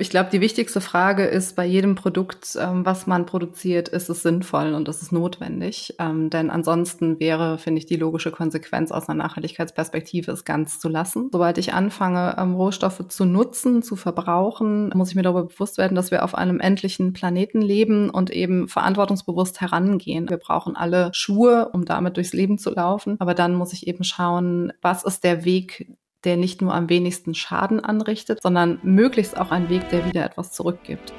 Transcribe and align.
Ich 0.00 0.10
glaube, 0.10 0.30
die 0.30 0.40
wichtigste 0.40 0.80
Frage 0.80 1.24
ist 1.24 1.56
bei 1.56 1.66
jedem 1.66 1.96
Produkt, 1.96 2.56
ähm, 2.60 2.86
was 2.86 3.08
man 3.08 3.26
produziert, 3.26 3.88
ist 3.88 4.08
es 4.08 4.22
sinnvoll 4.22 4.74
und 4.74 4.88
ist 4.88 5.02
es 5.02 5.10
notwendig? 5.10 5.96
Ähm, 5.98 6.30
denn 6.30 6.50
ansonsten 6.50 7.18
wäre, 7.18 7.58
finde 7.58 7.80
ich, 7.80 7.86
die 7.86 7.96
logische 7.96 8.30
Konsequenz 8.30 8.92
aus 8.92 9.08
einer 9.08 9.20
Nachhaltigkeitsperspektive, 9.24 10.30
es 10.30 10.44
ganz 10.44 10.78
zu 10.78 10.88
lassen. 10.88 11.30
Sobald 11.32 11.58
ich 11.58 11.74
anfange, 11.74 12.36
ähm, 12.38 12.54
Rohstoffe 12.54 13.08
zu 13.08 13.24
nutzen, 13.24 13.82
zu 13.82 13.96
verbrauchen, 13.96 14.90
muss 14.94 15.10
ich 15.10 15.16
mir 15.16 15.22
darüber 15.22 15.46
bewusst 15.46 15.78
werden, 15.78 15.96
dass 15.96 16.12
wir 16.12 16.22
auf 16.22 16.36
einem 16.36 16.60
endlichen 16.60 17.12
Planeten 17.12 17.60
leben 17.60 18.08
und 18.08 18.30
eben 18.30 18.68
verantwortungsbewusst 18.68 19.60
herangehen. 19.60 20.30
Wir 20.30 20.36
brauchen 20.36 20.76
alle 20.76 21.10
Schuhe, 21.12 21.70
um 21.72 21.84
damit 21.84 22.16
durchs 22.18 22.32
Leben 22.32 22.58
zu 22.58 22.70
laufen. 22.70 23.16
Aber 23.18 23.34
dann 23.34 23.56
muss 23.56 23.72
ich 23.72 23.88
eben 23.88 24.04
schauen, 24.04 24.72
was 24.80 25.02
ist 25.02 25.24
der 25.24 25.44
Weg, 25.44 25.88
der 26.24 26.36
nicht 26.36 26.60
nur 26.60 26.74
am 26.74 26.88
wenigsten 26.88 27.34
Schaden 27.34 27.80
anrichtet, 27.80 28.40
sondern 28.42 28.80
möglichst 28.82 29.36
auch 29.38 29.50
ein 29.50 29.68
Weg, 29.68 29.88
der 29.90 30.06
wieder 30.06 30.24
etwas 30.24 30.52
zurückgibt. 30.52 31.12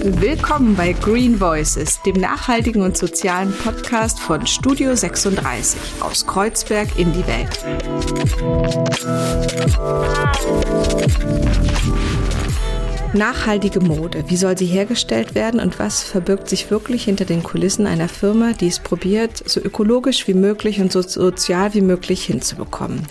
Willkommen 0.00 0.74
bei 0.76 0.92
Green 0.92 1.40
Voices, 1.40 2.00
dem 2.02 2.20
nachhaltigen 2.20 2.82
und 2.82 2.96
sozialen 2.96 3.52
Podcast 3.52 4.20
von 4.20 4.46
Studio 4.46 4.94
36 4.94 5.80
aus 6.00 6.26
Kreuzberg 6.26 6.98
in 6.98 7.12
die 7.12 7.26
Welt. 7.26 7.58
Nachhaltige 13.14 13.80
Mode, 13.80 14.24
wie 14.28 14.36
soll 14.36 14.58
sie 14.58 14.66
hergestellt 14.66 15.34
werden 15.34 15.60
und 15.60 15.78
was 15.78 16.02
verbirgt 16.02 16.48
sich 16.48 16.70
wirklich 16.70 17.04
hinter 17.04 17.24
den 17.24 17.42
Kulissen 17.42 17.86
einer 17.86 18.08
Firma, 18.08 18.52
die 18.52 18.68
es 18.68 18.80
probiert, 18.80 19.42
so 19.48 19.60
ökologisch 19.60 20.28
wie 20.28 20.34
möglich 20.34 20.80
und 20.80 20.92
so 20.92 21.00
sozial 21.00 21.72
wie 21.72 21.80
möglich 21.80 22.24
hinzubekommen? 22.24 23.06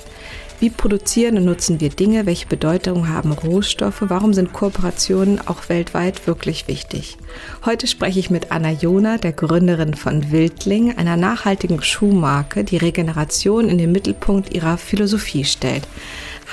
Wie 0.59 0.69
produzieren 0.69 1.37
und 1.37 1.45
nutzen 1.45 1.79
wir 1.79 1.89
Dinge? 1.89 2.25
Welche 2.25 2.47
Bedeutung 2.47 3.09
haben 3.09 3.31
Rohstoffe? 3.31 4.01
Warum 4.01 4.33
sind 4.33 4.53
Kooperationen 4.53 5.39
auch 5.47 5.69
weltweit 5.69 6.25
wirklich 6.25 6.67
wichtig? 6.67 7.17
Heute 7.65 7.85
spreche 7.85 8.19
ich 8.19 8.31
mit 8.31 8.51
Anna 8.51 8.71
Jona, 8.71 9.17
der 9.17 9.33
Gründerin 9.33 9.93
von 9.93 10.31
Wildling, 10.31 10.97
einer 10.97 11.15
nachhaltigen 11.15 11.83
Schuhmarke, 11.83 12.63
die 12.63 12.77
Regeneration 12.77 13.69
in 13.69 13.77
den 13.77 13.91
Mittelpunkt 13.91 14.53
ihrer 14.53 14.77
Philosophie 14.77 15.45
stellt. 15.45 15.87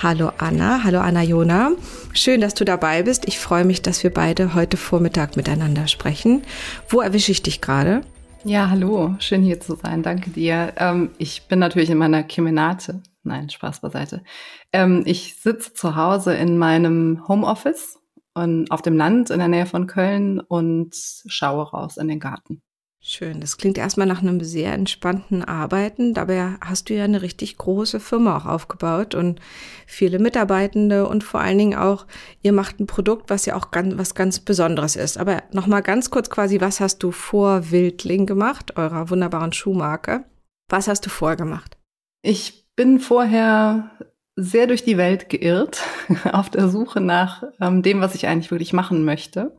Hallo 0.03 0.33
Anna, 0.39 0.83
hallo 0.83 0.98
Anna 0.98 1.23
Jona. 1.23 1.70
Schön, 2.12 2.41
dass 2.41 2.55
du 2.55 2.64
dabei 2.64 3.05
bist. 3.05 3.27
Ich 3.28 3.39
freue 3.39 3.64
mich, 3.64 3.81
dass 3.81 4.03
wir 4.03 4.12
beide 4.12 4.55
heute 4.55 4.77
Vormittag 4.77 5.37
miteinander 5.37 5.87
sprechen. 5.87 6.42
Wo 6.89 7.00
erwische 7.00 7.31
ich 7.31 7.42
dich 7.42 7.61
gerade? 7.61 8.03
Ja, 8.42 8.69
hallo, 8.70 9.15
schön 9.20 9.42
hier 9.42 9.61
zu 9.61 9.77
sein. 9.77 10.03
Danke 10.03 10.31
dir. 10.31 10.75
Ähm, 10.77 11.11
ich 11.19 11.47
bin 11.47 11.61
natürlich 11.61 11.91
in 11.91 11.98
meiner 11.98 12.25
Kemenate. 12.25 13.03
Nein, 13.22 13.48
Spaß 13.48 13.81
beiseite. 13.81 14.22
Ähm, 14.72 15.05
ich 15.06 15.37
sitze 15.37 15.72
zu 15.72 15.95
Hause 15.97 16.34
in 16.34 16.59
meinem 16.59 17.27
Homeoffice 17.28 17.98
und 18.34 18.70
auf 18.72 18.83
dem 18.83 18.97
Land 18.97 19.31
in 19.31 19.39
der 19.39 19.48
Nähe 19.48 19.65
von 19.65 19.87
Köln 19.87 20.41
und 20.41 20.95
schaue 21.27 21.70
raus 21.70 21.97
in 21.97 22.09
den 22.09 22.20
Garten. 22.20 22.62
Schön. 23.06 23.42
Das 23.42 23.58
klingt 23.58 23.77
erstmal 23.77 24.06
nach 24.06 24.22
einem 24.22 24.41
sehr 24.41 24.72
entspannten 24.72 25.44
Arbeiten. 25.44 26.14
Dabei 26.14 26.55
hast 26.62 26.88
du 26.88 26.94
ja 26.94 27.05
eine 27.05 27.20
richtig 27.20 27.58
große 27.58 28.00
Firma 28.00 28.34
auch 28.34 28.47
aufgebaut 28.47 29.14
und 29.14 29.42
viele 29.86 30.19
Mitarbeitende 30.19 31.06
und 31.06 31.22
vor 31.22 31.41
allen 31.41 31.58
Dingen 31.58 31.78
auch, 31.78 32.06
ihr 32.41 32.55
macht 32.55 32.80
ein 32.80 32.86
Produkt, 32.86 33.28
was 33.28 33.44
ja 33.44 33.56
auch 33.56 33.70
ganz, 33.70 33.98
was 33.98 34.14
ganz 34.14 34.41
Besonderes 34.41 34.97
ist. 34.97 35.19
Aber 35.19 35.42
nochmal 35.52 35.82
ganz 35.82 36.10
kurz 36.10 36.30
quasi, 36.30 36.62
was 36.62 36.80
hast 36.80 37.02
du 37.02 37.10
vor 37.10 37.70
Wildling 37.70 38.25
gemacht, 38.25 38.78
eurer 38.78 39.10
wunderbaren 39.10 39.52
Schuhmarke? 39.52 40.25
Was 40.70 40.88
hast 40.88 41.05
du 41.05 41.10
vorgemacht? 41.10 41.77
Ich 42.22 42.64
bin 42.75 43.00
vorher 43.00 43.91
sehr 44.34 44.66
durch 44.66 44.82
die 44.82 44.97
Welt 44.97 45.28
geirrt 45.28 45.82
auf 46.32 46.48
der 46.48 46.70
Suche 46.70 47.02
nach 47.02 47.42
ähm, 47.60 47.82
dem, 47.82 48.00
was 48.00 48.14
ich 48.14 48.28
eigentlich 48.28 48.50
wirklich 48.50 48.72
machen 48.72 49.05
möchte 49.05 49.52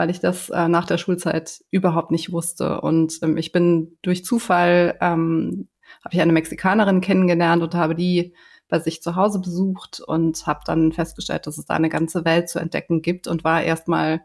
weil 0.00 0.08
ich 0.08 0.20
das 0.20 0.48
äh, 0.48 0.66
nach 0.66 0.86
der 0.86 0.96
Schulzeit 0.96 1.62
überhaupt 1.70 2.10
nicht 2.10 2.32
wusste. 2.32 2.80
Und 2.80 3.18
ähm, 3.20 3.36
ich 3.36 3.52
bin 3.52 3.98
durch 4.00 4.24
Zufall, 4.24 4.96
ähm, 5.02 5.68
habe 6.02 6.14
ich 6.14 6.22
eine 6.22 6.32
Mexikanerin 6.32 7.02
kennengelernt 7.02 7.62
und 7.62 7.74
habe 7.74 7.94
die 7.94 8.32
bei 8.70 8.78
sich 8.78 9.02
zu 9.02 9.14
Hause 9.14 9.40
besucht 9.40 10.00
und 10.00 10.46
habe 10.46 10.60
dann 10.64 10.92
festgestellt, 10.92 11.46
dass 11.46 11.58
es 11.58 11.66
da 11.66 11.74
eine 11.74 11.90
ganze 11.90 12.24
Welt 12.24 12.48
zu 12.48 12.58
entdecken 12.58 13.02
gibt 13.02 13.26
und 13.26 13.44
war 13.44 13.62
erstmal 13.62 14.22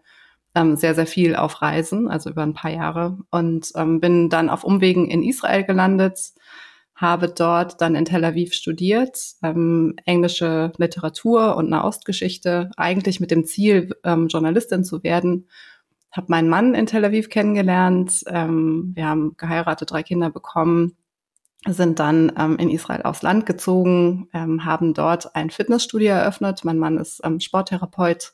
ähm, 0.55 0.77
sehr, 0.77 0.95
sehr 0.95 1.07
viel 1.07 1.35
auf 1.35 1.61
Reisen, 1.61 2.07
also 2.07 2.29
über 2.29 2.43
ein 2.43 2.53
paar 2.53 2.71
Jahre 2.71 3.17
und 3.29 3.73
ähm, 3.75 3.99
bin 3.99 4.29
dann 4.29 4.49
auf 4.49 4.63
Umwegen 4.63 5.09
in 5.09 5.23
Israel 5.23 5.65
gelandet, 5.65 6.31
habe 6.95 7.27
dort 7.27 7.81
dann 7.81 7.95
in 7.95 8.05
Tel 8.05 8.23
Aviv 8.23 8.53
studiert, 8.53 9.17
ähm, 9.43 9.95
englische 10.05 10.71
Literatur 10.77 11.57
und 11.57 11.69
Nahostgeschichte, 11.69 12.71
eigentlich 12.77 13.19
mit 13.19 13.31
dem 13.31 13.43
Ziel, 13.43 13.93
ähm, 14.05 14.27
Journalistin 14.29 14.85
zu 14.85 15.03
werden. 15.03 15.49
Habe 16.15 16.27
meinen 16.29 16.49
Mann 16.49 16.73
in 16.75 16.85
Tel 16.85 17.03
Aviv 17.03 17.29
kennengelernt. 17.29 18.23
Ähm, 18.27 18.93
wir 18.95 19.07
haben 19.07 19.35
geheiratet, 19.37 19.91
drei 19.91 20.03
Kinder 20.03 20.29
bekommen, 20.29 20.95
sind 21.67 21.99
dann 21.99 22.31
ähm, 22.37 22.57
in 22.57 22.69
Israel 22.69 23.01
aufs 23.03 23.21
Land 23.21 23.45
gezogen, 23.45 24.29
ähm, 24.33 24.65
haben 24.65 24.93
dort 24.93 25.35
ein 25.35 25.49
Fitnessstudio 25.49 26.11
eröffnet. 26.11 26.63
Mein 26.63 26.77
Mann 26.77 26.97
ist 26.97 27.21
ähm, 27.23 27.39
Sporttherapeut. 27.39 28.33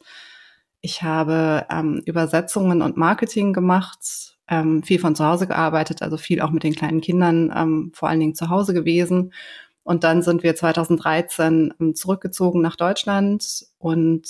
Ich 0.82 1.02
habe 1.04 1.66
ähm, 1.72 2.02
Übersetzungen 2.06 2.82
und 2.82 2.98
Marketing 2.98 3.54
gemacht 3.54 4.38
ähm, 4.48 4.84
viel 4.84 5.00
von 5.00 5.16
zu 5.16 5.26
Hause 5.26 5.48
gearbeitet, 5.48 6.02
also 6.02 6.18
viel 6.18 6.42
auch 6.42 6.52
mit 6.52 6.64
den 6.64 6.76
kleinen 6.76 7.00
Kindern, 7.00 7.92
vor 7.94 8.10
allen 8.10 8.20
Dingen 8.20 8.36
zu 8.36 8.50
Hause 8.50 8.74
gewesen. 8.74 9.32
Und 9.84 10.04
dann 10.04 10.22
sind 10.22 10.44
wir 10.44 10.56
2013 10.56 11.74
ähm, 11.80 11.96
zurückgezogen 11.96 12.62
nach 12.62 12.76
Deutschland 12.76 13.66
und 13.80 14.28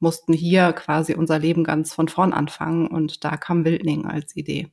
mussten 0.00 0.32
hier 0.32 0.72
quasi 0.72 1.14
unser 1.14 1.38
Leben 1.38 1.64
ganz 1.64 1.94
von 1.94 2.08
vorn 2.08 2.32
anfangen. 2.32 2.86
Und 2.88 3.24
da 3.24 3.36
kam 3.36 3.64
Wildling 3.64 4.06
als 4.06 4.36
Idee. 4.36 4.68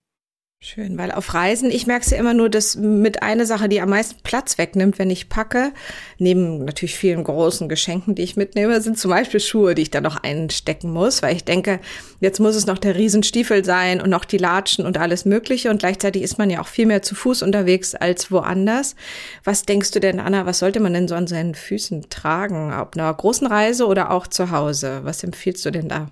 Schön, 0.66 0.98
weil 0.98 1.12
auf 1.12 1.34
Reisen, 1.34 1.70
ich 1.70 1.88
merke 1.88 2.06
es 2.06 2.12
ja 2.12 2.18
immer 2.18 2.34
nur, 2.34 2.50
dass 2.50 2.78
mit 2.78 3.22
einer 3.22 3.46
Sache, 3.46 3.68
die 3.68 3.82
am 3.82 3.90
meisten 3.90 4.22
Platz 4.24 4.58
wegnimmt, 4.58 4.98
wenn 4.98 5.10
ich 5.10 5.28
packe, 5.28 5.74
neben 6.20 6.64
natürlich 6.64 6.96
vielen 6.96 7.26
großen 7.26 7.68
Geschenken, 7.68 8.16
die 8.16 8.22
ich 8.22 8.38
mitnehme, 8.38 8.80
sind 8.80 8.98
zum 8.98 9.12
Beispiel 9.12 9.42
Schuhe, 9.42 9.76
die 9.76 9.82
ich 9.82 9.92
dann 9.92 10.04
noch 10.04 10.24
einstecken 10.24 10.94
muss, 10.94 11.22
weil 11.22 11.36
ich 11.36 11.44
denke, 11.44 11.82
jetzt 12.22 12.40
muss 12.40 12.56
es 12.56 12.66
noch 12.66 12.78
der 12.78 12.96
Riesenstiefel 12.96 13.66
sein 13.66 14.00
und 14.00 14.10
noch 14.10 14.24
die 14.24 14.38
Latschen 14.38 14.86
und 14.86 14.98
alles 14.98 15.26
Mögliche 15.26 15.70
und 15.70 15.80
gleichzeitig 15.80 16.22
ist 16.22 16.38
man 16.38 16.50
ja 16.50 16.62
auch 16.62 16.68
viel 16.68 16.86
mehr 16.86 17.02
zu 17.02 17.14
Fuß 17.14 17.42
unterwegs 17.42 17.94
als 17.94 18.32
woanders. 18.32 18.96
Was 19.44 19.64
denkst 19.64 19.92
du 19.92 20.00
denn, 20.00 20.22
Anna, 20.22 20.46
was 20.46 20.60
sollte 20.60 20.80
man 20.80 20.94
denn 20.94 21.10
so 21.10 21.16
an 21.16 21.28
seinen 21.28 21.56
Füßen 21.56 22.10
tragen? 22.10 22.72
Auf 22.72 22.94
einer 22.96 23.14
großen 23.14 23.48
Reise 23.48 23.86
oder 23.86 24.12
auch 24.12 24.28
zu 24.28 24.50
Hause? 24.50 25.02
Was 25.04 25.26
empfiehlst 25.26 25.66
du 25.66 25.72
denn 25.72 25.90
da? 25.90 26.08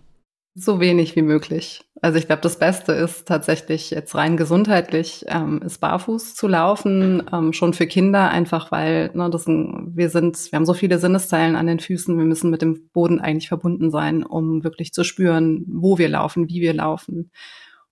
So 0.54 0.82
wenig 0.82 1.16
wie 1.16 1.22
möglich. 1.22 1.82
Also 2.02 2.18
ich 2.18 2.28
glaube, 2.28 2.42
das 2.42 2.60
Beste 2.60 2.92
ist 2.92 3.26
tatsächlich 3.26 3.90
jetzt 3.90 4.16
rein 4.16 4.36
gesundheitlich, 4.36 5.24
ähm, 5.28 5.62
ist 5.62 5.80
barfuß 5.80 6.36
zu 6.36 6.48
laufen, 6.50 7.24
ähm, 7.32 7.54
schon 7.54 7.74
für 7.74 7.88
Kinder 7.88 8.30
einfach, 8.30 8.70
weil 8.70 9.12
ne, 9.14 9.30
das 9.30 9.48
wir 9.48 10.10
sind, 10.10 10.52
wir 10.52 10.58
haben 10.58 10.66
so 10.66 10.74
viele 10.74 11.00
Sinneszeilen 11.00 11.56
an 11.56 11.68
den 11.68 11.80
Füßen, 11.80 12.18
wir 12.18 12.26
müssen 12.26 12.50
mit 12.50 12.62
dem 12.62 12.90
Boden 12.90 13.22
eigentlich 13.22 13.48
verbunden 13.48 13.92
sein, 13.92 14.24
um 14.24 14.66
wirklich 14.66 14.92
zu 14.92 15.06
spüren, 15.06 15.64
wo 15.68 15.98
wir 15.98 16.10
laufen, 16.10 16.50
wie 16.50 16.60
wir 16.60 16.74
laufen. 16.74 17.32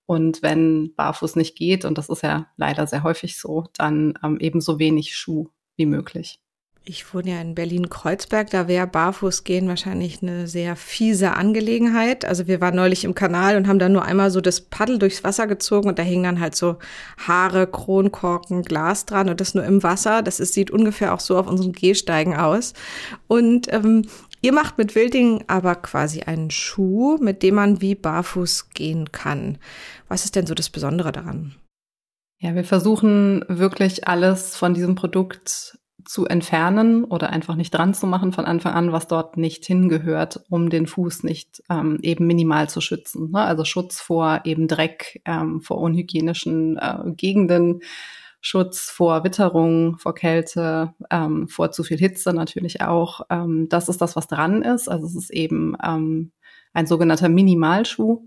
Und 0.06 0.42
wenn 0.42 0.94
barfuß 0.96 1.38
nicht 1.38 1.56
geht, 1.56 1.86
und 1.86 1.98
das 1.98 2.10
ist 2.10 2.24
ja 2.24 2.48
leider 2.58 2.88
sehr 2.88 3.04
häufig 3.04 3.38
so, 3.40 3.68
dann 3.78 4.20
ähm, 4.22 4.38
eben 4.40 4.60
so 4.60 4.80
wenig 4.80 5.16
Schuh 5.16 5.48
wie 5.78 5.86
möglich. 5.86 6.42
Ich 6.86 7.14
wohne 7.14 7.32
ja 7.32 7.42
in 7.42 7.54
Berlin-Kreuzberg, 7.54 8.50
da 8.50 8.68
wäre 8.68 8.88
Barfußgehen 8.88 9.68
wahrscheinlich 9.68 10.24
eine 10.24 10.48
sehr 10.48 10.76
fiese 10.76 11.34
Angelegenheit. 11.34 12.26
Also 12.26 12.48
wir 12.48 12.62
waren 12.62 12.76
neulich 12.76 13.04
im 13.04 13.14
Kanal 13.14 13.58
und 13.58 13.68
haben 13.68 13.78
dann 13.78 13.92
nur 13.92 14.06
einmal 14.06 14.32
so 14.32 14.42
das 14.42 14.62
Paddel 14.62 14.98
durchs 14.98 15.24
Wasser 15.24 15.46
gezogen 15.46 15.90
und 15.90 16.00
da 16.00 16.04
hingen 16.04 16.24
dann 16.24 16.40
halt 16.40 16.56
so 16.56 16.78
Haare, 17.18 17.68
Kronkorken, 17.68 18.64
Glas 18.64 19.06
dran 19.06 19.30
und 19.30 19.40
das 19.40 19.54
nur 19.54 19.66
im 19.66 19.84
Wasser. 19.84 20.24
Das 20.24 20.40
ist, 20.40 20.56
sieht 20.56 20.72
ungefähr 20.72 21.14
auch 21.14 21.20
so 21.20 21.38
auf 21.38 21.48
unseren 21.48 21.74
Gehsteigen 21.74 22.36
aus. 22.36 22.74
Und 23.28 23.72
ähm, 23.72 24.08
ihr 24.42 24.54
macht 24.54 24.80
mit 24.80 24.96
Wilding 24.96 25.44
aber 25.46 25.76
quasi 25.76 26.22
einen 26.22 26.50
Schuh, 26.50 27.18
mit 27.22 27.44
dem 27.44 27.56
man 27.56 27.82
wie 27.82 27.96
barfuß 27.96 28.70
gehen 28.72 29.12
kann. 29.12 29.60
Was 30.08 30.26
ist 30.26 30.36
denn 30.36 30.48
so 30.48 30.56
das 30.56 30.72
Besondere 30.72 31.12
daran? 31.12 31.54
Ja, 32.42 32.56
wir 32.56 32.64
versuchen 32.64 33.44
wirklich 33.50 34.08
alles 34.08 34.56
von 34.56 34.74
diesem 34.74 34.96
Produkt 34.96 35.78
zu 36.10 36.26
entfernen 36.26 37.04
oder 37.04 37.30
einfach 37.30 37.54
nicht 37.54 37.70
dran 37.70 37.94
zu 37.94 38.08
machen 38.08 38.34
von 38.34 38.46
Anfang 38.46 38.74
an, 38.74 38.92
was 38.92 39.08
dort 39.08 39.38
nicht 39.38 39.64
hingehört, 39.64 40.42
um 40.50 40.72
den 40.72 40.88
Fuß 40.88 41.22
nicht 41.22 41.62
ähm, 41.70 42.00
eben 42.02 42.26
minimal 42.26 42.68
zu 42.68 42.82
schützen. 42.82 43.30
Ne? 43.30 43.42
Also 43.42 43.64
Schutz 43.64 44.02
vor 44.02 44.42
eben 44.44 44.68
Dreck, 44.68 45.22
ähm, 45.26 45.62
vor 45.62 45.78
unhygienischen 45.78 46.78
äh, 46.78 47.12
Gegenden, 47.16 47.82
Schutz 48.42 48.90
vor 48.90 49.24
Witterung, 49.24 50.00
vor 50.00 50.16
Kälte, 50.16 50.96
ähm, 51.12 51.48
vor 51.48 51.70
zu 51.70 51.84
viel 51.84 52.00
Hitze 52.00 52.34
natürlich 52.34 52.82
auch. 52.82 53.22
Ähm, 53.30 53.68
das 53.70 53.88
ist 53.88 54.02
das, 54.02 54.16
was 54.16 54.26
dran 54.26 54.64
ist. 54.64 54.90
Also 54.90 55.06
es 55.06 55.16
ist 55.16 55.30
eben 55.30 55.78
ähm, 55.86 56.32
ein 56.74 56.88
sogenannter 56.88 57.30
Minimalschuh 57.30 58.26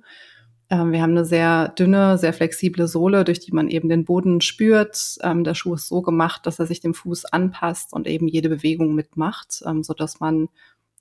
wir 0.77 1.03
haben 1.03 1.11
eine 1.11 1.25
sehr 1.25 1.69
dünne, 1.69 2.17
sehr 2.17 2.33
flexible 2.33 2.89
Sohle, 2.89 3.25
durch 3.25 3.41
die 3.41 3.53
man 3.53 3.69
eben 3.69 3.89
den 3.91 4.05
Boden 4.05 4.41
spürt. 4.41 5.19
Ähm, 5.23 5.45
der 5.45 5.55
Schuh 5.55 5.75
ist 5.75 5.89
so 5.89 6.01
gemacht, 6.01 6.47
dass 6.47 6.59
er 6.59 6.67
sich 6.67 6.81
dem 6.81 6.95
Fuß 6.95 7.27
anpasst 7.27 7.93
und 7.93 8.07
eben 8.07 8.27
jede 8.27 8.49
Bewegung 8.49 8.95
mitmacht, 8.95 9.63
ähm, 9.67 9.83
so 9.83 9.93
dass 9.93 10.21
man 10.21 10.49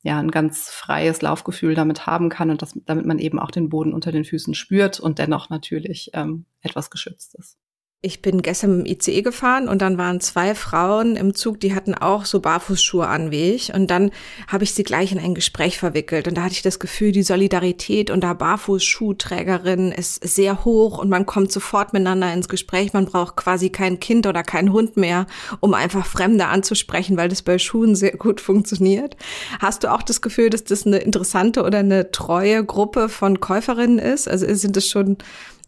ja 0.04 0.20
ein 0.20 0.32
ganz 0.32 0.70
freies 0.70 1.22
Laufgefühl 1.22 1.76
damit 1.76 2.06
haben 2.06 2.30
kann 2.30 2.50
und 2.50 2.62
das, 2.62 2.78
damit 2.86 3.06
man 3.06 3.20
eben 3.20 3.40
auch 3.40 3.52
den 3.52 3.70
Boden 3.70 3.94
unter 3.94 4.12
den 4.12 4.26
Füßen 4.26 4.56
spürt 4.56 5.00
und 5.00 5.20
dennoch 5.20 5.50
natürlich 5.50 6.12
ähm, 6.14 6.46
etwas 6.62 6.90
geschützt 6.90 7.36
ist. 7.36 7.58
Ich 8.04 8.24
bin 8.24 8.42
gestern 8.42 8.80
im 8.80 8.86
ICE 8.88 9.22
gefahren 9.22 9.68
und 9.68 9.84
dann 9.84 10.00
waren 10.00 10.20
zwei 10.22 10.56
Frauen 10.56 11.16
im 11.16 11.36
Zug, 11.36 11.60
die 11.60 11.76
hatten 11.76 11.94
auch 11.94 12.26
so 12.26 12.40
Barfußschuhe 12.40 13.06
an 13.06 13.30
wie 13.30 13.52
ich. 13.52 13.76
Und 13.76 13.92
dann 13.92 14.10
habe 14.48 14.64
ich 14.64 14.74
sie 14.74 14.82
gleich 14.82 15.12
in 15.12 15.20
ein 15.20 15.36
Gespräch 15.36 15.78
verwickelt. 15.78 16.28
Und 16.28 16.36
da 16.36 16.42
hatte 16.42 16.56
ich 16.56 16.64
das 16.64 16.80
Gefühl, 16.80 17.12
die 17.12 17.22
Solidarität 17.22 18.10
unter 18.10 18.34
Barfußschuhträgerinnen 18.34 19.92
ist 19.92 20.28
sehr 20.28 20.66
hoch 20.66 20.98
und 20.98 21.10
man 21.10 21.28
kommt 21.28 21.52
sofort 21.52 21.94
miteinander 21.94 22.34
ins 22.34 22.50
Gespräch. 22.50 22.92
Man 22.92 23.06
braucht 23.06 23.36
quasi 23.36 23.70
kein 23.70 24.00
Kind 24.00 24.26
oder 24.26 24.42
keinen 24.42 24.74
Hund 24.74 24.98
mehr, 24.98 25.28
um 25.60 25.76
einfach 25.76 26.08
Fremde 26.08 26.48
anzusprechen, 26.48 27.18
weil 27.18 27.30
das 27.30 27.44
bei 27.44 27.60
Schuhen 27.60 27.94
sehr 27.94 28.18
gut 28.18 28.42
funktioniert. 28.42 29.16
Hast 29.60 29.84
du 29.84 29.94
auch 29.94 30.02
das 30.02 30.22
Gefühl, 30.22 30.50
dass 30.50 30.64
das 30.64 30.88
eine 30.88 30.98
interessante 30.98 31.62
oder 31.62 31.78
eine 31.78 32.10
treue 32.10 32.66
Gruppe 32.66 33.10
von 33.10 33.40
Käuferinnen 33.40 34.00
ist? 34.00 34.28
Also 34.28 34.52
sind 34.56 34.76
es 34.76 34.90
schon 34.90 35.18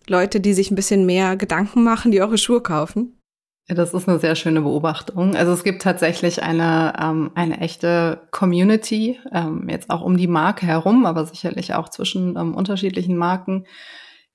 Leute, 0.08 0.40
die 0.40 0.54
sich 0.54 0.72
ein 0.72 0.76
bisschen 0.76 1.06
mehr 1.06 1.36
Gedanken 1.38 1.84
machen, 1.84 2.12
die 2.12 2.22
eure 2.22 2.38
Schuhe 2.38 2.62
kaufen? 2.62 3.20
Das 3.68 3.94
ist 3.94 4.10
eine 4.10 4.20
sehr 4.20 4.36
schöne 4.36 4.62
Beobachtung. 4.62 5.36
Also 5.36 5.54
es 5.54 5.64
gibt 5.64 5.82
tatsächlich 5.82 6.44
eine, 6.44 6.94
ähm, 7.02 7.32
eine 7.34 7.62
echte 7.62 8.28
Community, 8.32 9.20
ähm, 9.32 9.70
jetzt 9.70 9.90
auch 9.90 10.02
um 10.02 10.18
die 10.18 10.28
Marke 10.28 10.66
herum, 10.66 11.06
aber 11.06 11.26
sicherlich 11.26 11.74
auch 11.74 11.88
zwischen 11.88 12.36
ähm, 12.36 12.56
unterschiedlichen 12.56 13.16
Marken, 13.16 13.66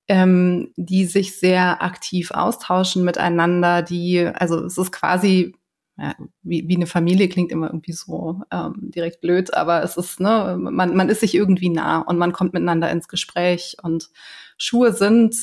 ähm, 0.09 0.73
die 0.77 1.05
sich 1.05 1.39
sehr 1.39 1.83
aktiv 1.83 2.31
austauschen 2.31 3.05
miteinander, 3.05 3.83
die, 3.83 4.21
also 4.21 4.65
es 4.65 4.79
ist 4.79 4.93
quasi 4.93 5.55
ja, 5.99 6.15
wie, 6.43 6.67
wie 6.69 6.77
eine 6.77 6.87
Familie 6.87 7.29
klingt 7.29 7.51
immer 7.51 7.67
irgendwie 7.67 7.93
so 7.93 8.41
ähm, 8.51 8.75
direkt 8.95 9.21
blöd, 9.21 9.53
aber 9.53 9.83
es 9.83 9.97
ist, 9.97 10.21
ne, 10.21 10.57
man, 10.59 10.97
man 10.97 11.09
ist 11.09 11.21
sich 11.21 11.35
irgendwie 11.35 11.71
nah 11.71 11.99
und 11.99 12.19
man 12.19 12.33
kommt 12.33 12.55
miteinander 12.55 12.89
ins 12.91 13.09
Gespräch 13.09 13.77
und 13.83 14.09
Schuhe 14.57 14.93
sind 14.93 15.35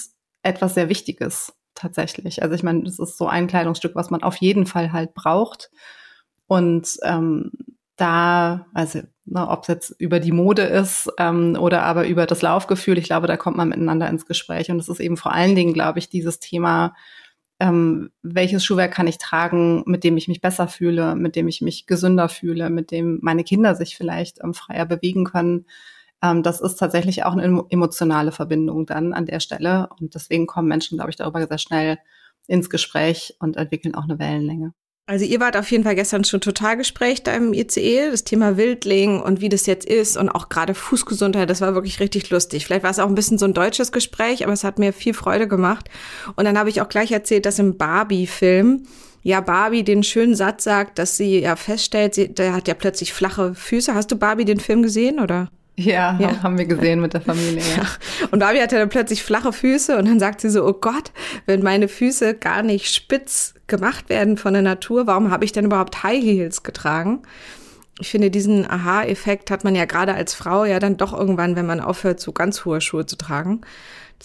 etwas 0.46 0.74
sehr 0.76 0.90
Wichtiges 0.90 1.54
tatsächlich. 1.74 2.42
Also 2.42 2.56
ich 2.56 2.64
meine, 2.64 2.84
das 2.84 3.00
ist 3.00 3.18
so 3.18 3.28
ein 3.28 3.48
Kleidungsstück, 3.48 3.96
was 3.96 4.10
man 4.10 4.24
auf 4.24 4.38
jeden 4.38 4.66
Fall 4.66 4.92
halt 4.92 5.14
braucht. 5.14 5.72
Und 6.48 6.98
ähm, 7.04 7.52
da, 7.98 8.68
also 8.74 9.02
ne, 9.26 9.50
ob 9.50 9.64
es 9.64 9.68
jetzt 9.68 9.96
über 10.00 10.20
die 10.20 10.32
Mode 10.32 10.64
ist 10.64 11.10
ähm, 11.18 11.58
oder 11.60 11.84
aber 11.84 12.08
über 12.08 12.26
das 12.26 12.42
Laufgefühl, 12.42 12.98
ich 12.98 13.06
glaube, 13.06 13.28
da 13.28 13.38
kommt 13.38 13.58
man 13.58 13.70
miteinander 13.70 14.10
ins 14.10 14.26
Gespräch. 14.26 14.70
Und 14.72 14.80
es 14.80 14.90
ist 14.90 15.00
eben 15.00 15.18
vor 15.18 15.34
allen 15.34 15.56
Dingen, 15.56 15.74
glaube 15.74 16.00
ich, 16.00 16.10
dieses 16.10 16.40
Thema, 16.40 16.94
ähm, 17.60 18.12
welches 18.22 18.66
Schuhwerk 18.66 18.94
kann 18.94 19.08
ich 19.08 19.18
tragen, 19.18 19.84
mit 19.86 20.04
dem 20.04 20.18
ich 20.18 20.28
mich 20.28 20.42
besser 20.42 20.68
fühle, 20.68 21.16
mit 21.16 21.36
dem 21.36 21.48
ich 21.48 21.62
mich 21.62 21.86
gesünder 21.86 22.30
fühle, 22.30 22.70
mit 22.70 22.92
dem 22.92 23.20
meine 23.22 23.44
Kinder 23.44 23.76
sich 23.76 23.96
vielleicht 23.96 24.44
ähm, 24.44 24.54
freier 24.54 24.86
bewegen 24.86 25.26
können. 25.26 25.66
Ähm, 26.26 26.44
das 26.44 26.62
ist 26.62 26.76
tatsächlich 26.78 27.24
auch 27.24 27.34
eine 27.34 27.64
emotionale 27.70 28.32
Verbindung 28.32 28.86
dann 28.86 29.14
an 29.14 29.26
der 29.26 29.40
Stelle. 29.40 29.90
Und 30.00 30.16
deswegen 30.16 30.48
kommen 30.48 30.68
Menschen, 30.68 30.98
glaube 30.98 31.12
ich, 31.12 31.16
darüber 31.16 31.46
sehr 31.46 31.58
schnell 31.58 31.98
ins 32.48 32.70
Gespräch 32.70 33.36
und 33.40 33.58
entwickeln 33.58 33.96
auch 33.96 34.04
eine 34.04 34.20
Wellenlänge. 34.20 34.74
Also 35.08 35.24
ihr 35.24 35.40
wart 35.40 35.56
auf 35.56 35.70
jeden 35.70 35.84
Fall 35.84 35.94
gestern 35.94 36.24
schon 36.24 36.42
total 36.42 36.78
Gespräch 36.78 37.22
da 37.22 37.32
im 37.34 37.54
ICE, 37.54 38.10
das 38.10 38.24
Thema 38.24 38.58
Wildling 38.58 39.22
und 39.22 39.40
wie 39.40 39.50
das 39.50 39.68
jetzt 39.68 39.88
ist 39.88 40.18
und 40.18 40.30
auch 40.30 40.50
gerade 40.50 40.74
Fußgesundheit, 40.74 41.48
das 41.48 41.62
war 41.62 41.76
wirklich 41.76 42.00
richtig 42.00 42.32
lustig. 42.32 42.66
Vielleicht 42.66 42.82
war 42.82 42.90
es 42.90 42.98
auch 42.98 43.08
ein 43.08 43.14
bisschen 43.14 43.38
so 43.38 43.46
ein 43.46 43.54
deutsches 43.54 43.92
Gespräch, 43.92 44.44
aber 44.44 44.54
es 44.54 44.64
hat 44.64 44.80
mir 44.80 44.94
viel 44.94 45.14
Freude 45.14 45.48
gemacht. 45.48 45.90
Und 46.36 46.46
dann 46.46 46.58
habe 46.58 46.70
ich 46.70 46.82
auch 46.82 46.90
gleich 46.90 47.12
erzählt, 47.12 47.46
dass 47.46 47.60
im 47.60 47.78
Barbie-Film 47.78 48.88
ja 49.22 49.42
Barbie 49.42 49.84
den 49.84 50.02
schönen 50.02 50.34
Satz 50.34 50.64
sagt, 50.64 50.98
dass 50.98 51.18
sie 51.18 51.40
ja 51.40 51.56
feststellt, 51.56 52.16
sie, 52.16 52.34
der 52.34 52.56
hat 52.56 52.68
ja 52.68 52.74
plötzlich 52.74 53.14
flache 53.14 53.54
Füße. 53.54 53.94
Hast 53.94 54.12
du 54.12 54.16
Barbie 54.16 54.46
den 54.46 54.60
Film 54.60 54.82
gesehen 54.82 55.20
oder? 55.20 55.52
Ja, 55.78 56.18
ja, 56.20 56.42
haben 56.42 56.58
wir 56.58 56.66
gesehen 56.66 57.02
mit 57.02 57.14
der 57.14 57.22
Familie. 57.22 57.62
Ja. 57.62 57.84
ja. 57.84 57.88
Und 58.32 58.40
Barbie 58.40 58.62
hatte 58.62 58.78
dann 58.78 58.90
plötzlich 58.90 59.24
flache 59.24 59.52
Füße 59.52 59.98
und 59.98 60.08
dann 60.08 60.20
sagt 60.20 60.40
sie 60.40 60.50
so, 60.50 60.66
oh 60.66 60.74
Gott, 60.74 61.12
wenn 61.46 61.62
meine 61.62 61.90
Füße 61.90 62.36
gar 62.36 62.64
nicht 62.64 62.94
spitz 62.94 63.56
gemacht 63.68 64.08
werden 64.08 64.38
von 64.38 64.54
der 64.54 64.62
Natur, 64.62 65.06
warum 65.08 65.32
habe 65.32 65.44
ich 65.44 65.52
denn 65.52 65.66
überhaupt 65.66 66.04
High 66.04 66.24
Heels 66.24 66.64
getragen? 66.64 67.24
Ich 68.00 68.10
finde, 68.10 68.30
diesen 68.30 68.70
Aha-Effekt 68.70 69.52
hat 69.52 69.64
man 69.64 69.76
ja 69.76 69.86
gerade 69.86 70.14
als 70.14 70.34
Frau 70.34 70.66
ja 70.66 70.80
dann 70.80 70.98
doch 70.98 71.14
irgendwann, 71.14 71.56
wenn 71.56 71.66
man 71.66 71.80
aufhört, 71.80 72.20
so 72.20 72.32
ganz 72.32 72.66
hohe 72.66 72.82
Schuhe 72.82 73.06
zu 73.06 73.18
tragen. 73.18 73.62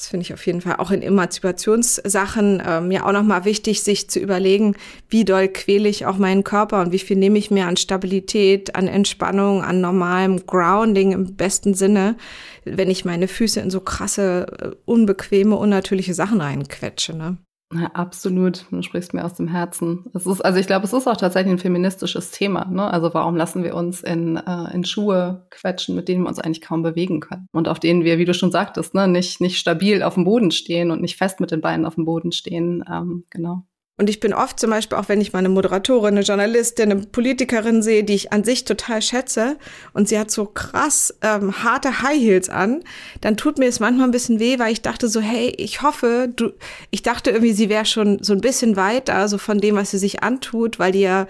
Das 0.00 0.08
finde 0.08 0.24
ich 0.24 0.32
auf 0.32 0.46
jeden 0.46 0.62
Fall 0.62 0.76
auch 0.76 0.92
in 0.92 1.02
Emanzipationssachen 1.02 2.62
ähm, 2.66 2.90
ja 2.90 3.04
auch 3.04 3.12
nochmal 3.12 3.44
wichtig, 3.44 3.82
sich 3.82 4.08
zu 4.08 4.18
überlegen, 4.18 4.74
wie 5.10 5.26
doll 5.26 5.46
quäle 5.48 5.90
ich 5.90 6.06
auch 6.06 6.16
meinen 6.16 6.42
Körper 6.42 6.80
und 6.80 6.90
wie 6.90 6.98
viel 6.98 7.18
nehme 7.18 7.36
ich 7.36 7.50
mir 7.50 7.66
an 7.66 7.76
Stabilität, 7.76 8.74
an 8.74 8.88
Entspannung, 8.88 9.62
an 9.62 9.82
normalem 9.82 10.46
Grounding 10.46 11.12
im 11.12 11.36
besten 11.36 11.74
Sinne, 11.74 12.16
wenn 12.64 12.88
ich 12.88 13.04
meine 13.04 13.28
Füße 13.28 13.60
in 13.60 13.68
so 13.68 13.80
krasse, 13.80 14.46
äh, 14.58 14.70
unbequeme, 14.86 15.54
unnatürliche 15.54 16.14
Sachen 16.14 16.40
reinquetsche. 16.40 17.14
Ne? 17.14 17.36
Ja, 17.72 17.86
absolut. 17.92 18.66
Du 18.72 18.82
sprichst 18.82 19.14
mir 19.14 19.24
aus 19.24 19.34
dem 19.34 19.46
Herzen. 19.46 20.04
Es 20.12 20.26
ist, 20.26 20.40
also 20.40 20.58
ich 20.58 20.66
glaube, 20.66 20.84
es 20.86 20.92
ist 20.92 21.06
auch 21.06 21.16
tatsächlich 21.16 21.52
ein 21.52 21.58
feministisches 21.58 22.32
Thema. 22.32 22.64
Ne? 22.64 22.82
Also 22.90 23.14
warum 23.14 23.36
lassen 23.36 23.62
wir 23.62 23.76
uns 23.76 24.02
in, 24.02 24.36
äh, 24.36 24.74
in 24.74 24.84
Schuhe 24.84 25.46
quetschen, 25.50 25.94
mit 25.94 26.08
denen 26.08 26.24
wir 26.24 26.28
uns 26.28 26.40
eigentlich 26.40 26.62
kaum 26.62 26.82
bewegen 26.82 27.20
können 27.20 27.46
und 27.52 27.68
auf 27.68 27.78
denen 27.78 28.02
wir, 28.02 28.18
wie 28.18 28.24
du 28.24 28.34
schon 28.34 28.50
sagtest, 28.50 28.94
ne, 28.94 29.06
nicht 29.06 29.40
nicht 29.40 29.58
stabil 29.58 30.02
auf 30.02 30.14
dem 30.14 30.24
Boden 30.24 30.50
stehen 30.50 30.90
und 30.90 31.00
nicht 31.00 31.16
fest 31.16 31.38
mit 31.38 31.52
den 31.52 31.60
Beinen 31.60 31.86
auf 31.86 31.94
dem 31.94 32.06
Boden 32.06 32.32
stehen. 32.32 32.82
Ähm, 32.90 33.24
genau. 33.30 33.64
Und 34.00 34.08
ich 34.08 34.18
bin 34.18 34.32
oft 34.32 34.58
zum 34.58 34.70
Beispiel, 34.70 34.96
auch 34.96 35.10
wenn 35.10 35.20
ich 35.20 35.34
mal 35.34 35.40
eine 35.40 35.50
Moderatorin, 35.50 36.14
eine 36.14 36.22
Journalistin, 36.22 36.90
eine 36.90 37.02
Politikerin 37.02 37.82
sehe, 37.82 38.02
die 38.02 38.14
ich 38.14 38.32
an 38.32 38.44
sich 38.44 38.64
total 38.64 39.02
schätze 39.02 39.58
und 39.92 40.08
sie 40.08 40.18
hat 40.18 40.30
so 40.30 40.46
krass 40.46 41.14
ähm, 41.20 41.62
harte 41.62 42.00
High 42.00 42.18
Heels 42.18 42.48
an, 42.48 42.82
dann 43.20 43.36
tut 43.36 43.58
mir 43.58 43.66
es 43.66 43.78
manchmal 43.78 44.08
ein 44.08 44.10
bisschen 44.10 44.40
weh, 44.40 44.58
weil 44.58 44.72
ich 44.72 44.80
dachte 44.80 45.06
so, 45.08 45.20
hey, 45.20 45.52
ich 45.58 45.82
hoffe, 45.82 46.32
du, 46.34 46.52
ich 46.90 47.02
dachte 47.02 47.28
irgendwie, 47.28 47.52
sie 47.52 47.68
wäre 47.68 47.84
schon 47.84 48.22
so 48.22 48.32
ein 48.32 48.40
bisschen 48.40 48.74
weiter, 48.76 49.28
so 49.28 49.36
von 49.36 49.58
dem, 49.58 49.76
was 49.76 49.90
sie 49.90 49.98
sich 49.98 50.22
antut, 50.22 50.78
weil 50.78 50.92
die 50.92 51.00
ja 51.00 51.26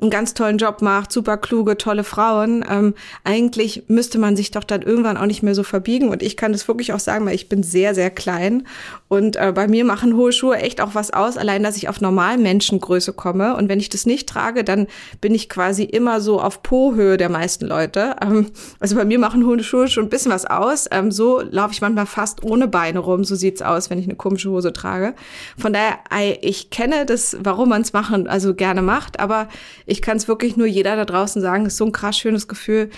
einen 0.00 0.10
ganz 0.10 0.34
tollen 0.34 0.58
Job 0.58 0.82
macht, 0.82 1.12
super 1.12 1.36
kluge, 1.36 1.76
tolle 1.76 2.04
Frauen. 2.04 2.64
Ähm, 2.68 2.94
eigentlich 3.24 3.84
müsste 3.88 4.18
man 4.18 4.36
sich 4.36 4.50
doch 4.50 4.64
dann 4.64 4.82
irgendwann 4.82 5.16
auch 5.16 5.26
nicht 5.26 5.42
mehr 5.42 5.54
so 5.54 5.62
verbiegen. 5.62 6.08
Und 6.08 6.22
ich 6.22 6.36
kann 6.36 6.52
das 6.52 6.66
wirklich 6.68 6.92
auch 6.92 7.00
sagen, 7.00 7.26
weil 7.26 7.34
ich 7.34 7.48
bin 7.48 7.62
sehr, 7.62 7.94
sehr 7.94 8.10
klein. 8.10 8.66
Und 9.08 9.36
äh, 9.36 9.52
bei 9.54 9.68
mir 9.68 9.84
machen 9.84 10.16
hohe 10.16 10.32
Schuhe 10.32 10.56
echt 10.56 10.80
auch 10.80 10.94
was 10.94 11.12
aus, 11.12 11.36
allein 11.36 11.62
dass 11.62 11.76
ich 11.76 11.88
auf 11.88 12.00
normalen 12.00 12.42
Menschengröße 12.42 13.12
komme. 13.12 13.56
Und 13.56 13.68
wenn 13.68 13.80
ich 13.80 13.88
das 13.88 14.06
nicht 14.06 14.28
trage, 14.28 14.64
dann 14.64 14.86
bin 15.20 15.34
ich 15.34 15.48
quasi 15.48 15.84
immer 15.84 16.20
so 16.20 16.40
auf 16.40 16.62
Po-Höhe 16.62 17.16
der 17.16 17.28
meisten 17.28 17.66
Leute. 17.66 18.16
Ähm, 18.22 18.46
also 18.78 18.96
bei 18.96 19.04
mir 19.04 19.18
machen 19.18 19.44
hohe 19.44 19.62
Schuhe 19.62 19.88
schon 19.88 20.04
ein 20.04 20.10
bisschen 20.10 20.32
was 20.32 20.46
aus. 20.46 20.86
Ähm, 20.90 21.10
so 21.10 21.40
laufe 21.40 21.72
ich 21.72 21.80
manchmal 21.80 22.06
fast 22.06 22.42
ohne 22.44 22.68
Beine 22.68 23.00
rum. 23.00 23.24
So 23.24 23.34
sieht's 23.34 23.62
aus, 23.62 23.90
wenn 23.90 23.98
ich 23.98 24.06
eine 24.06 24.16
komische 24.16 24.50
Hose 24.50 24.72
trage. 24.72 25.14
Von 25.58 25.72
daher, 25.72 25.98
ich 26.42 26.70
kenne 26.70 27.06
das, 27.06 27.36
warum 27.42 27.68
man 27.68 27.82
es 27.82 27.92
machen, 27.92 28.28
also 28.28 28.54
gerne 28.54 28.82
macht, 28.82 29.20
aber 29.20 29.48
ich 29.90 30.02
kann 30.02 30.16
es 30.16 30.28
wirklich 30.28 30.56
nur 30.56 30.66
jeder 30.66 30.96
da 30.96 31.04
draußen 31.04 31.42
sagen, 31.42 31.66
ist 31.66 31.76
so 31.76 31.84
ein 31.84 31.92
krass 31.92 32.16
schönes 32.16 32.48
Gefühl, 32.48 32.90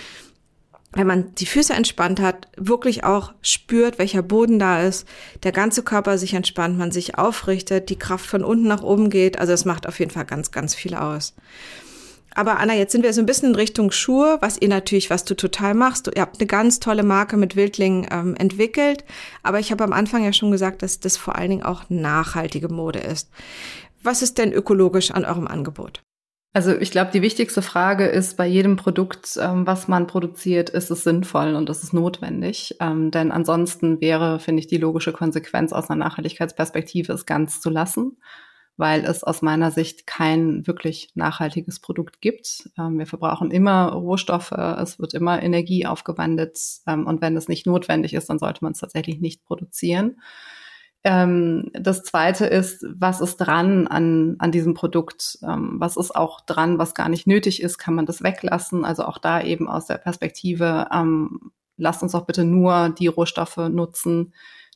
wenn 0.95 1.07
man 1.07 1.33
die 1.35 1.47
Füße 1.47 1.73
entspannt 1.73 2.19
hat, 2.19 2.47
wirklich 2.55 3.03
auch 3.03 3.33
spürt, 3.41 3.97
welcher 3.97 4.21
Boden 4.21 4.59
da 4.59 4.83
ist, 4.83 5.07
der 5.41 5.51
ganze 5.51 5.81
Körper 5.81 6.19
sich 6.19 6.35
entspannt, 6.35 6.77
man 6.77 6.91
sich 6.91 7.17
aufrichtet, 7.17 7.89
die 7.89 7.97
Kraft 7.97 8.25
von 8.25 8.43
unten 8.43 8.67
nach 8.67 8.83
oben 8.83 9.09
geht. 9.09 9.39
Also 9.39 9.53
es 9.53 9.65
macht 9.65 9.87
auf 9.87 9.97
jeden 9.99 10.11
Fall 10.11 10.25
ganz, 10.25 10.51
ganz 10.51 10.75
viel 10.75 10.93
aus. 10.93 11.33
Aber 12.35 12.59
Anna, 12.59 12.75
jetzt 12.75 12.91
sind 12.91 13.03
wir 13.03 13.13
so 13.13 13.21
ein 13.21 13.25
bisschen 13.25 13.49
in 13.49 13.55
Richtung 13.55 13.91
Schuhe, 13.91 14.37
was 14.41 14.57
ihr 14.59 14.67
natürlich, 14.67 15.09
was 15.09 15.23
du 15.23 15.35
total 15.35 15.73
machst. 15.73 16.09
ihr 16.15 16.21
habt 16.21 16.39
eine 16.39 16.47
ganz 16.47 16.79
tolle 16.79 17.03
Marke 17.03 17.37
mit 17.37 17.55
Wildling 17.55 18.07
ähm, 18.11 18.35
entwickelt. 18.35 19.03
Aber 19.43 19.59
ich 19.59 19.71
habe 19.71 19.83
am 19.83 19.93
Anfang 19.93 20.23
ja 20.23 20.33
schon 20.33 20.51
gesagt, 20.51 20.81
dass 20.81 20.99
das 20.99 21.17
vor 21.17 21.35
allen 21.35 21.49
Dingen 21.49 21.63
auch 21.63 21.89
nachhaltige 21.89 22.69
Mode 22.69 22.99
ist. 22.99 23.29
Was 24.03 24.21
ist 24.21 24.37
denn 24.37 24.51
ökologisch 24.51 25.11
an 25.11 25.25
eurem 25.25 25.47
Angebot? 25.47 26.03
Also 26.55 26.77
ich 26.77 26.91
glaube, 26.91 27.09
die 27.11 27.23
wichtigste 27.23 27.63
Frage 27.63 28.05
ist 28.05 28.37
bei 28.37 28.45
jedem 28.45 28.75
Produkt, 28.75 29.39
ähm, 29.41 29.65
was 29.65 29.87
man 29.87 30.05
produziert, 30.05 30.69
ist 30.69 30.91
es 30.91 31.03
sinnvoll 31.03 31.55
und 31.55 31.67
ist 31.67 31.83
es 31.83 31.93
notwendig? 31.93 32.75
Ähm, 32.79 33.09
denn 33.09 33.31
ansonsten 33.31 33.99
wäre, 34.01 34.39
finde 34.39 34.59
ich, 34.59 34.67
die 34.67 34.77
logische 34.77 35.13
Konsequenz 35.13 35.73
aus 35.73 35.89
einer 35.89 36.05
Nachhaltigkeitsperspektive, 36.05 37.11
es 37.11 37.25
ganz 37.25 37.59
zu 37.59 37.71
lassen, 37.71 38.17
weil 38.77 39.03
es 39.03 39.23
aus 39.23 39.41
meiner 39.41 39.71
Sicht 39.71 40.05
kein 40.05 40.67
wirklich 40.67 41.09
nachhaltiges 41.15 41.79
Produkt 41.79 42.21
gibt. 42.21 42.69
Ähm, 42.77 42.99
wir 42.99 43.07
verbrauchen 43.07 43.49
immer 43.49 43.91
Rohstoffe, 43.91 44.51
es 44.51 44.99
wird 44.99 45.15
immer 45.15 45.41
Energie 45.41 45.87
aufgewandt 45.87 46.51
ähm, 46.85 47.07
und 47.07 47.19
wenn 47.19 47.35
es 47.35 47.47
nicht 47.47 47.65
notwendig 47.65 48.13
ist, 48.13 48.29
dann 48.29 48.37
sollte 48.37 48.63
man 48.63 48.73
es 48.73 48.79
tatsächlich 48.79 49.19
nicht 49.19 49.43
produzieren. 49.43 50.17
Ähm, 51.05 51.69
das 51.73 52.03
zweite 52.03 52.45
ist, 52.45 52.85
was 52.95 53.19
ist 53.19 53.37
dran 53.37 53.87
an, 53.87 54.35
an 54.39 54.51
diesem 54.51 54.73
Produkt? 54.73 55.37
Ähm, 55.43 55.75
was 55.79 55.97
ist 55.97 56.15
auch 56.15 56.41
dran, 56.41 56.77
was 56.77 56.93
gar 56.93 57.09
nicht 57.09 57.27
nötig 57.27 57.61
ist? 57.61 57.77
Kann 57.77 57.93
man 57.93 58.05
das 58.05 58.23
weglassen? 58.23 58.85
Also 58.85 59.03
auch 59.03 59.17
da 59.17 59.41
eben 59.41 59.67
aus 59.67 59.87
der 59.87 59.97
Perspektive, 59.97 60.87
ähm, 60.93 61.51
lasst 61.75 62.03
uns 62.03 62.13
doch 62.13 62.25
bitte 62.25 62.45
nur 62.45 62.89
die 62.89 63.07
Rohstoffe 63.07 63.57
nutzen, 63.57 64.33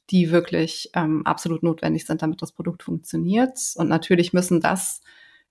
die 0.09 0.31
wirklich 0.31 0.89
ähm, 0.93 1.25
absolut 1.25 1.63
notwendig 1.63 2.05
sind, 2.05 2.21
damit 2.21 2.41
das 2.41 2.51
Produkt 2.51 2.83
funktioniert. 2.83 3.57
Und 3.75 3.87
natürlich 3.87 4.33
müssen 4.33 4.59
das 4.59 5.01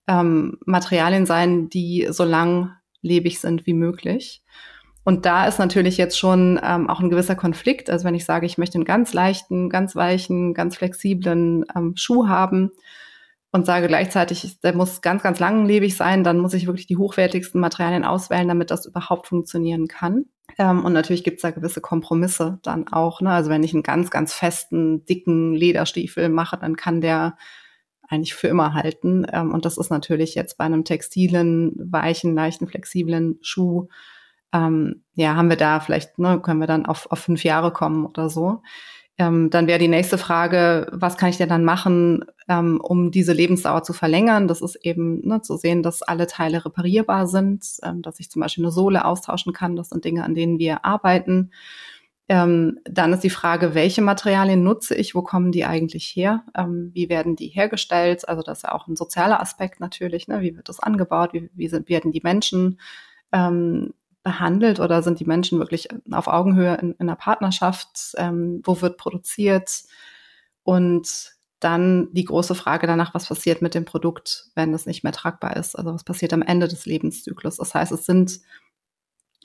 ähm, 0.07 0.59
Materialien 0.67 1.27
sein, 1.27 1.69
die 1.71 2.09
so 2.11 2.25
langlebig 2.25 3.41
sind 3.41 3.67
wie 3.67 3.75
möglich. 3.75 4.43
Und 5.07 5.25
da 5.25 5.47
ist 5.47 5.61
natürlich 5.61 5.99
jetzt 5.99 6.19
schon 6.19 6.59
ähm, 6.65 6.91
auch 6.91 6.99
ein 6.99 7.11
gewisser 7.11 7.37
Konflikt. 7.37 7.91
Also 7.91 8.05
wenn 8.05 8.17
ich 8.17 8.25
sage, 8.25 8.45
ich 8.45 8.59
möchte 8.59 8.77
einen 8.77 8.85
ganz 8.85 9.13
leichten, 9.13 9.71
ganz 9.71 9.95
weichen, 9.95 10.53
ganz 10.53 10.75
flexiblen 10.75 11.65
ähm, 11.77 11.93
Schuh 11.95 12.27
haben 12.27 12.73
und 13.53 13.67
sage 13.67 13.87
gleichzeitig, 13.87 14.59
der 14.63 14.75
muss 14.75 15.03
ganz, 15.03 15.23
ganz 15.23 15.39
langlebig 15.39 15.97
sein, 15.97 16.25
dann 16.25 16.39
muss 16.39 16.55
ich 16.55 16.67
wirklich 16.67 16.89
die 16.89 16.97
hochwertigsten 16.97 17.61
Materialien 17.61 18.05
auswählen, 18.05 18.49
damit 18.49 18.73
das 18.73 18.85
überhaupt 18.85 19.29
funktionieren 19.29 19.87
kann. 19.87 20.25
Ähm, 20.59 20.85
und 20.85 20.93
natürlich 20.93 21.23
gibt 21.23 21.37
es 21.37 21.43
da 21.43 21.53
gewisse 21.53 21.81
Kompromisse 21.81 22.59
dann 22.65 22.89
auch. 22.89 23.21
Ne? 23.21 23.31
Also 23.31 23.49
wenn 23.49 23.63
ich 23.63 23.75
einen 23.75 23.85
ganz, 23.85 24.11
ganz 24.11 24.35
festen, 24.35 25.05
dicken 25.05 25.55
Lederstiefel 25.55 26.31
mache, 26.31 26.59
dann 26.59 26.75
kann 26.75 27.01
der 27.01 27.37
eigentlich 28.09 28.35
für 28.35 28.49
immer 28.49 28.75
halten. 28.75 29.25
Ähm, 29.33 29.55
und 29.55 29.67
das 29.67 29.79
ist 29.79 29.91
natürlich 29.91 30.35
jetzt 30.35 30.59
bei 30.59 30.65
einem 30.65 30.83
textilen, 30.83 31.77
weichen, 31.77 32.35
leichten, 32.35 32.67
flexiblen 32.67 33.39
Schuh 33.41 33.87
ähm, 34.57 35.03
ja, 35.15 35.37
haben 35.37 35.51
wir 35.51 35.57
da 35.57 35.81
vielleicht, 35.81 36.19
ne, 36.19 36.41
können 36.41 36.61
wir 36.61 36.67
dann 36.67 36.87
auf, 36.87 37.11
auf 37.11 37.19
fünf 37.19 37.45
Jahre 37.45 37.73
kommen 37.73 38.07
oder 38.07 38.31
so. 38.31 38.63
Ähm, 39.19 39.51
dann 39.51 39.67
wäre 39.67 39.79
die 39.79 39.89
nächste 39.89 40.19
Frage, 40.19 40.89
was 40.93 41.17
kann 41.17 41.31
ich 41.31 41.39
denn 41.39 41.49
dann 41.49 41.65
machen, 41.65 42.25
ähm, 42.49 42.81
um 42.83 43.11
diese 43.11 43.33
Lebensdauer 43.33 43.83
zu 43.83 43.93
verlängern? 43.93 44.47
Das 44.49 44.61
ist 44.61 44.77
eben 44.77 45.27
ne, 45.27 45.43
zu 45.43 45.57
sehen, 45.57 45.83
dass 45.83 46.03
alle 46.03 46.27
Teile 46.27 46.65
reparierbar 46.65 47.27
sind, 47.27 47.65
ähm, 47.83 48.03
dass 48.03 48.21
ich 48.21 48.31
zum 48.31 48.41
Beispiel 48.41 48.65
eine 48.65 48.73
Sohle 48.73 49.05
austauschen 49.05 49.53
kann. 49.53 49.77
Das 49.77 49.89
sind 49.91 50.05
Dinge, 50.05 50.25
an 50.25 50.35
denen 50.35 50.59
wir 50.59 50.85
arbeiten. 50.85 51.51
Ähm, 52.29 52.81
dann 52.85 53.13
ist 53.13 53.23
die 53.23 53.31
Frage, 53.31 53.75
welche 53.75 54.03
Materialien 54.03 54.63
nutze 54.63 54.95
ich, 54.95 55.15
wo 55.15 55.23
kommen 55.23 55.53
die 55.53 55.65
eigentlich 55.65 56.05
her, 56.07 56.45
ähm, 56.57 56.91
wie 56.93 57.09
werden 57.09 57.37
die 57.37 57.49
hergestellt? 57.49 58.29
Also 58.29 58.43
das 58.43 58.59
ist 58.59 58.63
ja 58.65 58.73
auch 58.73 58.89
ein 58.89 58.97
sozialer 58.97 59.41
Aspekt 59.41 59.79
natürlich, 59.81 60.27
ne? 60.27 60.41
wie 60.41 60.57
wird 60.57 60.69
das 60.69 60.81
angebaut, 60.81 61.33
wie, 61.35 61.51
wie 61.55 61.69
sind, 61.69 61.89
werden 61.89 62.11
die 62.11 62.23
Menschen 62.25 62.81
ähm, 63.33 63.95
behandelt 64.27 64.81
oder 64.81 65.03
sind 65.03 65.21
die 65.21 65.25
Menschen 65.25 65.61
wirklich 65.61 65.89
auf 66.11 66.27
Augenhöhe 66.27 66.75
in, 66.75 66.91
in 66.95 67.03
einer 67.03 67.15
Partnerschaft? 67.15 68.13
Ähm, 68.17 68.61
wo 68.65 68.83
wird 68.83 68.97
produziert? 68.99 69.85
Und 70.65 71.33
dann 71.61 72.13
die 72.13 72.25
große 72.25 72.57
Frage 72.57 72.89
danach, 72.89 73.15
was 73.15 73.29
passiert 73.29 73.63
mit 73.63 73.77
dem 73.77 73.85
Produkt, 73.85 74.49
wenn 74.57 74.75
es 74.75 74.85
nicht 74.85 75.05
mehr 75.05 75.13
tragbar 75.13 75.57
ist? 75.57 75.79
Also 75.79 75.95
was 75.95 76.03
passiert 76.03 76.33
am 76.33 76.43
Ende 76.43 76.67
des 76.67 76.87
Lebenszyklus? 76.87 77.59
Das 77.59 77.73
heißt, 77.73 77.93
es 77.93 78.05
sind 78.05 78.41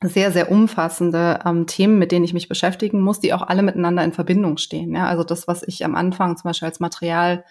sehr, 0.02 0.32
sehr 0.32 0.52
umfassende 0.52 1.42
ähm, 1.46 1.68
Themen, 1.68 2.00
mit 2.00 2.12
denen 2.12 2.26
ich 2.26 2.34
mich 2.34 2.50
beschäftigen 2.50 3.02
muss, 3.02 3.20
die 3.20 3.36
auch 3.36 3.44
alle 3.44 3.62
miteinander 3.62 4.04
in 4.04 4.14
Verbindung 4.14 4.58
stehen. 4.58 4.96
Ja? 4.96 5.06
Also 5.06 5.24
das, 5.24 5.48
was 5.48 5.62
ich 5.62 5.86
am 5.86 5.94
Anfang 5.94 6.36
zum 6.38 6.50
Beispiel 6.50 6.70
als 6.70 6.80
Material 6.80 7.46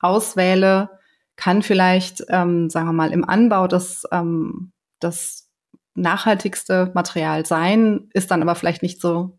auswähle, 0.00 0.90
kann 1.36 1.62
vielleicht, 1.62 2.24
ähm, 2.28 2.68
sagen 2.68 2.88
wir 2.88 2.92
mal, 2.92 3.10
im 3.10 3.24
Anbau 3.24 3.68
das, 3.68 4.04
ähm, 4.12 4.72
das 5.00 5.48
nachhaltigste 5.94 6.90
Material 6.94 7.46
sein, 7.46 8.08
ist 8.12 8.30
dann 8.30 8.42
aber 8.42 8.54
vielleicht 8.54 8.82
nicht 8.82 9.00
so 9.00 9.38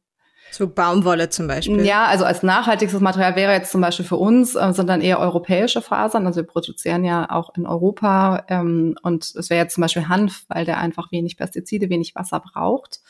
so 0.55 0.67
Baumwolle 0.69 1.29
zum 1.29 1.47
Beispiel. 1.47 1.85
Ja, 1.85 2.05
also 2.05 2.23
als 2.23 2.41
nachhaltigstes 2.41 3.01
Material 3.01 3.35
wäre 3.35 3.51
jetzt 3.51 3.71
zum 3.71 3.81
Beispiel 3.81 4.05
für 4.05 4.15
uns, 4.15 4.55
äh, 4.55 4.73
sind 4.73 4.87
dann 4.87 5.01
eher 5.01 5.19
europäische 5.19 5.81
Fasern. 5.81 6.25
Also 6.25 6.41
wir 6.41 6.47
produzieren 6.47 7.03
ja 7.03 7.29
auch 7.29 7.53
in 7.55 7.67
Europa 7.67 8.45
ähm, 8.47 8.95
und 9.01 9.35
es 9.35 9.49
wäre 9.49 9.63
jetzt 9.63 9.75
zum 9.75 9.81
Beispiel 9.81 10.07
Hanf, 10.07 10.45
weil 10.47 10.65
der 10.65 10.77
einfach 10.77 11.11
wenig 11.11 11.37
Pestizide, 11.37 11.89
wenig 11.89 12.15
Wasser 12.15 12.39
braucht. 12.39 13.01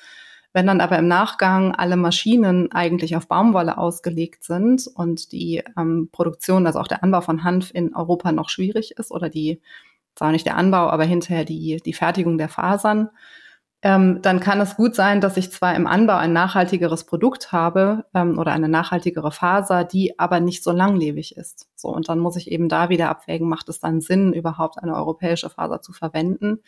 Wenn 0.54 0.68
dann 0.68 0.82
aber 0.82 0.98
im 0.98 1.08
Nachgang 1.08 1.76
alle 1.76 1.98
Maschinen 1.98 2.72
eigentlich 2.72 3.16
auf 3.16 3.28
Baumwolle 3.28 3.78
ausgelegt 3.78 4.44
sind 4.44 4.88
und 4.88 5.32
die 5.32 5.62
ähm, 5.78 6.10
Produktion, 6.12 6.66
also 6.66 6.80
auch 6.80 6.88
der 6.88 7.04
Anbau 7.04 7.22
von 7.22 7.44
Hanf 7.44 7.72
in 7.74 7.94
Europa 7.94 8.32
noch 8.32 8.50
schwierig 8.50 8.98
ist 8.98 9.12
oder 9.12 9.30
die 9.30 9.62
zwar 10.16 10.32
nicht 10.32 10.46
der 10.46 10.58
Anbau, 10.58 10.90
aber 10.90 11.04
hinterher 11.04 11.46
die, 11.46 11.82
die 11.86 11.94
Fertigung 11.94 12.38
der 12.38 12.50
Fasern, 12.50 13.10
ähm, 13.86 14.24
dann 14.24 14.40
kann 14.40 14.60
es 14.62 14.78
gut 14.78 14.96
sein, 14.96 15.22
dass 15.22 15.38
ich 15.38 15.52
zwar 15.52 15.76
im 15.76 15.86
Anbau 15.86 16.16
ein 16.16 16.34
nachhaltigeres 16.34 17.04
Produkt 17.04 17.52
habe 17.52 18.06
ähm, 18.16 18.40
oder 18.40 18.52
eine 18.52 18.68
nachhaltigere 18.68 19.32
Faser, 19.32 19.84
die 19.84 20.18
aber 20.18 20.40
nicht 20.40 20.64
so 20.64 20.72
langlebig 20.72 21.38
ist. 21.38 21.68
So, 21.76 21.90
und 21.90 22.10
dann 22.10 22.18
muss 22.18 22.36
ich 22.36 22.50
eben 22.50 22.68
da 22.68 22.90
wieder 22.90 23.10
abwägen, 23.10 23.48
macht 23.48 23.70
es 23.70 23.80
dann 23.80 24.02
Sinn, 24.02 24.34
überhaupt 24.34 24.82
eine 24.82 24.96
europäische 24.96 25.52
Faser 25.52 25.84
zu 25.84 25.94
verwenden? 25.94 26.62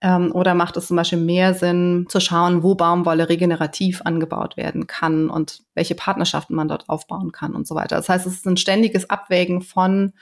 Ähm, 0.00 0.30
oder 0.32 0.54
macht 0.54 0.76
es 0.76 0.86
zum 0.86 0.96
Beispiel 0.96 1.18
mehr 1.18 1.54
Sinn, 1.54 2.06
zu 2.08 2.20
schauen, 2.20 2.62
wo 2.62 2.76
Baumwolle 2.76 3.28
regenerativ 3.28 4.02
angebaut 4.02 4.56
werden 4.56 4.86
kann 4.86 5.30
und 5.30 5.62
welche 5.74 5.96
Partnerschaften 5.96 6.54
man 6.54 6.68
dort 6.68 6.88
aufbauen 6.88 7.32
kann 7.32 7.56
und 7.56 7.66
so 7.66 7.74
weiter. 7.74 7.96
Das 7.96 8.08
heißt, 8.08 8.26
es 8.26 8.34
ist 8.34 8.46
ein 8.46 8.58
ständiges 8.58 9.10
Abwägen 9.10 9.60
von 9.60 10.12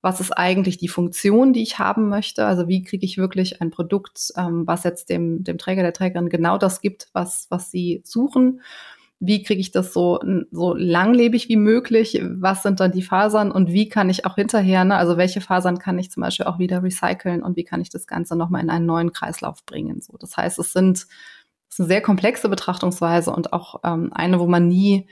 was 0.00 0.20
ist 0.20 0.32
eigentlich 0.32 0.78
die 0.78 0.88
Funktion, 0.88 1.52
die 1.52 1.62
ich 1.62 1.78
haben 1.78 2.08
möchte? 2.08 2.46
Also 2.46 2.68
wie 2.68 2.82
kriege 2.82 3.04
ich 3.04 3.18
wirklich 3.18 3.60
ein 3.60 3.70
Produkt, 3.70 4.32
ähm, 4.36 4.66
was 4.66 4.84
jetzt 4.84 5.10
dem, 5.10 5.42
dem 5.42 5.58
Träger, 5.58 5.82
der 5.82 5.92
Trägerin 5.92 6.28
genau 6.28 6.56
das 6.56 6.80
gibt, 6.80 7.08
was, 7.12 7.46
was 7.50 7.70
sie 7.70 8.02
suchen? 8.04 8.60
Wie 9.20 9.42
kriege 9.42 9.60
ich 9.60 9.72
das 9.72 9.92
so, 9.92 10.20
so 10.52 10.74
langlebig 10.74 11.48
wie 11.48 11.56
möglich? 11.56 12.22
Was 12.22 12.62
sind 12.62 12.78
dann 12.78 12.92
die 12.92 13.02
Fasern 13.02 13.50
und 13.50 13.72
wie 13.72 13.88
kann 13.88 14.08
ich 14.10 14.24
auch 14.24 14.36
hinterher, 14.36 14.84
ne, 14.84 14.94
also 14.94 15.16
welche 15.16 15.40
Fasern 15.40 15.80
kann 15.80 15.98
ich 15.98 16.12
zum 16.12 16.20
Beispiel 16.22 16.46
auch 16.46 16.60
wieder 16.60 16.84
recyceln 16.84 17.42
und 17.42 17.56
wie 17.56 17.64
kann 17.64 17.80
ich 17.80 17.90
das 17.90 18.06
Ganze 18.06 18.36
nochmal 18.36 18.62
in 18.62 18.70
einen 18.70 18.86
neuen 18.86 19.12
Kreislauf 19.12 19.64
bringen? 19.64 20.00
So, 20.00 20.16
das 20.18 20.36
heißt, 20.36 20.60
es 20.60 20.72
sind, 20.72 20.98
es 20.98 21.74
ist 21.74 21.80
eine 21.80 21.88
sehr 21.88 22.02
komplexe 22.02 22.48
Betrachtungsweise 22.48 23.32
und 23.32 23.52
auch 23.52 23.80
ähm, 23.82 24.12
eine, 24.12 24.38
wo 24.38 24.46
man 24.46 24.68
nie 24.68 25.08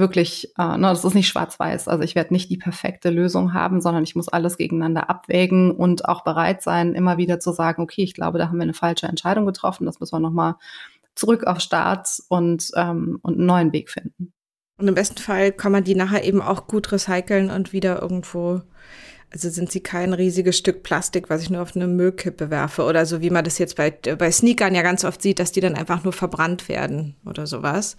wirklich, 0.00 0.52
äh, 0.58 0.76
ne, 0.76 0.88
das 0.88 1.04
ist 1.04 1.14
nicht 1.14 1.28
schwarz-weiß. 1.28 1.86
Also 1.86 2.02
ich 2.02 2.16
werde 2.16 2.34
nicht 2.34 2.50
die 2.50 2.56
perfekte 2.56 3.10
Lösung 3.10 3.54
haben, 3.54 3.80
sondern 3.80 4.02
ich 4.02 4.16
muss 4.16 4.28
alles 4.28 4.56
gegeneinander 4.56 5.08
abwägen 5.08 5.70
und 5.70 6.06
auch 6.06 6.24
bereit 6.24 6.62
sein, 6.62 6.94
immer 6.94 7.18
wieder 7.18 7.38
zu 7.38 7.52
sagen, 7.52 7.82
okay, 7.82 8.02
ich 8.02 8.14
glaube, 8.14 8.38
da 8.38 8.48
haben 8.48 8.56
wir 8.56 8.64
eine 8.64 8.74
falsche 8.74 9.06
Entscheidung 9.06 9.46
getroffen, 9.46 9.86
das 9.86 10.00
müssen 10.00 10.16
wir 10.16 10.20
nochmal 10.20 10.56
zurück 11.14 11.46
auf 11.46 11.60
Start 11.60 12.08
und, 12.28 12.70
ähm, 12.74 13.18
und 13.22 13.34
einen 13.34 13.46
neuen 13.46 13.72
Weg 13.72 13.90
finden. 13.90 14.32
Und 14.78 14.88
im 14.88 14.94
besten 14.94 15.18
Fall 15.18 15.52
kann 15.52 15.72
man 15.72 15.84
die 15.84 15.94
nachher 15.94 16.24
eben 16.24 16.40
auch 16.40 16.66
gut 16.66 16.90
recyceln 16.90 17.50
und 17.50 17.72
wieder 17.72 18.00
irgendwo 18.00 18.62
also 19.32 19.48
sind 19.48 19.70
sie 19.70 19.80
kein 19.80 20.12
riesiges 20.12 20.58
Stück 20.58 20.82
Plastik, 20.82 21.30
was 21.30 21.42
ich 21.42 21.50
nur 21.50 21.62
auf 21.62 21.76
eine 21.76 21.86
Müllkippe 21.86 22.50
werfe 22.50 22.82
oder 22.84 23.06
so, 23.06 23.20
wie 23.20 23.30
man 23.30 23.44
das 23.44 23.58
jetzt 23.58 23.76
bei, 23.76 23.90
bei 23.90 24.30
Sneakern 24.30 24.74
ja 24.74 24.82
ganz 24.82 25.04
oft 25.04 25.22
sieht, 25.22 25.38
dass 25.38 25.52
die 25.52 25.60
dann 25.60 25.76
einfach 25.76 26.02
nur 26.02 26.12
verbrannt 26.12 26.68
werden 26.68 27.14
oder 27.24 27.46
sowas. 27.46 27.96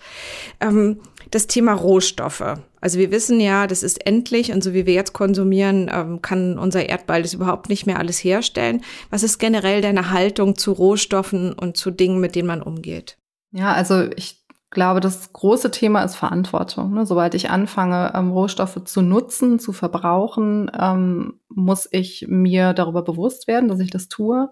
Ähm, 0.60 1.00
das 1.30 1.48
Thema 1.48 1.74
Rohstoffe. 1.74 2.60
Also 2.82 3.00
wir 3.00 3.12
wissen 3.12 3.40
ja, 3.40 3.68
das 3.68 3.84
ist 3.84 4.06
endlich 4.06 4.52
und 4.52 4.64
so 4.64 4.74
wie 4.74 4.86
wir 4.86 4.94
jetzt 4.94 5.14
konsumieren, 5.14 5.90
ähm, 5.94 6.22
kann 6.22 6.60
unser 6.60 6.90
Erdball 6.90 7.22
das 7.22 7.34
überhaupt 7.34 7.70
nicht 7.70 7.86
mehr 7.86 8.00
alles 8.00 8.22
herstellen. 8.22 8.84
Was 9.10 9.24
ist 9.24 9.38
generell 9.38 9.82
deine 9.82 10.12
Haltung 10.12 10.58
zu 10.58 10.74
Rohstoffen 10.74 11.54
und 11.54 11.78
zu 11.78 11.92
Dingen, 11.92 12.20
mit 12.20 12.36
denen 12.36 12.48
man 12.48 12.62
umgeht? 12.62 13.18
Ja, 13.54 13.74
also 13.74 14.10
ich 14.16 14.41
glaube, 14.72 15.02
das 15.02 15.32
große 15.34 15.70
Thema 15.70 16.02
ist 16.04 16.16
Verantwortung. 16.16 16.94
Ne? 16.94 17.06
Sobald 17.06 17.36
ich 17.36 17.50
anfange, 17.50 18.14
ähm, 18.16 18.32
Rohstoffe 18.32 18.84
zu 18.86 19.02
nutzen, 19.02 19.60
zu 19.60 19.74
verbrauchen, 19.74 20.72
ähm, 20.78 21.40
muss 21.50 21.88
ich 21.92 22.26
mir 22.30 22.74
darüber 22.74 23.04
bewusst 23.04 23.48
werden, 23.48 23.68
dass 23.70 23.80
ich 23.80 23.92
das 23.92 24.08
tue. 24.08 24.50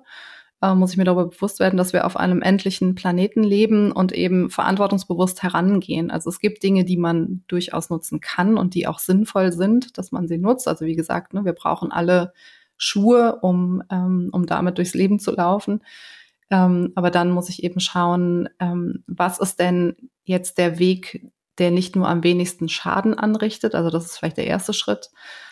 Äh, 0.62 0.76
muss 0.76 0.92
ich 0.92 0.98
mir 0.98 1.06
darüber 1.06 1.28
bewusst 1.28 1.62
werden, 1.62 1.78
dass 1.78 1.94
wir 1.94 2.06
auf 2.06 2.18
einem 2.18 2.42
endlichen 2.42 2.96
Planeten 2.96 3.44
leben 3.44 3.94
und 3.94 4.12
eben 4.12 4.50
verantwortungsbewusst 4.50 5.42
herangehen. 5.42 6.12
Also 6.12 6.30
es 6.30 6.40
gibt 6.42 6.64
Dinge, 6.64 6.84
die 6.84 6.98
man 6.98 7.44
durchaus 7.48 7.90
nutzen 7.90 8.20
kann 8.20 8.58
und 8.58 8.76
die 8.76 8.88
auch 8.88 9.00
sinnvoll 9.00 9.54
sind, 9.54 9.98
dass 9.98 10.12
man 10.12 10.28
sie 10.28 10.38
nutzt. 10.38 10.68
Also 10.68 10.86
wie 10.86 10.96
gesagt, 10.96 11.34
ne, 11.34 11.46
wir 11.46 11.54
brauchen 11.54 11.94
alle 11.94 12.34
Schuhe, 12.76 13.38
um, 13.42 13.84
ähm, 13.90 14.30
um 14.34 14.46
damit 14.46 14.78
durchs 14.78 14.94
Leben 14.94 15.20
zu 15.20 15.32
laufen. 15.32 15.82
Ähm, 16.50 16.92
aber 16.96 17.12
dann 17.12 17.32
muss 17.32 17.50
ich 17.50 17.64
eben 17.64 17.80
schauen, 17.80 18.50
ähm, 18.60 19.04
was 19.08 19.40
ist 19.40 19.60
denn 19.60 19.96
jetzt 20.24 20.58
der 20.58 20.80
Weg, 20.80 21.28
der 21.58 21.72
nicht 21.72 21.96
nur 21.96 22.08
am 22.08 22.24
wenigsten 22.24 22.70
Schaden 22.70 23.14
anrichtet, 23.14 23.76
also 23.76 23.90
das 23.90 24.06
ist 24.06 24.18
vielleicht 24.18 24.38
der 24.38 24.48
erste 24.48 24.74
Schritt, 24.74 25.10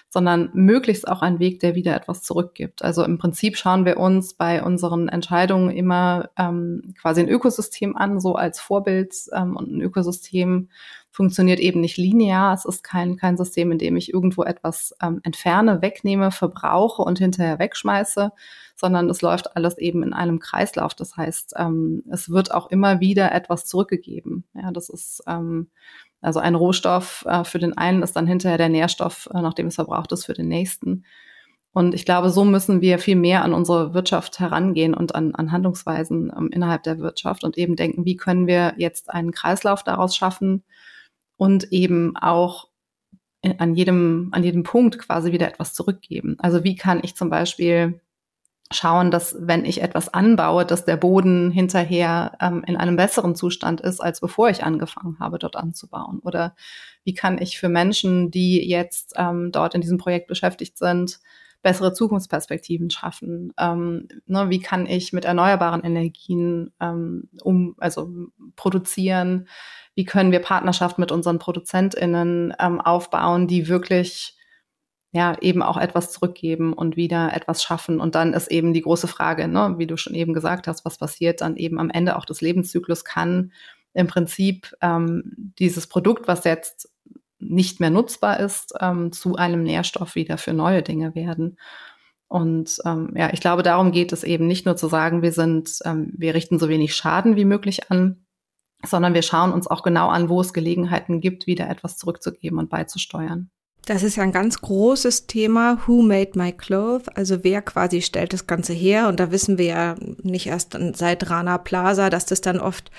sondern 0.10 0.50
möglichst 0.54 1.08
auch 1.08 1.22
ein 1.22 1.40
Weg, 1.40 1.60
der 1.60 1.76
wieder 1.76 1.96
etwas 1.96 2.22
zurückgibt. 2.22 2.82
Also 2.82 3.04
im 3.04 3.18
Prinzip 3.18 3.58
schauen 3.58 3.86
wir 3.86 3.98
uns 3.98 4.36
bei 4.36 4.64
unseren 4.64 5.10
Entscheidungen 5.10 5.70
immer 5.70 6.30
ähm, 6.38 6.94
quasi 7.00 7.22
ein 7.22 7.30
Ökosystem 7.30 7.98
an, 7.98 8.20
so 8.22 8.36
als 8.36 8.60
Vorbild. 8.60 9.14
Ähm, 9.34 9.58
und 9.58 9.70
ein 9.70 9.82
Ökosystem 9.82 10.70
funktioniert 11.18 11.60
eben 11.60 11.82
nicht 11.82 11.98
linear. 11.98 12.54
Es 12.54 12.64
ist 12.64 12.84
kein, 12.84 13.18
kein 13.18 13.38
System, 13.38 13.72
in 13.72 13.80
dem 13.80 13.98
ich 13.98 14.14
irgendwo 14.14 14.44
etwas 14.44 14.96
ähm, 15.02 15.20
entferne, 15.24 15.82
wegnehme, 15.82 16.30
verbrauche 16.30 17.02
und 17.02 17.18
hinterher 17.18 17.58
wegschmeiße, 17.58 18.32
sondern 18.76 19.10
es 19.10 19.24
läuft 19.24 19.58
alles 19.58 19.80
eben 19.80 20.04
in 20.04 20.14
einem 20.14 20.38
Kreislauf. 20.38 20.94
Das 20.94 21.18
heißt, 21.18 21.56
ähm, 21.58 22.04
es 22.12 22.30
wird 22.30 22.54
auch 22.54 22.70
immer 22.70 23.00
wieder 23.00 23.32
etwas 23.32 23.66
zurückgegeben. 23.66 24.44
Ja, 24.54 24.70
das 24.70 24.90
ist 24.90 25.24
ähm, 25.26 25.72
also 26.22 26.40
ein 26.40 26.54
Rohstoff 26.54 27.26
äh, 27.28 27.44
für 27.44 27.58
den 27.58 27.76
einen 27.76 28.04
ist 28.04 28.16
dann 28.16 28.28
hinterher 28.28 28.60
der 28.60 28.70
Nährstoff, 28.70 29.28
äh, 29.34 29.42
nachdem 29.42 29.68
es 29.68 29.76
verbraucht 29.76 30.12
ist, 30.12 30.26
für 30.26 30.34
den 30.34 30.48
nächsten. 30.48 31.04
Und 31.74 31.96
ich 31.96 32.06
glaube, 32.06 32.30
so 32.30 32.46
müssen 32.46 32.82
wir 32.82 33.00
viel 33.00 33.16
mehr 33.16 33.44
an 33.44 33.56
unsere 33.56 33.96
Wirtschaft 33.96 34.40
herangehen 34.40 34.94
und 34.94 35.16
an, 35.16 35.34
an 35.34 35.52
Handlungsweisen 35.52 36.32
ähm, 36.38 36.50
innerhalb 36.54 36.84
der 36.84 37.00
Wirtschaft 37.00 37.44
und 37.44 37.58
eben 37.58 37.76
denken, 37.76 38.06
wie 38.06 38.18
können 38.18 38.46
wir 38.46 38.76
jetzt 38.78 39.10
einen 39.10 39.32
Kreislauf 39.32 39.82
daraus 39.82 40.16
schaffen 40.16 40.64
und 41.38 41.72
eben 41.72 42.18
auch 42.18 42.68
an 43.60 43.76
jedem, 43.76 44.30
an 44.32 44.44
jedem 44.44 44.64
Punkt 44.64 45.00
quasi 45.00 45.32
wieder 45.32 45.48
etwas 45.48 45.74
zurückgeben. 45.74 46.36
Also 46.40 46.64
wie 46.64 46.76
kann 46.76 47.00
ich 47.04 47.16
zum 47.16 47.30
Beispiel 47.30 48.02
schauen, 48.72 49.12
dass 49.12 49.36
wenn 49.40 49.64
ich 49.64 49.82
etwas 49.82 50.14
anbaue, 50.14 50.66
dass 50.66 50.84
der 50.84 50.98
Boden 50.98 51.52
hinterher 51.52 52.38
ähm, 52.42 52.64
in 52.68 52.76
einem 52.76 52.98
besseren 52.98 53.36
Zustand 53.36 53.80
ist, 53.80 54.02
als 54.02 54.20
bevor 54.20 54.50
ich 54.50 54.64
angefangen 54.64 55.18
habe, 55.20 55.40
dort 55.40 55.56
anzubauen? 55.56 56.20
Oder 56.20 56.56
wie 57.04 57.14
kann 57.14 57.42
ich 57.42 57.60
für 57.60 57.70
Menschen, 57.70 58.30
die 58.32 58.68
jetzt 58.68 59.14
ähm, 59.16 59.52
dort 59.52 59.74
in 59.74 59.82
diesem 59.82 59.98
Projekt 59.98 60.28
beschäftigt 60.28 60.78
sind, 60.78 61.20
bessere 61.68 61.92
Zukunftsperspektiven 61.92 62.90
schaffen? 62.90 63.52
Ähm, 63.60 64.08
ne, 64.26 64.50
wie 64.50 64.60
kann 64.60 64.86
ich 64.86 65.12
mit 65.12 65.26
erneuerbaren 65.26 65.84
Energien 65.84 66.72
ähm, 66.80 67.28
um, 67.42 67.76
also 67.78 68.10
produzieren? 68.56 69.50
Wie 69.94 70.06
können 70.06 70.32
wir 70.32 70.40
Partnerschaften 70.40 71.02
mit 71.02 71.12
unseren 71.12 71.40
ProduzentInnen 71.40 72.54
ähm, 72.58 72.80
aufbauen, 72.80 73.48
die 73.48 73.68
wirklich 73.68 74.38
ja, 75.12 75.36
eben 75.42 75.62
auch 75.62 75.78
etwas 75.78 76.12
zurückgeben 76.14 76.72
und 76.72 76.96
wieder 76.96 77.34
etwas 77.34 77.64
schaffen. 77.64 78.00
Und 78.00 78.16
dann 78.16 78.34
ist 78.34 78.50
eben 78.50 78.74
die 78.74 78.82
große 78.82 79.08
Frage, 79.08 79.48
ne, 79.48 79.76
wie 79.78 79.88
du 79.88 79.98
schon 79.98 80.14
eben 80.14 80.34
gesagt 80.34 80.68
hast, 80.68 80.86
was 80.86 80.98
passiert 80.98 81.42
dann 81.42 81.58
eben 81.58 81.80
am 81.80 81.90
Ende 81.90 82.16
auch 82.16 82.26
des 82.26 82.40
Lebenszyklus 82.40 83.04
kann 83.04 83.52
im 83.94 84.08
Prinzip 84.08 84.74
ähm, 84.82 85.54
dieses 85.60 85.88
Produkt, 85.88 86.28
was 86.28 86.44
jetzt 86.44 86.90
nicht 87.40 87.80
mehr 87.80 87.90
nutzbar 87.90 88.40
ist, 88.40 88.74
ähm, 88.80 89.12
zu 89.12 89.36
einem 89.36 89.64
Nährstoff 89.64 90.16
wieder 90.16 90.38
für 90.38 90.54
neue 90.54 90.84
Dinge 90.84 91.16
werden. 91.16 91.58
Und 92.28 92.80
ähm, 92.86 93.14
ja, 93.16 93.32
ich 93.32 93.40
glaube, 93.40 93.64
darum 93.64 93.92
geht 93.92 94.12
es 94.12 94.24
eben 94.24 94.48
nicht 94.48 94.66
nur 94.66 94.76
zu 94.76 94.88
sagen, 94.88 95.22
wir 95.22 95.32
sind, 95.32 95.80
ähm, 95.86 96.14
wir 96.18 96.34
richten 96.34 96.60
so 96.60 96.68
wenig 96.68 96.96
Schaden 96.96 97.36
wie 97.36 97.46
möglich 97.46 97.90
an, 97.90 98.26
sondern 98.86 99.14
wir 99.14 99.22
schauen 99.22 99.54
uns 99.54 99.68
auch 99.68 99.82
genau 99.82 100.10
an, 100.10 100.30
wo 100.30 100.42
es 100.42 100.54
Gelegenheiten 100.54 101.22
gibt, 101.22 101.48
wieder 101.48 101.70
etwas 101.70 101.98
zurückzugeben 101.98 102.60
und 102.60 102.70
beizusteuern. 102.70 103.50
Das 103.88 104.04
ist 104.04 104.18
ja 104.18 104.24
ein 104.24 104.34
ganz 104.34 104.60
großes 104.60 105.28
Thema. 105.28 105.80
Who 105.88 106.02
made 106.02 106.32
my 106.36 106.52
clothes? 106.52 107.08
Also 107.16 107.46
wer 107.46 107.62
quasi 107.62 108.02
stellt 108.02 108.34
das 108.34 108.46
Ganze 108.46 108.74
her? 108.74 109.08
Und 109.08 109.22
da 109.22 109.32
wissen 109.32 109.58
wir 109.58 109.66
ja 109.66 109.96
nicht 110.24 110.48
erst 110.48 110.78
seit 110.94 111.30
Rana 111.30 111.58
Plaza, 111.58 112.10
dass 112.10 112.26
das 112.26 112.42
dann 112.42 112.60
oft 112.60 112.92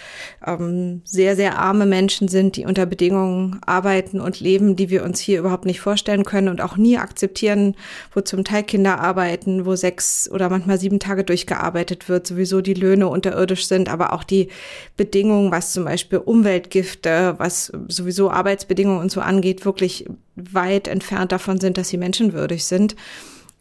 ähm, 0.46 1.02
sehr, 1.04 1.36
sehr 1.36 1.58
arme 1.58 1.84
Menschen 1.84 2.28
sind, 2.28 2.56
die 2.56 2.64
unter 2.64 2.86
Bedingungen 2.86 3.60
arbeiten 3.66 4.18
und 4.18 4.40
leben, 4.40 4.76
die 4.76 4.88
wir 4.88 5.04
uns 5.04 5.20
hier 5.20 5.40
überhaupt 5.40 5.66
nicht 5.66 5.80
vorstellen 5.80 6.24
können 6.24 6.48
und 6.48 6.62
auch 6.62 6.78
nie 6.78 6.96
akzeptieren, 6.96 7.76
wo 8.14 8.22
zum 8.22 8.42
Teil 8.42 8.62
Kinder 8.62 8.98
arbeiten, 8.98 9.66
wo 9.66 9.76
sechs 9.76 10.30
oder 10.30 10.48
manchmal 10.48 10.80
sieben 10.80 11.00
Tage 11.00 11.22
durchgearbeitet 11.22 12.08
wird, 12.08 12.26
sowieso 12.26 12.62
die 12.62 12.72
Löhne 12.72 13.08
unterirdisch 13.08 13.66
sind, 13.66 13.90
aber 13.90 14.14
auch 14.14 14.24
die 14.24 14.48
Bedingungen, 14.96 15.52
was 15.52 15.74
zum 15.74 15.84
Beispiel 15.84 16.20
Umweltgifte, 16.20 17.34
was 17.36 17.70
sowieso 17.88 18.30
Arbeitsbedingungen 18.30 19.02
und 19.02 19.10
so 19.10 19.20
angeht, 19.20 19.66
wirklich 19.66 20.06
weit 20.38 20.77
entfernt 20.86 21.32
davon 21.32 21.58
sind, 21.58 21.78
dass 21.78 21.88
sie 21.88 21.96
menschenwürdig 21.96 22.64
sind. 22.64 22.94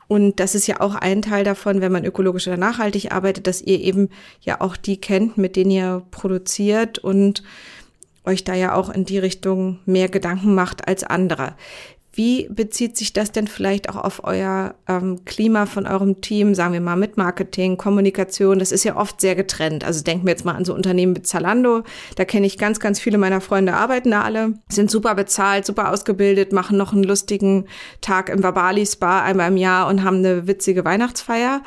Und 0.07 0.39
das 0.39 0.55
ist 0.55 0.67
ja 0.67 0.79
auch 0.79 0.95
ein 0.95 1.21
Teil 1.21 1.43
davon, 1.43 1.81
wenn 1.81 1.91
man 1.91 2.05
ökologisch 2.05 2.47
oder 2.47 2.57
nachhaltig 2.57 3.11
arbeitet, 3.11 3.47
dass 3.47 3.61
ihr 3.61 3.79
eben 3.81 4.09
ja 4.41 4.61
auch 4.61 4.77
die 4.77 5.01
kennt, 5.01 5.37
mit 5.37 5.55
denen 5.55 5.71
ihr 5.71 6.03
produziert 6.11 6.99
und 6.99 7.43
euch 8.23 8.43
da 8.43 8.53
ja 8.53 8.73
auch 8.73 8.89
in 8.89 9.05
die 9.05 9.19
Richtung 9.19 9.79
mehr 9.85 10.09
Gedanken 10.09 10.53
macht 10.53 10.87
als 10.87 11.03
andere. 11.03 11.55
Wie 12.17 12.47
bezieht 12.49 12.97
sich 12.97 13.13
das 13.13 13.31
denn 13.31 13.47
vielleicht 13.47 13.89
auch 13.89 13.95
auf 13.95 14.23
euer 14.23 14.73
ähm, 14.87 15.23
Klima 15.25 15.67
von 15.67 15.85
eurem 15.85 16.19
Team, 16.19 16.55
sagen 16.55 16.73
wir 16.73 16.81
mal 16.81 16.95
mit 16.95 17.15
Marketing, 17.15 17.77
Kommunikation? 17.77 18.57
Das 18.57 18.71
ist 18.71 18.83
ja 18.83 18.95
oft 18.95 19.21
sehr 19.21 19.35
getrennt. 19.35 19.85
Also 19.85 20.03
denken 20.03 20.25
wir 20.25 20.31
jetzt 20.31 20.43
mal 20.43 20.55
an 20.55 20.65
so 20.65 20.73
Unternehmen 20.73 21.15
wie 21.15 21.21
Zalando. 21.21 21.83
Da 22.15 22.25
kenne 22.25 22.47
ich 22.47 22.57
ganz, 22.57 22.79
ganz 22.79 22.99
viele 22.99 23.19
meiner 23.19 23.39
Freunde, 23.39 23.75
arbeiten 23.75 24.09
da 24.09 24.23
alle, 24.23 24.53
sind 24.67 24.89
super 24.89 25.13
bezahlt, 25.13 25.67
super 25.67 25.91
ausgebildet, 25.91 26.53
machen 26.53 26.75
noch 26.75 26.91
einen 26.91 27.03
lustigen 27.03 27.67
Tag 28.01 28.29
im 28.29 28.41
Babali 28.41 28.87
Spa 28.87 29.21
einmal 29.21 29.51
im 29.51 29.57
Jahr 29.57 29.87
und 29.87 30.03
haben 30.03 30.17
eine 30.17 30.47
witzige 30.47 30.83
Weihnachtsfeier. 30.85 31.61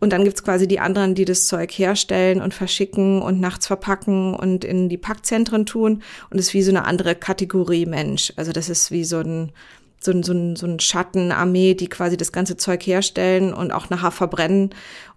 Und 0.00 0.12
dann 0.12 0.24
gibt's 0.24 0.44
quasi 0.44 0.68
die 0.68 0.80
anderen, 0.80 1.14
die 1.14 1.24
das 1.24 1.46
Zeug 1.46 1.72
herstellen 1.72 2.42
und 2.42 2.52
verschicken 2.52 3.22
und 3.22 3.40
nachts 3.40 3.66
verpacken 3.66 4.34
und 4.34 4.66
in 4.66 4.90
die 4.90 4.98
Packzentren 4.98 5.64
tun. 5.64 6.02
Und 6.28 6.38
es 6.38 6.48
ist 6.48 6.54
wie 6.54 6.62
so 6.62 6.72
eine 6.72 6.84
andere 6.84 7.14
Kategorie 7.14 7.86
Mensch. 7.86 8.34
Also 8.36 8.52
das 8.52 8.68
ist 8.68 8.90
wie 8.90 9.04
so 9.04 9.20
ein 9.20 9.50
so, 10.04 10.12
ein, 10.12 10.22
so, 10.22 10.54
so 10.54 10.66
ein 10.66 10.80
Schattenarmee, 10.80 11.74
die 11.74 11.88
quasi 11.88 12.16
das 12.16 12.32
ganze 12.32 12.56
Zeug 12.56 12.86
herstellen 12.86 13.52
und 13.54 13.72
auch 13.72 13.90
nachher 13.90 14.10
verbrennen. 14.10 14.70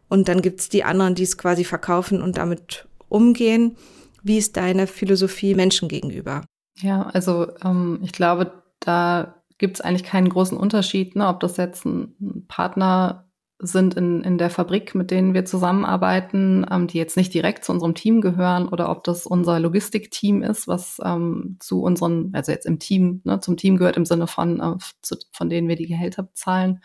Und 0.10 0.28
dann 0.28 0.42
gibt's 0.42 0.70
die 0.70 0.84
anderen, 0.84 1.16
die 1.16 1.24
es 1.24 1.38
quasi 1.38 1.64
verkaufen 1.64 2.22
und 2.22 2.38
damit 2.38 2.88
umgehen. 3.10 3.76
Wie 4.24 4.38
ist 4.38 4.58
deine 4.58 4.88
Philosophie 4.88 5.56
Menschen 5.56 5.90
gegenüber? 5.90 6.44
Ja, 6.80 7.04
also 7.14 7.48
ähm, 7.64 8.00
ich 8.04 8.12
glaube, 8.12 8.52
da 8.80 9.36
gibt's 9.58 9.82
eigentlich 9.82 10.04
keinen 10.04 10.30
großen 10.30 10.58
Unterschied, 10.58 11.16
ne, 11.16 11.28
ob 11.28 11.40
das 11.40 11.58
jetzt 11.58 11.86
ein 11.86 12.46
Partner 12.48 13.27
sind 13.60 13.96
in, 13.96 14.22
in 14.22 14.38
der 14.38 14.52
Fabrik, 14.52 14.94
mit 14.94 15.10
denen 15.10 15.34
wir 15.34 15.46
zusammenarbeiten, 15.46 16.66
ähm, 16.70 16.88
die 16.88 17.00
jetzt 17.00 17.18
nicht 17.18 17.34
direkt 17.34 17.66
zu 17.66 17.72
unserem 17.72 17.96
Team 17.96 18.22
gehören 18.22 18.68
oder 18.68 18.90
ob 18.90 19.04
das 19.04 19.26
unser 19.26 19.60
Logistikteam 19.60 20.44
ist, 20.44 20.68
was 20.68 21.02
ähm, 21.04 21.58
zu 21.60 21.82
unseren, 21.82 22.30
also 22.34 22.52
jetzt 22.52 22.68
im 22.68 22.78
Team, 22.78 23.22
ne, 23.24 23.40
zum 23.40 23.58
Team 23.58 23.78
gehört 23.78 23.98
im 23.98 24.06
Sinne 24.06 24.28
von, 24.28 24.60
äh, 24.60 24.78
zu, 25.02 25.18
von 25.32 25.50
denen 25.50 25.68
wir 25.68 25.76
die 25.76 25.88
Gehälter 25.88 26.24
bezahlen 26.24 26.82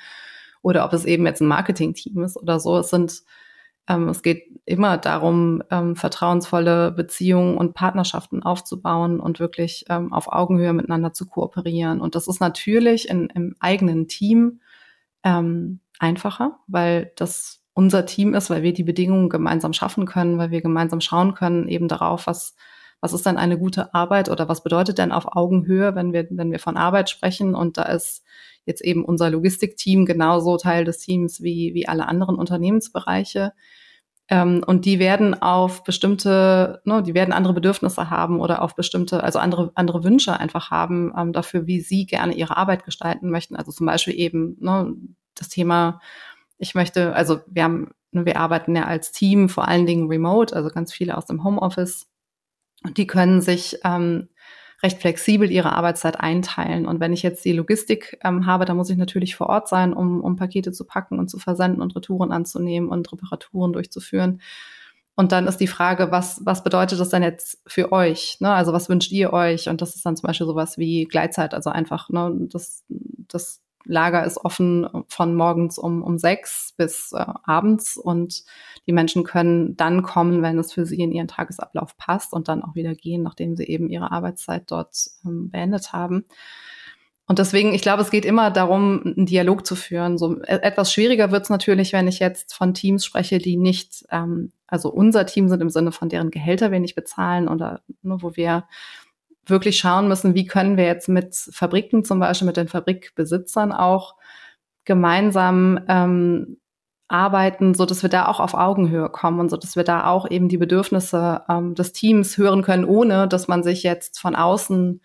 oder 0.62 0.84
ob 0.86 0.94
es 0.94 1.04
eben 1.04 1.26
jetzt 1.26 1.42
ein 1.42 1.48
Marketingteam 1.48 2.22
ist 2.22 2.38
oder 2.38 2.58
so. 2.58 2.78
Es 2.78 2.88
sind, 2.88 3.22
ähm, 3.86 4.08
es 4.08 4.22
geht 4.22 4.44
immer 4.64 4.96
darum, 4.96 5.62
ähm, 5.70 5.94
vertrauensvolle 5.94 6.90
Beziehungen 6.92 7.58
und 7.58 7.74
Partnerschaften 7.74 8.42
aufzubauen 8.42 9.20
und 9.20 9.40
wirklich 9.40 9.84
ähm, 9.90 10.10
auf 10.12 10.32
Augenhöhe 10.32 10.72
miteinander 10.72 11.12
zu 11.12 11.26
kooperieren. 11.26 12.00
Und 12.00 12.14
das 12.14 12.28
ist 12.28 12.40
natürlich 12.40 13.10
in, 13.10 13.28
im 13.28 13.56
eigenen 13.60 14.08
Team 14.08 14.60
ähm, 15.22 15.80
einfacher, 16.02 16.58
weil 16.66 17.12
das 17.16 17.62
unser 17.74 18.04
Team 18.04 18.34
ist, 18.34 18.50
weil 18.50 18.62
wir 18.62 18.74
die 18.74 18.82
Bedingungen 18.82 19.30
gemeinsam 19.30 19.72
schaffen 19.72 20.04
können, 20.04 20.36
weil 20.36 20.50
wir 20.50 20.60
gemeinsam 20.60 21.00
schauen 21.00 21.34
können 21.34 21.68
eben 21.68 21.88
darauf, 21.88 22.26
was, 22.26 22.54
was 23.00 23.12
ist 23.12 23.24
denn 23.24 23.38
eine 23.38 23.58
gute 23.58 23.94
Arbeit 23.94 24.28
oder 24.28 24.48
was 24.48 24.62
bedeutet 24.62 24.98
denn 24.98 25.12
auf 25.12 25.36
Augenhöhe, 25.36 25.94
wenn 25.94 26.12
wir, 26.12 26.26
wenn 26.30 26.50
wir 26.50 26.58
von 26.58 26.76
Arbeit 26.76 27.08
sprechen. 27.08 27.54
Und 27.54 27.78
da 27.78 27.84
ist 27.84 28.24
jetzt 28.66 28.82
eben 28.82 29.04
unser 29.04 29.30
Logistikteam 29.30 30.04
genauso 30.04 30.56
Teil 30.56 30.84
des 30.84 30.98
Teams 30.98 31.42
wie, 31.42 31.72
wie 31.74 31.88
alle 31.88 32.06
anderen 32.06 32.36
Unternehmensbereiche. 32.36 33.52
Ähm, 34.28 34.62
und 34.66 34.84
die 34.84 34.98
werden 34.98 35.40
auf 35.40 35.82
bestimmte, 35.82 36.82
ne, 36.84 37.02
die 37.02 37.14
werden 37.14 37.32
andere 37.32 37.54
Bedürfnisse 37.54 38.10
haben 38.10 38.38
oder 38.40 38.62
auf 38.62 38.74
bestimmte, 38.76 39.24
also 39.24 39.38
andere, 39.38 39.72
andere 39.74 40.04
Wünsche 40.04 40.38
einfach 40.38 40.70
haben 40.70 41.12
ähm, 41.16 41.32
dafür, 41.32 41.66
wie 41.66 41.80
sie 41.80 42.06
gerne 42.06 42.34
ihre 42.34 42.56
Arbeit 42.56 42.84
gestalten 42.84 43.30
möchten. 43.30 43.56
Also 43.56 43.72
zum 43.72 43.86
Beispiel 43.86 44.14
eben 44.14 44.56
ne, 44.60 44.94
das 45.34 45.48
Thema, 45.48 46.00
ich 46.58 46.74
möchte, 46.74 47.14
also 47.14 47.40
wir 47.46 47.64
haben, 47.64 47.90
ne, 48.10 48.24
wir 48.24 48.38
arbeiten 48.38 48.76
ja 48.76 48.84
als 48.84 49.12
Team 49.12 49.48
vor 49.48 49.68
allen 49.68 49.86
Dingen 49.86 50.08
remote, 50.08 50.54
also 50.54 50.68
ganz 50.70 50.92
viele 50.92 51.16
aus 51.16 51.26
dem 51.26 51.44
Homeoffice. 51.44 52.08
Und 52.84 52.98
die 52.98 53.06
können 53.06 53.40
sich 53.40 53.78
ähm, 53.84 54.28
recht 54.82 55.00
flexibel 55.00 55.50
ihre 55.50 55.72
Arbeitszeit 55.72 56.18
einteilen. 56.18 56.86
Und 56.86 56.98
wenn 57.00 57.12
ich 57.12 57.22
jetzt 57.22 57.44
die 57.44 57.52
Logistik 57.52 58.18
ähm, 58.24 58.46
habe, 58.46 58.64
dann 58.64 58.76
muss 58.76 58.90
ich 58.90 58.96
natürlich 58.96 59.36
vor 59.36 59.48
Ort 59.48 59.68
sein, 59.68 59.92
um, 59.92 60.20
um 60.20 60.36
Pakete 60.36 60.72
zu 60.72 60.84
packen 60.84 61.18
und 61.18 61.28
zu 61.28 61.38
versenden 61.38 61.80
und 61.80 61.94
Retouren 61.94 62.32
anzunehmen 62.32 62.88
und 62.88 63.12
Reparaturen 63.12 63.72
durchzuführen. 63.72 64.40
Und 65.14 65.30
dann 65.30 65.46
ist 65.46 65.58
die 65.58 65.66
Frage, 65.66 66.10
was, 66.10 66.40
was 66.44 66.64
bedeutet 66.64 66.98
das 66.98 67.10
denn 67.10 67.22
jetzt 67.22 67.60
für 67.66 67.92
euch? 67.92 68.38
Ne? 68.40 68.50
Also 68.50 68.72
was 68.72 68.88
wünscht 68.88 69.12
ihr 69.12 69.32
euch? 69.32 69.68
Und 69.68 69.82
das 69.82 69.94
ist 69.94 70.04
dann 70.04 70.16
zum 70.16 70.26
Beispiel 70.26 70.46
sowas 70.46 70.78
wie 70.78 71.04
Gleitzeit, 71.04 71.54
also 71.54 71.70
einfach 71.70 72.08
ne, 72.08 72.34
das, 72.50 72.84
das 72.88 73.61
Lager 73.84 74.24
ist 74.24 74.38
offen 74.38 74.86
von 75.08 75.34
morgens 75.34 75.78
um, 75.78 76.02
um 76.02 76.18
sechs 76.18 76.74
bis 76.76 77.12
äh, 77.12 77.24
abends 77.44 77.96
und 77.96 78.44
die 78.86 78.92
Menschen 78.92 79.24
können 79.24 79.76
dann 79.76 80.02
kommen, 80.02 80.42
wenn 80.42 80.58
es 80.58 80.72
für 80.72 80.86
sie 80.86 81.00
in 81.00 81.12
ihren 81.12 81.28
Tagesablauf 81.28 81.96
passt 81.96 82.32
und 82.32 82.48
dann 82.48 82.62
auch 82.62 82.74
wieder 82.74 82.94
gehen, 82.94 83.22
nachdem 83.22 83.56
sie 83.56 83.64
eben 83.64 83.88
ihre 83.88 84.10
Arbeitszeit 84.12 84.70
dort 84.70 84.94
ähm, 85.24 85.50
beendet 85.50 85.92
haben. 85.92 86.24
Und 87.26 87.38
deswegen, 87.38 87.72
ich 87.72 87.82
glaube, 87.82 88.02
es 88.02 88.10
geht 88.10 88.24
immer 88.24 88.50
darum, 88.50 89.00
einen 89.04 89.26
Dialog 89.26 89.64
zu 89.64 89.76
führen. 89.76 90.18
So 90.18 90.42
e, 90.42 90.48
etwas 90.48 90.92
schwieriger 90.92 91.30
wird 91.30 91.44
es 91.44 91.50
natürlich, 91.50 91.92
wenn 91.92 92.08
ich 92.08 92.18
jetzt 92.18 92.52
von 92.52 92.74
Teams 92.74 93.04
spreche, 93.04 93.38
die 93.38 93.56
nicht, 93.56 94.04
ähm, 94.10 94.52
also 94.66 94.90
unser 94.90 95.24
Team 95.24 95.48
sind 95.48 95.60
im 95.60 95.70
Sinne 95.70 95.92
von 95.92 96.08
deren 96.08 96.30
Gehälter 96.30 96.72
wir 96.72 96.80
nicht 96.80 96.94
bezahlen 96.94 97.48
oder 97.48 97.80
nur 98.02 98.16
ne, 98.16 98.22
wo 98.22 98.36
wir 98.36 98.64
wirklich 99.46 99.78
schauen 99.78 100.08
müssen, 100.08 100.34
wie 100.34 100.46
können 100.46 100.76
wir 100.76 100.84
jetzt 100.84 101.08
mit 101.08 101.34
Fabriken, 101.34 102.04
zum 102.04 102.20
Beispiel 102.20 102.46
mit 102.46 102.56
den 102.56 102.68
Fabrikbesitzern 102.68 103.72
auch 103.72 104.16
gemeinsam 104.84 105.80
ähm, 105.88 106.58
arbeiten, 107.08 107.74
so 107.74 107.84
dass 107.84 108.02
wir 108.02 108.10
da 108.10 108.26
auch 108.26 108.40
auf 108.40 108.54
Augenhöhe 108.54 109.10
kommen 109.10 109.40
und 109.40 109.50
so 109.50 109.56
dass 109.56 109.76
wir 109.76 109.84
da 109.84 110.06
auch 110.06 110.30
eben 110.30 110.48
die 110.48 110.58
Bedürfnisse 110.58 111.42
ähm, 111.48 111.74
des 111.74 111.92
Teams 111.92 112.38
hören 112.38 112.62
können, 112.62 112.84
ohne 112.84 113.28
dass 113.28 113.48
man 113.48 113.62
sich 113.62 113.82
jetzt 113.82 114.18
von 114.18 114.34
außen 114.34 115.00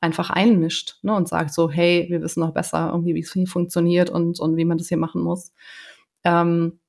einfach 0.00 0.30
einmischt 0.30 0.98
ne, 1.02 1.14
und 1.14 1.28
sagt 1.28 1.52
so, 1.52 1.70
hey, 1.70 2.06
wir 2.08 2.22
wissen 2.22 2.40
noch 2.40 2.54
besser 2.54 2.90
irgendwie, 2.92 3.14
wie 3.14 3.20
es 3.20 3.32
hier 3.32 3.46
funktioniert 3.46 4.08
und, 4.10 4.40
und 4.40 4.56
wie 4.56 4.64
man 4.64 4.78
das 4.78 4.88
hier 4.88 4.96
machen 4.96 5.20
muss. 5.20 5.52
Ähm, 6.24 6.79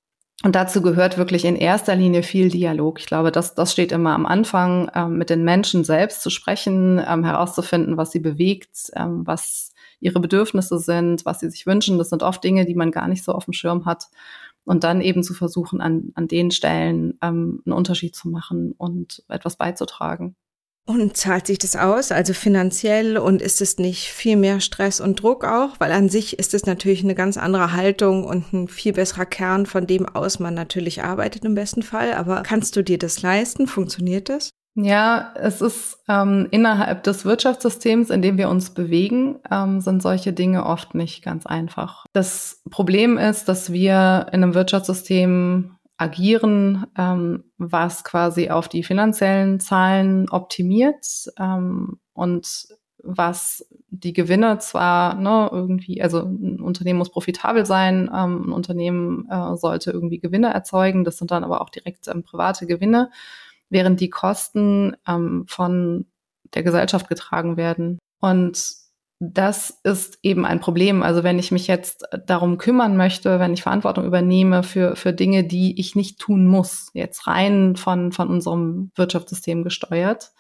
und 0.44 0.56
dazu 0.56 0.82
gehört 0.82 1.18
wirklich 1.18 1.46
in 1.46 1.56
erster 1.56 1.96
Linie 1.96 2.24
viel 2.24 2.50
Dialog. 2.50 3.00
Ich 3.00 3.06
glaube, 3.06 3.32
das, 3.32 3.54
das 3.54 3.72
steht 3.72 3.92
immer 3.92 4.14
am 4.14 4.26
Anfang, 4.26 4.90
ähm, 4.96 5.18
mit 5.18 5.30
den 5.30 5.44
Menschen 5.44 5.84
selbst 5.84 6.22
zu 6.22 6.32
sprechen, 6.32 7.00
ähm, 7.06 7.24
herauszufinden, 7.24 7.98
was 7.98 8.12
sie 8.12 8.20
bewegt, 8.20 8.92
ähm, 8.96 9.22
was 9.26 9.74
ihre 10.00 10.20
Bedürfnisse 10.20 10.80
sind, 10.80 11.26
was 11.26 11.42
sie 11.42 11.50
sich 11.50 11.68
wünschen. 11.68 12.00
Das 12.00 12.10
sind 12.10 12.24
oft 12.24 12.44
Dinge, 12.44 12.66
die 12.66 12.74
man 12.74 12.92
gar 12.92 13.08
nicht 13.08 13.24
so 13.24 13.34
auf 13.34 13.46
dem 13.46 13.54
Schirm 13.54 13.86
hat. 13.86 14.06
Und 14.64 14.84
dann 14.84 15.02
eben 15.02 15.24
zu 15.24 15.34
versuchen, 15.34 15.82
an, 15.82 16.12
an 16.16 16.28
den 16.28 16.52
Stellen 16.52 17.18
ähm, 17.22 17.62
einen 17.66 17.74
Unterschied 17.74 18.16
zu 18.16 18.30
machen 18.30 18.74
und 18.78 19.24
etwas 19.28 19.58
beizutragen. 19.58 20.36
Und 20.88 21.16
zahlt 21.16 21.48
sich 21.48 21.60
das 21.60 21.76
aus, 21.76 22.12
also 22.12 22.34
finanziell 22.34 23.18
und 23.18 23.42
ist 23.42 23.62
es 23.62 23.78
nicht 23.78 24.10
viel 24.10 24.36
mehr 24.36 24.60
Stress 24.60 25.00
und 25.00 25.22
Druck 25.22 25.46
auch? 25.46 25.80
Weil 25.80 25.92
an 25.92 26.10
sich 26.10 26.40
ist 26.40 26.54
es 26.54 26.66
natürlich 26.66 27.04
eine 27.04 27.16
ganz 27.16 27.38
andere 27.38 27.74
Haltung 27.74 28.24
und 28.26 28.52
ein 28.52 28.68
viel 28.68 28.94
besserer 28.94 29.26
Kern, 29.26 29.66
von 29.66 29.86
dem 29.86 30.08
aus 30.08 30.40
man 30.40 30.54
natürlich 30.54 31.04
arbeitet 31.04 31.46
im 31.46 31.56
besten 31.56 31.84
Fall. 31.84 32.14
Aber 32.14 32.42
kannst 32.42 32.76
du 32.76 32.84
dir 32.84 32.98
das 32.98 33.22
leisten? 33.22 33.68
Funktioniert 33.68 34.28
das? 34.28 34.50
Ja, 34.76 35.34
es 35.36 35.62
ist 35.62 36.00
ähm, 36.08 36.48
innerhalb 36.50 37.04
des 37.04 37.26
Wirtschaftssystems, 37.26 38.10
in 38.10 38.22
dem 38.22 38.38
wir 38.38 38.48
uns 38.50 38.70
bewegen, 38.70 39.40
ähm, 39.52 39.82
sind 39.82 40.02
solche 40.02 40.32
Dinge 40.32 40.66
oft 40.66 40.96
nicht 40.96 41.24
ganz 41.24 41.46
einfach. 41.46 42.06
Das 42.14 42.62
Problem 42.70 43.18
ist, 43.18 43.50
dass 43.50 43.72
wir 43.74 44.28
in 44.32 44.44
einem 44.44 44.54
Wirtschaftssystem 44.54 45.76
agieren, 46.02 46.88
ähm, 46.98 47.44
was 47.60 48.04
quasi 48.04 48.50
auf 48.50 48.68
die 48.68 48.84
finanziellen 48.84 49.60
Zahlen 49.60 50.28
optimiert 50.30 51.06
ähm, 51.38 52.00
und 52.14 52.68
was 53.04 53.68
die 53.90 54.14
Gewinne 54.14 54.58
zwar 54.58 55.14
ne, 55.14 55.50
irgendwie, 55.52 56.02
also 56.02 56.20
ein 56.24 56.60
Unternehmen 56.60 56.98
muss 56.98 57.12
profitabel 57.12 57.68
sein, 57.68 58.10
ähm, 58.14 58.48
ein 58.48 58.52
Unternehmen 58.52 59.28
äh, 59.30 59.56
sollte 59.58 59.92
irgendwie 59.92 60.20
Gewinne 60.20 60.52
erzeugen, 60.52 61.04
das 61.04 61.18
sind 61.18 61.30
dann 61.30 61.44
aber 61.44 61.62
auch 61.62 61.70
direkt 61.70 62.08
ähm, 62.08 62.24
private 62.24 62.66
Gewinne, 62.66 63.12
während 63.70 64.00
die 64.00 64.10
Kosten 64.10 64.98
ähm, 65.08 65.46
von 65.48 66.08
der 66.56 66.64
Gesellschaft 66.64 67.10
getragen 67.10 67.58
werden. 67.58 68.00
Und 68.20 68.81
das 69.24 69.80
ist 69.84 70.18
eben 70.24 70.46
ein 70.46 70.60
Problem. 70.60 71.04
Also 71.04 71.24
wenn 71.24 71.38
ich 71.38 71.52
mich 71.52 71.68
jetzt 71.68 72.06
darum 72.26 72.58
kümmern 72.58 72.98
möchte, 72.98 73.40
wenn 73.40 73.54
ich 73.54 73.62
Verantwortung 73.62 74.06
übernehme 74.06 74.64
für, 74.64 74.96
für 74.96 75.14
Dinge, 75.14 75.44
die 75.44 75.80
ich 75.80 75.96
nicht 75.96 76.18
tun 76.18 76.48
muss, 76.48 76.90
jetzt 76.96 77.28
rein 77.28 77.76
von, 77.76 78.12
von 78.12 78.30
unserem 78.30 78.90
Wirtschaftssystem 78.96 79.64
gesteuert, 79.64 80.32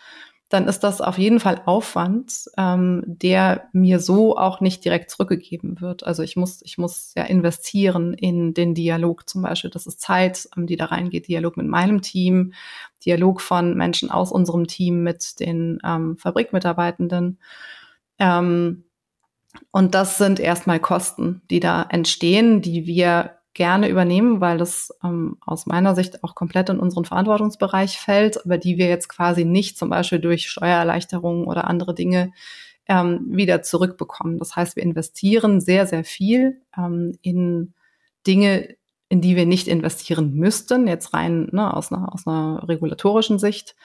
dann 0.50 0.68
ist 0.68 0.80
das 0.80 1.00
auf 1.00 1.20
jeden 1.20 1.40
Fall 1.40 1.62
Aufwand, 1.66 2.50
ähm, 2.58 3.04
der 3.06 3.70
mir 3.72 4.00
so 4.00 4.36
auch 4.36 4.62
nicht 4.62 4.84
direkt 4.84 5.12
zurückgegeben 5.12 5.80
wird. 5.80 6.04
Also 6.04 6.24
ich 6.24 6.36
muss, 6.36 6.64
ich 6.64 6.80
muss 6.80 7.14
ja 7.16 7.24
investieren 7.24 8.16
in 8.16 8.56
den 8.56 8.74
Dialog 8.74 9.30
zum 9.30 9.44
Beispiel. 9.44 9.70
Das 9.70 9.86
ist 9.86 10.02
Zeit, 10.02 10.50
ähm, 10.58 10.66
die 10.66 10.76
da 10.76 10.86
reingeht. 10.86 11.28
Dialog 11.28 11.56
mit 11.56 11.68
meinem 11.68 12.02
Team, 12.02 12.54
Dialog 13.06 13.42
von 13.42 13.78
Menschen 13.78 14.10
aus 14.10 14.32
unserem 14.32 14.66
Team 14.66 15.04
mit 15.04 15.40
den 15.40 15.78
ähm, 15.86 16.18
Fabrikmitarbeitenden. 16.18 17.38
Ähm, 18.22 18.84
und 19.72 19.96
das 19.96 20.18
sind 20.18 20.40
erstmal 20.40 20.80
Kosten, 20.80 21.42
die 21.50 21.60
da 21.60 21.86
entstehen, 21.90 22.62
die 22.62 22.86
wir 22.86 23.38
gerne 23.54 23.90
übernehmen, 23.90 24.40
weil 24.40 24.58
das 24.58 24.92
ähm, 25.04 25.38
aus 25.46 25.66
meiner 25.66 25.94
Sicht 25.96 26.24
auch 26.24 26.36
komplett 26.36 26.70
in 26.70 26.80
unseren 26.80 27.04
Verantwortungsbereich 27.04 28.00
fällt, 28.00 28.46
aber 28.46 28.58
die 28.58 28.78
wir 28.78 28.88
jetzt 28.88 29.10
quasi 29.10 29.44
nicht 29.44 29.78
zum 29.78 29.90
Beispiel 29.90 30.20
durch 30.20 30.50
Steuererleichterungen 30.50 31.46
oder 31.46 31.68
andere 31.68 31.94
Dinge 31.94 32.32
ähm, 32.88 33.26
wieder 33.28 33.62
zurückbekommen. 33.62 34.38
Das 34.38 34.56
heißt, 34.56 34.78
wir 34.78 34.84
investieren 34.84 35.60
sehr, 35.60 35.86
sehr 35.86 36.06
viel 36.06 36.62
ähm, 36.78 37.18
in 37.22 37.74
Dinge, 38.26 38.76
in 39.10 39.20
die 39.20 39.36
wir 39.36 39.46
nicht 39.46 39.68
investieren 39.68 40.34
müssten, 40.36 40.88
jetzt 40.88 41.14
rein 41.14 41.50
ne, 41.52 41.76
aus, 41.76 41.92
einer, 41.92 42.14
aus 42.14 42.28
einer 42.28 42.68
regulatorischen 42.70 43.40
Sicht. 43.40 43.76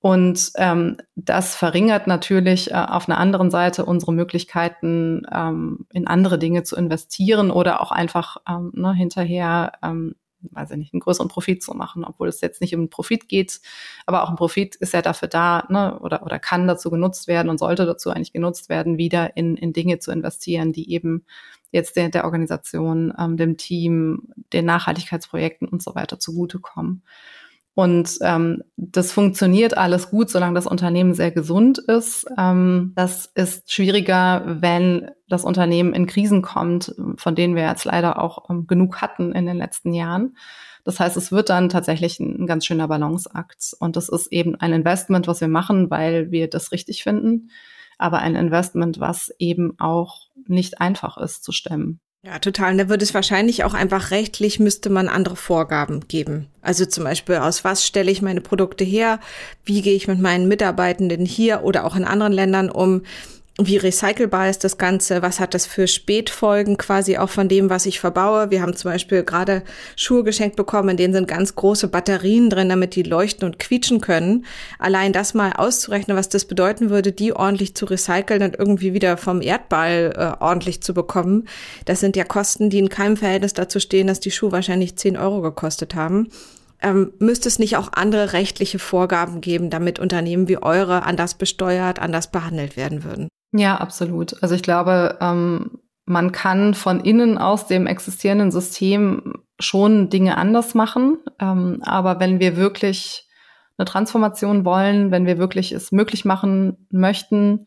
Und 0.00 0.52
ähm, 0.56 0.96
das 1.16 1.56
verringert 1.56 2.06
natürlich 2.06 2.70
äh, 2.70 2.74
auf 2.74 3.08
einer 3.08 3.18
anderen 3.18 3.50
Seite 3.50 3.84
unsere 3.84 4.12
Möglichkeiten, 4.12 5.22
ähm, 5.32 5.86
in 5.92 6.06
andere 6.06 6.38
Dinge 6.38 6.62
zu 6.62 6.76
investieren 6.76 7.50
oder 7.50 7.80
auch 7.82 7.90
einfach 7.90 8.36
ähm, 8.48 8.70
ne, 8.74 8.94
hinterher, 8.94 9.72
ähm, 9.82 10.14
weiß 10.40 10.70
ich 10.70 10.76
nicht, 10.76 10.94
einen 10.94 11.00
größeren 11.00 11.26
Profit 11.26 11.64
zu 11.64 11.74
machen, 11.74 12.04
obwohl 12.04 12.28
es 12.28 12.40
jetzt 12.40 12.60
nicht 12.60 12.76
um 12.76 12.90
Profit 12.90 13.28
geht. 13.28 13.60
Aber 14.06 14.22
auch 14.22 14.30
ein 14.30 14.36
Profit 14.36 14.76
ist 14.76 14.92
ja 14.92 15.02
dafür 15.02 15.26
da, 15.26 15.66
ne, 15.68 15.98
oder, 15.98 16.22
oder 16.22 16.38
kann 16.38 16.68
dazu 16.68 16.90
genutzt 16.90 17.26
werden 17.26 17.48
und 17.48 17.58
sollte 17.58 17.84
dazu 17.84 18.10
eigentlich 18.10 18.32
genutzt 18.32 18.68
werden, 18.68 18.98
wieder 18.98 19.36
in, 19.36 19.56
in 19.56 19.72
Dinge 19.72 19.98
zu 19.98 20.12
investieren, 20.12 20.72
die 20.72 20.92
eben 20.92 21.24
jetzt 21.72 21.96
der, 21.96 22.08
der 22.08 22.24
Organisation, 22.24 23.12
ähm, 23.18 23.36
dem 23.36 23.56
Team, 23.56 24.32
den 24.52 24.64
Nachhaltigkeitsprojekten 24.64 25.66
und 25.66 25.82
so 25.82 25.96
weiter 25.96 26.20
zugutekommen. 26.20 27.02
Und 27.78 28.18
ähm, 28.22 28.64
das 28.76 29.12
funktioniert 29.12 29.78
alles 29.78 30.10
gut, 30.10 30.30
solange 30.30 30.56
das 30.56 30.66
Unternehmen 30.66 31.14
sehr 31.14 31.30
gesund 31.30 31.78
ist. 31.78 32.26
Ähm, 32.36 32.90
das 32.96 33.26
ist 33.36 33.72
schwieriger, 33.72 34.42
wenn 34.60 35.12
das 35.28 35.44
Unternehmen 35.44 35.92
in 35.94 36.08
Krisen 36.08 36.42
kommt, 36.42 36.92
von 37.18 37.36
denen 37.36 37.54
wir 37.54 37.68
jetzt 37.68 37.84
leider 37.84 38.20
auch 38.20 38.50
ähm, 38.50 38.66
genug 38.66 39.00
hatten 39.00 39.30
in 39.30 39.46
den 39.46 39.58
letzten 39.58 39.92
Jahren. 39.92 40.36
Das 40.82 40.98
heißt, 40.98 41.16
es 41.16 41.30
wird 41.30 41.50
dann 41.50 41.68
tatsächlich 41.68 42.18
ein, 42.18 42.42
ein 42.42 42.46
ganz 42.48 42.66
schöner 42.66 42.88
Balanceakt. 42.88 43.76
Und 43.78 43.94
das 43.94 44.08
ist 44.08 44.32
eben 44.32 44.56
ein 44.56 44.72
Investment, 44.72 45.28
was 45.28 45.40
wir 45.40 45.46
machen, 45.46 45.88
weil 45.88 46.32
wir 46.32 46.50
das 46.50 46.72
richtig 46.72 47.04
finden. 47.04 47.50
Aber 47.96 48.18
ein 48.18 48.34
Investment, 48.34 48.98
was 48.98 49.32
eben 49.38 49.78
auch 49.78 50.30
nicht 50.48 50.80
einfach 50.80 51.16
ist 51.16 51.44
zu 51.44 51.52
stemmen. 51.52 52.00
Ja, 52.28 52.38
total. 52.40 52.72
Und 52.72 52.78
da 52.78 52.88
würde 52.90 53.04
es 53.04 53.14
wahrscheinlich 53.14 53.64
auch 53.64 53.72
einfach 53.72 54.10
rechtlich 54.10 54.60
müsste 54.60 54.90
man 54.90 55.08
andere 55.08 55.34
Vorgaben 55.34 56.06
geben. 56.08 56.48
Also 56.60 56.84
zum 56.84 57.04
Beispiel 57.04 57.36
aus 57.36 57.64
was 57.64 57.86
stelle 57.86 58.10
ich 58.10 58.20
meine 58.20 58.42
Produkte 58.42 58.84
her? 58.84 59.18
Wie 59.64 59.80
gehe 59.80 59.94
ich 59.94 60.08
mit 60.08 60.20
meinen 60.20 60.46
Mitarbeitenden 60.46 61.24
hier 61.24 61.62
oder 61.64 61.86
auch 61.86 61.96
in 61.96 62.04
anderen 62.04 62.34
Ländern 62.34 62.68
um? 62.68 63.00
Wie 63.60 63.76
recycelbar 63.76 64.48
ist 64.48 64.62
das 64.62 64.78
Ganze, 64.78 65.20
was 65.20 65.40
hat 65.40 65.52
das 65.52 65.66
für 65.66 65.88
Spätfolgen 65.88 66.76
quasi 66.76 67.18
auch 67.18 67.28
von 67.28 67.48
dem, 67.48 67.70
was 67.70 67.86
ich 67.86 67.98
verbaue. 67.98 68.52
Wir 68.52 68.62
haben 68.62 68.76
zum 68.76 68.92
Beispiel 68.92 69.24
gerade 69.24 69.64
Schuhe 69.96 70.22
geschenkt 70.22 70.54
bekommen, 70.54 70.90
in 70.90 70.96
denen 70.96 71.14
sind 71.14 71.26
ganz 71.26 71.56
große 71.56 71.88
Batterien 71.88 72.50
drin, 72.50 72.68
damit 72.68 72.94
die 72.94 73.02
leuchten 73.02 73.44
und 73.44 73.58
quietschen 73.58 74.00
können. 74.00 74.46
Allein 74.78 75.12
das 75.12 75.34
mal 75.34 75.54
auszurechnen, 75.54 76.16
was 76.16 76.28
das 76.28 76.44
bedeuten 76.44 76.88
würde, 76.88 77.10
die 77.10 77.32
ordentlich 77.32 77.74
zu 77.74 77.86
recyceln 77.86 78.42
und 78.42 78.56
irgendwie 78.56 78.94
wieder 78.94 79.16
vom 79.16 79.42
Erdball 79.42 80.12
äh, 80.16 80.42
ordentlich 80.42 80.80
zu 80.80 80.94
bekommen, 80.94 81.48
das 81.84 81.98
sind 81.98 82.14
ja 82.14 82.22
Kosten, 82.22 82.70
die 82.70 82.78
in 82.78 82.88
keinem 82.88 83.16
Verhältnis 83.16 83.54
dazu 83.54 83.80
stehen, 83.80 84.06
dass 84.06 84.20
die 84.20 84.30
Schuhe 84.30 84.52
wahrscheinlich 84.52 84.96
10 84.96 85.16
Euro 85.16 85.40
gekostet 85.40 85.96
haben. 85.96 86.28
Ähm, 86.80 87.12
müsste 87.18 87.48
es 87.48 87.58
nicht 87.58 87.76
auch 87.76 87.88
andere 87.92 88.34
rechtliche 88.34 88.78
Vorgaben 88.78 89.40
geben, 89.40 89.68
damit 89.68 89.98
Unternehmen 89.98 90.46
wie 90.46 90.62
eure 90.62 91.02
anders 91.02 91.34
besteuert, 91.34 91.98
anders 91.98 92.30
behandelt 92.30 92.76
werden 92.76 93.02
würden? 93.02 93.28
Ja, 93.52 93.76
absolut. 93.76 94.42
Also 94.42 94.54
ich 94.54 94.62
glaube, 94.62 95.18
ähm, 95.20 95.78
man 96.04 96.32
kann 96.32 96.74
von 96.74 97.00
innen 97.00 97.38
aus 97.38 97.66
dem 97.66 97.86
existierenden 97.86 98.50
System 98.50 99.34
schon 99.58 100.10
Dinge 100.10 100.36
anders 100.36 100.74
machen. 100.74 101.18
Ähm, 101.40 101.80
aber 101.82 102.20
wenn 102.20 102.40
wir 102.40 102.56
wirklich 102.56 103.26
eine 103.76 103.86
Transformation 103.86 104.64
wollen, 104.64 105.10
wenn 105.10 105.26
wir 105.26 105.38
wirklich 105.38 105.72
es 105.72 105.92
möglich 105.92 106.24
machen 106.24 106.86
möchten, 106.90 107.66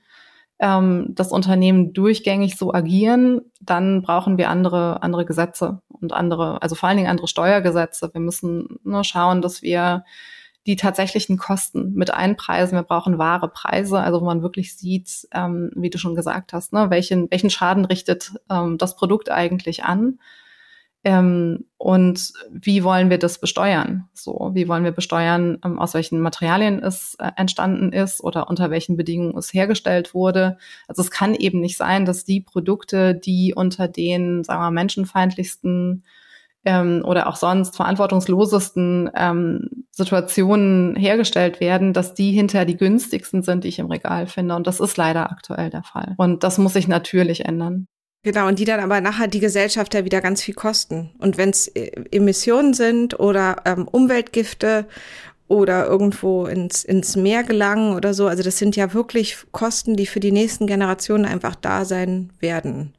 ähm, 0.59 1.07
das 1.09 1.31
Unternehmen 1.31 1.93
durchgängig 1.93 2.57
so 2.57 2.73
agieren, 2.73 3.41
dann 3.59 4.01
brauchen 4.01 4.37
wir 4.37 4.49
andere, 4.49 5.01
andere 5.01 5.25
Gesetze 5.25 5.81
und 5.89 6.13
andere, 6.13 6.61
also 6.61 6.75
vor 6.75 6.89
allen 6.89 6.97
Dingen 6.97 7.09
andere 7.09 7.27
Steuergesetze. 7.27 8.11
Wir 8.13 8.21
müssen 8.21 8.79
nur 8.83 9.03
schauen, 9.03 9.41
dass 9.41 9.61
wir 9.61 10.03
die 10.67 10.75
tatsächlichen 10.75 11.37
Kosten 11.37 11.93
mit 11.93 12.13
einpreisen. 12.13 12.77
Wir 12.77 12.83
brauchen 12.83 13.17
wahre 13.17 13.49
Preise, 13.49 13.99
also 13.99 14.21
wo 14.21 14.25
man 14.25 14.43
wirklich 14.43 14.77
sieht, 14.77 15.27
ähm, 15.33 15.71
wie 15.75 15.89
du 15.89 15.97
schon 15.97 16.15
gesagt 16.15 16.53
hast, 16.53 16.71
ne, 16.73 16.89
welchen, 16.89 17.29
welchen 17.31 17.49
Schaden 17.49 17.85
richtet 17.85 18.33
ähm, 18.49 18.77
das 18.77 18.95
Produkt 18.95 19.31
eigentlich 19.31 19.83
an. 19.83 20.19
Ähm, 21.03 21.65
und 21.77 22.31
wie 22.51 22.83
wollen 22.83 23.09
wir 23.09 23.17
das 23.17 23.39
besteuern? 23.39 24.07
So, 24.13 24.51
wie 24.53 24.67
wollen 24.67 24.83
wir 24.83 24.91
besteuern, 24.91 25.57
ähm, 25.65 25.79
aus 25.79 25.95
welchen 25.95 26.19
Materialien 26.19 26.83
es 26.83 27.15
äh, 27.15 27.31
entstanden 27.37 27.91
ist 27.91 28.21
oder 28.23 28.47
unter 28.49 28.69
welchen 28.69 28.97
Bedingungen 28.97 29.35
es 29.35 29.51
hergestellt 29.51 30.13
wurde? 30.13 30.57
Also 30.87 31.01
es 31.01 31.09
kann 31.09 31.33
eben 31.33 31.59
nicht 31.59 31.77
sein, 31.77 32.05
dass 32.05 32.23
die 32.23 32.41
Produkte, 32.41 33.15
die 33.15 33.55
unter 33.55 33.87
den, 33.87 34.43
sagen 34.43 34.61
wir, 34.61 34.69
menschenfeindlichsten 34.69 36.03
ähm, 36.65 37.03
oder 37.05 37.27
auch 37.27 37.35
sonst 37.35 37.75
verantwortungslosesten 37.75 39.09
ähm, 39.15 39.85
Situationen 39.91 40.95
hergestellt 40.95 41.59
werden, 41.59 41.93
dass 41.93 42.13
die 42.13 42.31
hinterher 42.31 42.65
die 42.65 42.77
günstigsten 42.77 43.41
sind, 43.41 43.63
die 43.63 43.69
ich 43.69 43.79
im 43.79 43.87
Regal 43.87 44.27
finde. 44.27 44.55
Und 44.55 44.67
das 44.67 44.79
ist 44.79 44.97
leider 44.97 45.31
aktuell 45.31 45.69
der 45.69 45.83
Fall. 45.83 46.15
Und 46.17 46.43
das 46.43 46.57
muss 46.57 46.73
sich 46.73 46.87
natürlich 46.87 47.45
ändern. 47.45 47.87
Genau, 48.23 48.47
und 48.47 48.59
die 48.59 48.65
dann 48.65 48.79
aber 48.79 49.01
nachher 49.01 49.27
die 49.27 49.39
Gesellschaft 49.39 49.95
ja 49.95 50.05
wieder 50.05 50.21
ganz 50.21 50.43
viel 50.43 50.53
kosten. 50.53 51.09
Und 51.17 51.37
wenn 51.37 51.49
es 51.49 51.67
äh, 51.69 51.91
Emissionen 52.11 52.75
sind 52.75 53.19
oder 53.19 53.63
ähm, 53.65 53.87
Umweltgifte 53.87 54.85
oder 55.47 55.87
irgendwo 55.87 56.45
ins, 56.45 56.83
ins 56.83 57.15
Meer 57.15 57.43
gelangen 57.43 57.95
oder 57.95 58.13
so, 58.13 58.27
also 58.27 58.43
das 58.43 58.59
sind 58.59 58.75
ja 58.75 58.93
wirklich 58.93 59.37
Kosten, 59.51 59.95
die 59.95 60.05
für 60.05 60.19
die 60.19 60.31
nächsten 60.31 60.67
Generationen 60.67 61.25
einfach 61.25 61.55
da 61.55 61.83
sein 61.83 62.31
werden. 62.39 62.93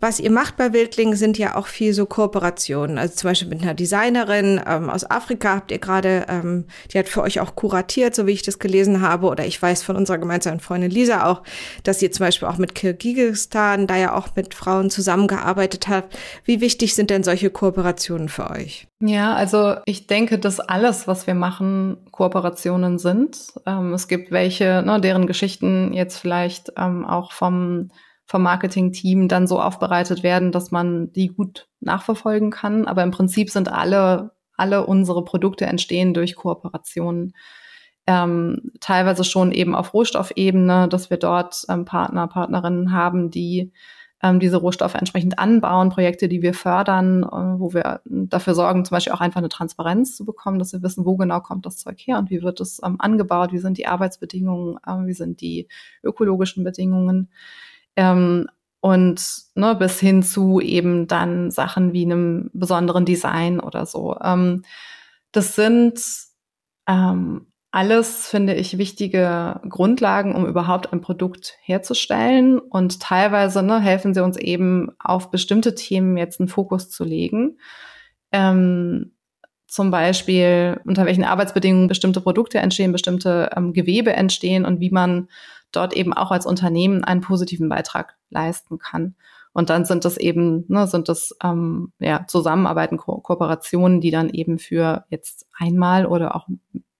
Was 0.00 0.20
ihr 0.20 0.30
macht 0.30 0.56
bei 0.56 0.72
Wildling 0.72 1.14
sind 1.14 1.38
ja 1.38 1.56
auch 1.56 1.66
viel 1.66 1.94
so 1.94 2.04
Kooperationen. 2.04 2.98
Also 2.98 3.14
zum 3.14 3.30
Beispiel 3.30 3.48
mit 3.48 3.62
einer 3.62 3.74
Designerin 3.74 4.60
ähm, 4.66 4.90
aus 4.90 5.10
Afrika 5.10 5.56
habt 5.56 5.70
ihr 5.70 5.78
gerade, 5.78 6.26
ähm, 6.28 6.66
die 6.92 6.98
hat 6.98 7.08
für 7.08 7.22
euch 7.22 7.40
auch 7.40 7.56
kuratiert, 7.56 8.14
so 8.14 8.26
wie 8.26 8.32
ich 8.32 8.42
das 8.42 8.58
gelesen 8.58 9.00
habe. 9.00 9.28
Oder 9.28 9.46
ich 9.46 9.60
weiß 9.60 9.82
von 9.82 9.96
unserer 9.96 10.18
gemeinsamen 10.18 10.60
Freundin 10.60 10.90
Lisa 10.90 11.26
auch, 11.26 11.42
dass 11.82 12.02
ihr 12.02 12.12
zum 12.12 12.26
Beispiel 12.26 12.48
auch 12.48 12.58
mit 12.58 12.74
Kirgisistan 12.74 13.86
da 13.86 13.96
ja 13.96 14.14
auch 14.14 14.28
mit 14.36 14.54
Frauen 14.54 14.90
zusammengearbeitet 14.90 15.88
habt. 15.88 16.16
Wie 16.44 16.60
wichtig 16.60 16.94
sind 16.94 17.10
denn 17.10 17.22
solche 17.22 17.50
Kooperationen 17.50 18.28
für 18.28 18.50
euch? 18.50 18.86
Ja, 19.00 19.34
also 19.34 19.76
ich 19.84 20.06
denke, 20.06 20.38
dass 20.38 20.60
alles, 20.60 21.06
was 21.06 21.26
wir 21.26 21.34
machen, 21.34 21.98
Kooperationen 22.10 22.98
sind. 22.98 23.52
Ähm, 23.66 23.92
es 23.92 24.08
gibt 24.08 24.30
welche, 24.30 24.82
ne, 24.84 25.00
deren 25.00 25.26
Geschichten 25.26 25.92
jetzt 25.92 26.18
vielleicht 26.18 26.72
ähm, 26.76 27.04
auch 27.04 27.32
vom 27.32 27.90
vom 28.26 28.42
Marketing-Team 28.42 29.28
dann 29.28 29.46
so 29.46 29.60
aufbereitet 29.60 30.22
werden, 30.22 30.52
dass 30.52 30.70
man 30.70 31.12
die 31.12 31.28
gut 31.28 31.68
nachverfolgen 31.80 32.50
kann. 32.50 32.86
Aber 32.86 33.02
im 33.02 33.12
Prinzip 33.12 33.50
sind 33.50 33.72
alle, 33.72 34.32
alle 34.56 34.86
unsere 34.86 35.24
Produkte 35.24 35.66
entstehen 35.66 36.12
durch 36.12 36.34
Kooperationen. 36.34 37.34
Ähm, 38.08 38.72
teilweise 38.80 39.24
schon 39.24 39.52
eben 39.52 39.74
auf 39.74 39.94
Rohstoffebene, 39.94 40.88
dass 40.88 41.10
wir 41.10 41.16
dort 41.16 41.64
ähm, 41.68 41.84
Partner, 41.84 42.26
Partnerinnen 42.28 42.92
haben, 42.92 43.30
die 43.30 43.72
ähm, 44.22 44.40
diese 44.40 44.56
Rohstoffe 44.56 44.94
entsprechend 44.94 45.38
anbauen, 45.38 45.90
Projekte, 45.90 46.28
die 46.28 46.42
wir 46.42 46.54
fördern, 46.54 47.22
äh, 47.24 47.60
wo 47.60 47.74
wir 47.74 48.00
dafür 48.04 48.54
sorgen, 48.54 48.84
zum 48.84 48.94
Beispiel 48.94 49.12
auch 49.12 49.20
einfach 49.20 49.38
eine 49.38 49.48
Transparenz 49.48 50.16
zu 50.16 50.24
bekommen, 50.24 50.58
dass 50.58 50.72
wir 50.72 50.82
wissen, 50.82 51.04
wo 51.04 51.16
genau 51.16 51.40
kommt 51.40 51.66
das 51.66 51.78
Zeug 51.78 51.98
her 51.98 52.18
und 52.18 52.30
wie 52.30 52.42
wird 52.42 52.60
es 52.60 52.80
ähm, 52.84 52.96
angebaut, 52.98 53.52
wie 53.52 53.58
sind 53.58 53.78
die 53.78 53.86
Arbeitsbedingungen, 53.86 54.78
äh, 54.86 55.06
wie 55.06 55.12
sind 55.12 55.40
die 55.40 55.68
ökologischen 56.02 56.64
Bedingungen. 56.64 57.30
Ähm, 57.96 58.48
und 58.80 59.20
ne, 59.54 59.74
bis 59.74 59.98
hin 59.98 60.22
zu 60.22 60.60
eben 60.60 61.08
dann 61.08 61.50
Sachen 61.50 61.92
wie 61.92 62.04
einem 62.04 62.50
besonderen 62.52 63.04
Design 63.04 63.58
oder 63.58 63.84
so. 63.84 64.16
Ähm, 64.22 64.64
das 65.32 65.56
sind 65.56 66.00
ähm, 66.86 67.46
alles, 67.72 68.28
finde 68.28 68.54
ich, 68.54 68.78
wichtige 68.78 69.60
Grundlagen, 69.68 70.34
um 70.34 70.46
überhaupt 70.46 70.92
ein 70.92 71.00
Produkt 71.00 71.58
herzustellen. 71.62 72.58
Und 72.58 73.00
teilweise 73.00 73.62
ne, 73.62 73.80
helfen 73.80 74.14
sie 74.14 74.22
uns 74.22 74.36
eben 74.36 74.90
auf 74.98 75.30
bestimmte 75.30 75.74
Themen 75.74 76.16
jetzt 76.16 76.40
einen 76.40 76.48
Fokus 76.48 76.88
zu 76.88 77.04
legen. 77.04 77.58
Ähm, 78.32 79.12
zum 79.66 79.90
Beispiel, 79.90 80.80
unter 80.84 81.04
welchen 81.06 81.24
Arbeitsbedingungen 81.24 81.88
bestimmte 81.88 82.20
Produkte 82.20 82.58
entstehen, 82.60 82.92
bestimmte 82.92 83.50
ähm, 83.54 83.72
Gewebe 83.72 84.12
entstehen 84.12 84.64
und 84.64 84.80
wie 84.80 84.90
man 84.90 85.28
dort 85.72 85.94
eben 85.94 86.12
auch 86.12 86.30
als 86.30 86.46
Unternehmen 86.46 87.04
einen 87.04 87.20
positiven 87.20 87.68
Beitrag 87.68 88.16
leisten 88.30 88.78
kann. 88.78 89.14
Und 89.52 89.70
dann 89.70 89.86
sind 89.86 90.04
das 90.04 90.18
eben, 90.18 90.66
ne, 90.68 90.86
sind 90.86 91.08
das 91.08 91.34
ähm, 91.42 91.92
ja, 91.98 92.26
Zusammenarbeiten, 92.26 92.98
Ko 92.98 93.20
Kooperationen, 93.20 94.00
die 94.00 94.10
dann 94.10 94.28
eben 94.28 94.58
für 94.58 95.06
jetzt 95.08 95.46
einmal 95.56 96.04
oder 96.04 96.36
auch 96.36 96.46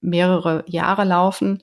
mehrere 0.01 0.65
Jahre 0.67 1.05
laufen. 1.05 1.63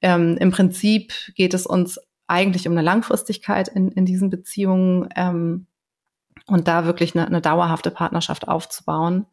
Ähm, 0.00 0.36
Im 0.38 0.50
Prinzip 0.50 1.12
geht 1.34 1.52
es 1.52 1.66
uns 1.66 2.00
eigentlich 2.26 2.66
um 2.66 2.72
eine 2.72 2.82
Langfristigkeit 2.82 3.68
in, 3.68 3.90
in 3.90 4.06
diesen 4.06 4.30
Beziehungen 4.30 5.08
ähm, 5.14 5.66
und 6.46 6.68
da 6.68 6.86
wirklich 6.86 7.14
eine, 7.14 7.26
eine 7.26 7.40
dauerhafte 7.40 7.90
Partnerschaft 7.90 8.48
aufzubauen. 8.48 9.26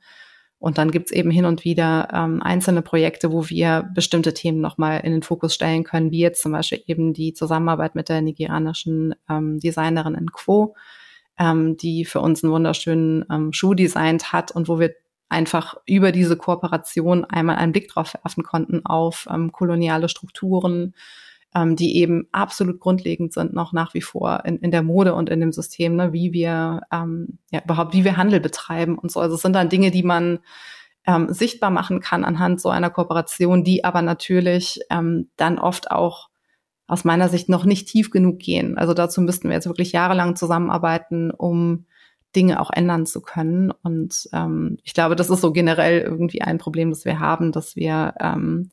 Und 0.61 0.77
dann 0.77 0.91
gibt's 0.91 1.11
eben 1.11 1.31
hin 1.31 1.45
und 1.45 1.65
wieder 1.65 2.09
ähm, 2.13 2.39
einzelne 2.39 2.83
Projekte, 2.83 3.31
wo 3.31 3.49
wir 3.49 3.89
bestimmte 3.95 4.31
Themen 4.35 4.61
nochmal 4.61 4.99
in 4.99 5.11
den 5.11 5.23
Fokus 5.23 5.55
stellen 5.55 5.83
können, 5.83 6.11
wie 6.11 6.19
jetzt 6.19 6.43
zum 6.43 6.51
Beispiel 6.51 6.83
eben 6.85 7.13
die 7.13 7.33
Zusammenarbeit 7.33 7.95
mit 7.95 8.09
der 8.09 8.21
nigerianischen 8.21 9.15
ähm, 9.27 9.59
Designerin 9.59 10.13
in 10.13 10.31
Quo, 10.31 10.75
ähm, 11.39 11.77
die 11.77 12.05
für 12.05 12.19
uns 12.21 12.43
einen 12.43 12.53
wunderschönen 12.53 13.25
ähm, 13.31 13.53
Schuh 13.53 13.73
designt 13.73 14.33
hat 14.33 14.51
und 14.51 14.67
wo 14.67 14.79
wir 14.79 14.93
einfach 15.29 15.77
über 15.87 16.11
diese 16.11 16.37
Kooperation 16.37 17.25
einmal 17.25 17.55
einen 17.55 17.71
Blick 17.71 17.87
drauf 17.87 18.13
werfen 18.13 18.43
konnten 18.43 18.85
auf 18.85 19.27
ähm, 19.33 19.51
koloniale 19.51 20.09
Strukturen, 20.09 20.93
ähm, 21.53 21.75
die 21.75 21.97
eben 21.97 22.27
absolut 22.31 22.79
grundlegend 22.79 23.33
sind 23.33 23.53
noch 23.53 23.73
nach 23.73 23.93
wie 23.93 24.01
vor 24.01 24.43
in, 24.45 24.57
in 24.57 24.71
der 24.71 24.83
Mode 24.83 25.13
und 25.13 25.29
in 25.29 25.39
dem 25.39 25.51
System, 25.51 25.95
ne, 25.95 26.13
wie 26.13 26.33
wir 26.33 26.81
ähm, 26.91 27.39
ja 27.51 27.61
überhaupt, 27.63 27.93
wie 27.93 28.05
wir 28.05 28.17
Handel 28.17 28.39
betreiben 28.39 28.97
und 28.97 29.11
so. 29.11 29.19
Also 29.19 29.35
es 29.35 29.41
sind 29.41 29.53
dann 29.53 29.69
Dinge, 29.69 29.91
die 29.91 30.03
man 30.03 30.39
ähm, 31.05 31.33
sichtbar 31.33 31.71
machen 31.71 31.99
kann 31.99 32.23
anhand 32.23 32.61
so 32.61 32.69
einer 32.69 32.89
Kooperation, 32.89 33.63
die 33.63 33.83
aber 33.83 34.01
natürlich 34.01 34.79
ähm, 34.89 35.29
dann 35.35 35.59
oft 35.59 35.91
auch 35.91 36.29
aus 36.87 37.03
meiner 37.03 37.29
Sicht 37.29 37.49
noch 37.49 37.65
nicht 37.65 37.87
tief 37.87 38.11
genug 38.11 38.39
gehen. 38.39 38.77
Also 38.77 38.93
dazu 38.93 39.21
müssten 39.21 39.47
wir 39.47 39.55
jetzt 39.55 39.67
wirklich 39.67 39.93
jahrelang 39.93 40.35
zusammenarbeiten, 40.35 41.31
um 41.31 41.85
Dinge 42.35 42.59
auch 42.59 42.69
ändern 42.71 43.05
zu 43.05 43.21
können. 43.21 43.71
Und 43.83 44.29
ähm, 44.33 44.77
ich 44.83 44.93
glaube, 44.93 45.15
das 45.15 45.29
ist 45.29 45.41
so 45.41 45.51
generell 45.51 46.01
irgendwie 46.01 46.41
ein 46.41 46.57
Problem, 46.57 46.89
das 46.89 47.05
wir 47.05 47.19
haben, 47.19 47.51
dass 47.51 47.75
wir 47.75 48.13
ähm, 48.19 48.71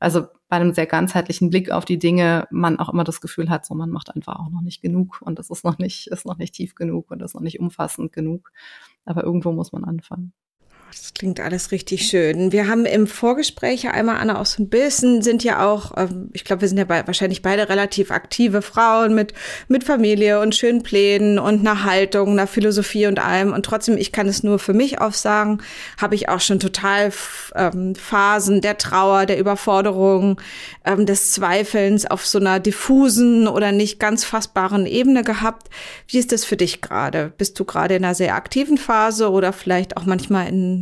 also 0.00 0.26
bei 0.48 0.56
einem 0.56 0.72
sehr 0.72 0.86
ganzheitlichen 0.86 1.50
Blick 1.50 1.70
auf 1.70 1.84
die 1.84 1.98
Dinge 1.98 2.46
man 2.50 2.78
auch 2.78 2.88
immer 2.88 3.04
das 3.04 3.20
Gefühl 3.20 3.50
hat, 3.50 3.66
so 3.66 3.74
man 3.74 3.90
macht 3.90 4.14
einfach 4.14 4.36
auch 4.36 4.50
noch 4.50 4.62
nicht 4.62 4.80
genug 4.82 5.20
und 5.22 5.38
das 5.38 5.50
ist 5.50 5.64
noch 5.64 5.78
nicht, 5.78 6.06
ist 6.08 6.26
noch 6.26 6.38
nicht 6.38 6.54
tief 6.54 6.74
genug 6.74 7.10
und 7.10 7.22
ist 7.22 7.34
noch 7.34 7.42
nicht 7.42 7.60
umfassend 7.60 8.12
genug. 8.12 8.52
Aber 9.04 9.24
irgendwo 9.24 9.52
muss 9.52 9.72
man 9.72 9.84
anfangen. 9.84 10.32
Das 10.90 11.12
klingt 11.12 11.38
alles 11.38 11.70
richtig 11.70 12.06
schön. 12.06 12.50
Wir 12.50 12.66
haben 12.66 12.86
im 12.86 13.06
Vorgespräch 13.06 13.82
ja 13.82 13.90
einmal, 13.90 14.16
Anna, 14.16 14.40
auch 14.40 14.46
so 14.46 14.62
ein 14.62 14.68
bisschen, 14.70 15.20
sind 15.20 15.44
ja 15.44 15.66
auch, 15.66 15.92
ähm, 15.96 16.30
ich 16.32 16.44
glaube, 16.44 16.62
wir 16.62 16.68
sind 16.68 16.78
ja 16.78 16.84
bei, 16.84 17.06
wahrscheinlich 17.06 17.42
beide 17.42 17.68
relativ 17.68 18.10
aktive 18.10 18.62
Frauen 18.62 19.14
mit, 19.14 19.34
mit 19.68 19.84
Familie 19.84 20.40
und 20.40 20.54
schönen 20.54 20.82
Plänen 20.82 21.38
und 21.38 21.60
einer 21.60 21.84
Haltung, 21.84 22.30
einer 22.30 22.46
Philosophie 22.46 23.06
und 23.06 23.18
allem. 23.18 23.52
Und 23.52 23.66
trotzdem, 23.66 23.98
ich 23.98 24.12
kann 24.12 24.28
es 24.28 24.42
nur 24.42 24.58
für 24.58 24.72
mich 24.72 24.98
aufsagen, 25.00 25.60
habe 26.00 26.14
ich 26.14 26.30
auch 26.30 26.40
schon 26.40 26.58
total 26.58 27.12
ähm, 27.54 27.94
Phasen 27.94 28.62
der 28.62 28.78
Trauer, 28.78 29.26
der 29.26 29.38
Überforderung, 29.38 30.40
ähm, 30.86 31.04
des 31.04 31.32
Zweifelns 31.32 32.06
auf 32.06 32.24
so 32.24 32.38
einer 32.38 32.60
diffusen 32.60 33.46
oder 33.46 33.72
nicht 33.72 34.00
ganz 34.00 34.24
fassbaren 34.24 34.86
Ebene 34.86 35.22
gehabt. 35.22 35.68
Wie 36.06 36.18
ist 36.18 36.32
das 36.32 36.46
für 36.46 36.56
dich 36.56 36.80
gerade? 36.80 37.32
Bist 37.36 37.60
du 37.60 37.64
gerade 37.64 37.96
in 37.96 38.04
einer 38.04 38.14
sehr 38.14 38.34
aktiven 38.34 38.78
Phase 38.78 39.30
oder 39.30 39.52
vielleicht 39.52 39.96
auch 39.96 40.06
manchmal 40.06 40.48
in 40.48 40.77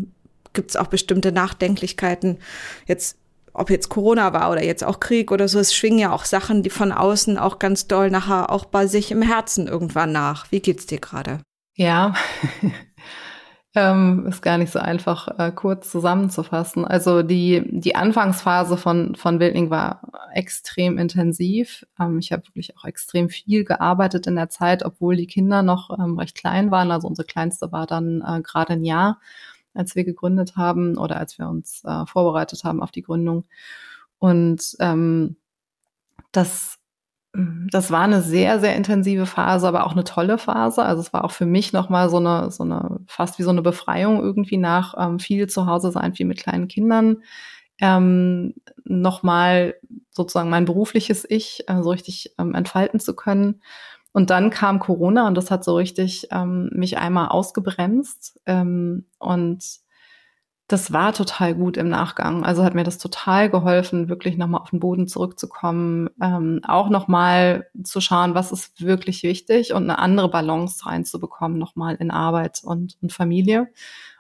gibt 0.57 0.71
es 0.71 0.77
auch 0.77 0.89
bestimmte 0.89 1.31
Nachdenklichkeiten. 1.31 2.39
Jetzt 2.87 3.17
ob 3.59 3.71
jetzt 3.71 3.89
Corona 3.89 4.33
war 4.33 4.51
oder 4.51 4.63
jetzt 4.63 4.85
auch 4.85 5.01
Krieg 5.01 5.33
oder 5.33 5.49
so, 5.49 5.59
es 5.59 5.75
schwingen 5.75 5.99
ja 5.99 6.13
auch 6.13 6.25
Sachen, 6.25 6.63
die 6.63 6.71
von 6.71 6.93
außen 6.93 7.39
auch 7.39 7.59
ganz 7.59 7.87
doll 7.87 8.11
nachher 8.11 8.51
auch 8.51 8.67
bei 8.67 8.87
sich 8.87 9.11
im 9.11 9.23
Herzen 9.23 9.67
irgendwann 9.67 10.13
nach. 10.13 10.51
Wie 10.53 10.61
geht's 10.61 10.87
dir 10.87 11.01
gerade? 11.01 11.41
Ja, 11.75 12.15
ähm, 13.75 14.27
ist 14.29 14.43
gar 14.43 14.59
nicht 14.59 14.73
so 14.73 14.79
einfach 14.79 15.39
äh, 15.39 15.53
kurz 15.53 15.91
zusammenzufassen. 15.91 16.85
Also 16.85 17.23
die 17.23 17.63
die 17.67 17.95
Anfangsphase 17.97 18.77
von 18.77 19.15
von 19.15 19.41
Wildling 19.41 19.71
war 19.71 20.03
extrem 20.35 20.99
intensiv. 20.99 21.87
Ähm, 21.99 22.19
ich 22.19 22.33
habe 22.33 22.47
wirklich 22.47 22.77
auch 22.77 22.85
extrem 22.85 23.31
viel 23.31 23.65
gearbeitet 23.65 24.27
in 24.27 24.37
der 24.37 24.51
Zeit, 24.51 24.85
obwohl 24.85 25.17
die 25.17 25.27
Kinder 25.27 25.63
noch 25.63 25.91
ähm, 25.99 26.19
recht 26.19 26.37
klein 26.37 26.71
waren. 26.71 26.91
Also 26.91 27.09
unsere 27.09 27.27
kleinste 27.27 27.73
war 27.73 27.87
dann 27.87 28.23
äh, 28.27 28.43
gerade 28.43 28.75
ein 28.75 28.85
Jahr 28.85 29.19
als 29.77 29.95
wir 29.95 30.05
gegründet 30.05 30.57
haben 30.57 30.97
oder 30.99 31.17
als 31.17 31.39
wir 31.39 31.49
uns 31.49 31.83
äh, 31.85 32.07
vorbereitet 32.07 32.65
haben 32.65 32.83
auf 32.83 32.91
die 32.91 33.03
Gründung. 33.03 33.45
Und 34.19 34.77
ähm, 34.81 35.37
das, 36.33 36.79
das 37.33 37.91
war 37.91 38.03
eine 38.03 38.23
sehr, 38.23 38.61
sehr 38.61 38.77
intensive 38.77 39.27
Phase, 39.27 39.69
aber 39.69 39.87
auch 39.87 39.93
eine 39.93 40.05
tolle 40.05 40.39
Phase. 40.39 40.83
Also 40.83 41.03
es 41.03 41.13
war 41.13 41.25
auch 41.25 41.33
für 41.33 41.47
mich 41.47 41.73
nochmal 41.73 42.09
so 42.09 42.19
eine, 42.19 42.51
so 42.51 42.65
eine, 42.65 43.01
fast 43.07 43.39
wie 43.39 43.43
so 43.43 43.51
eine 43.51 43.63
Befreiung 43.63 44.21
irgendwie 44.21 44.57
nach 44.57 44.95
ähm, 44.99 45.19
viel 45.19 45.47
zu 45.49 45.67
Hause 45.67 45.91
sein, 45.93 46.15
viel 46.15 46.27
mit 46.27 46.39
kleinen 46.39 46.69
Kindern. 46.69 47.23
Ähm, 47.79 48.55
nochmal 48.85 49.75
sozusagen 50.11 50.49
mein 50.49 50.65
berufliches 50.65 51.27
Ich 51.29 51.65
äh, 51.69 51.83
so 51.83 51.91
richtig 51.91 52.33
ähm, 52.39 52.55
entfalten 52.55 53.01
zu 53.01 53.15
können. 53.15 53.61
Und 54.17 54.31
dann 54.31 54.49
kam 54.49 54.79
Corona 54.79 55.27
und 55.29 55.35
das 55.35 55.51
hat 55.51 55.63
so 55.63 55.77
richtig 55.77 56.29
ähm, 56.31 56.71
mich 56.73 56.97
einmal 56.97 57.29
ausgebremst. 57.29 58.41
Ähm, 58.47 59.05
und 59.19 59.63
das 60.69 60.91
war 60.91 61.13
total 61.13 61.55
gut 61.55 61.77
im 61.77 61.91
Nachgang. 61.91 62.43
Also 62.43 62.65
hat 62.65 62.73
mir 62.73 62.83
das 62.83 62.97
total 62.97 63.51
geholfen, 63.51 64.09
wirklich 64.09 64.39
nochmal 64.39 64.63
auf 64.63 64.71
den 64.71 64.81
Boden 64.81 65.07
zurückzukommen, 65.07 66.09
ähm, 66.23 66.63
auch 66.67 66.89
nochmal 66.89 67.67
zu 67.85 68.01
schauen, 68.01 68.35
was 68.35 68.53
ist 68.53 68.81
wirklich 68.81 69.23
wichtig 69.23 69.75
und 69.75 69.83
eine 69.83 69.99
andere 69.99 70.31
Balance 70.31 70.87
reinzubekommen, 70.87 71.59
nochmal 71.59 71.97
in 71.97 72.11
Arbeit 72.11 72.63
und, 72.65 72.97
und 73.03 73.13
Familie. 73.13 73.69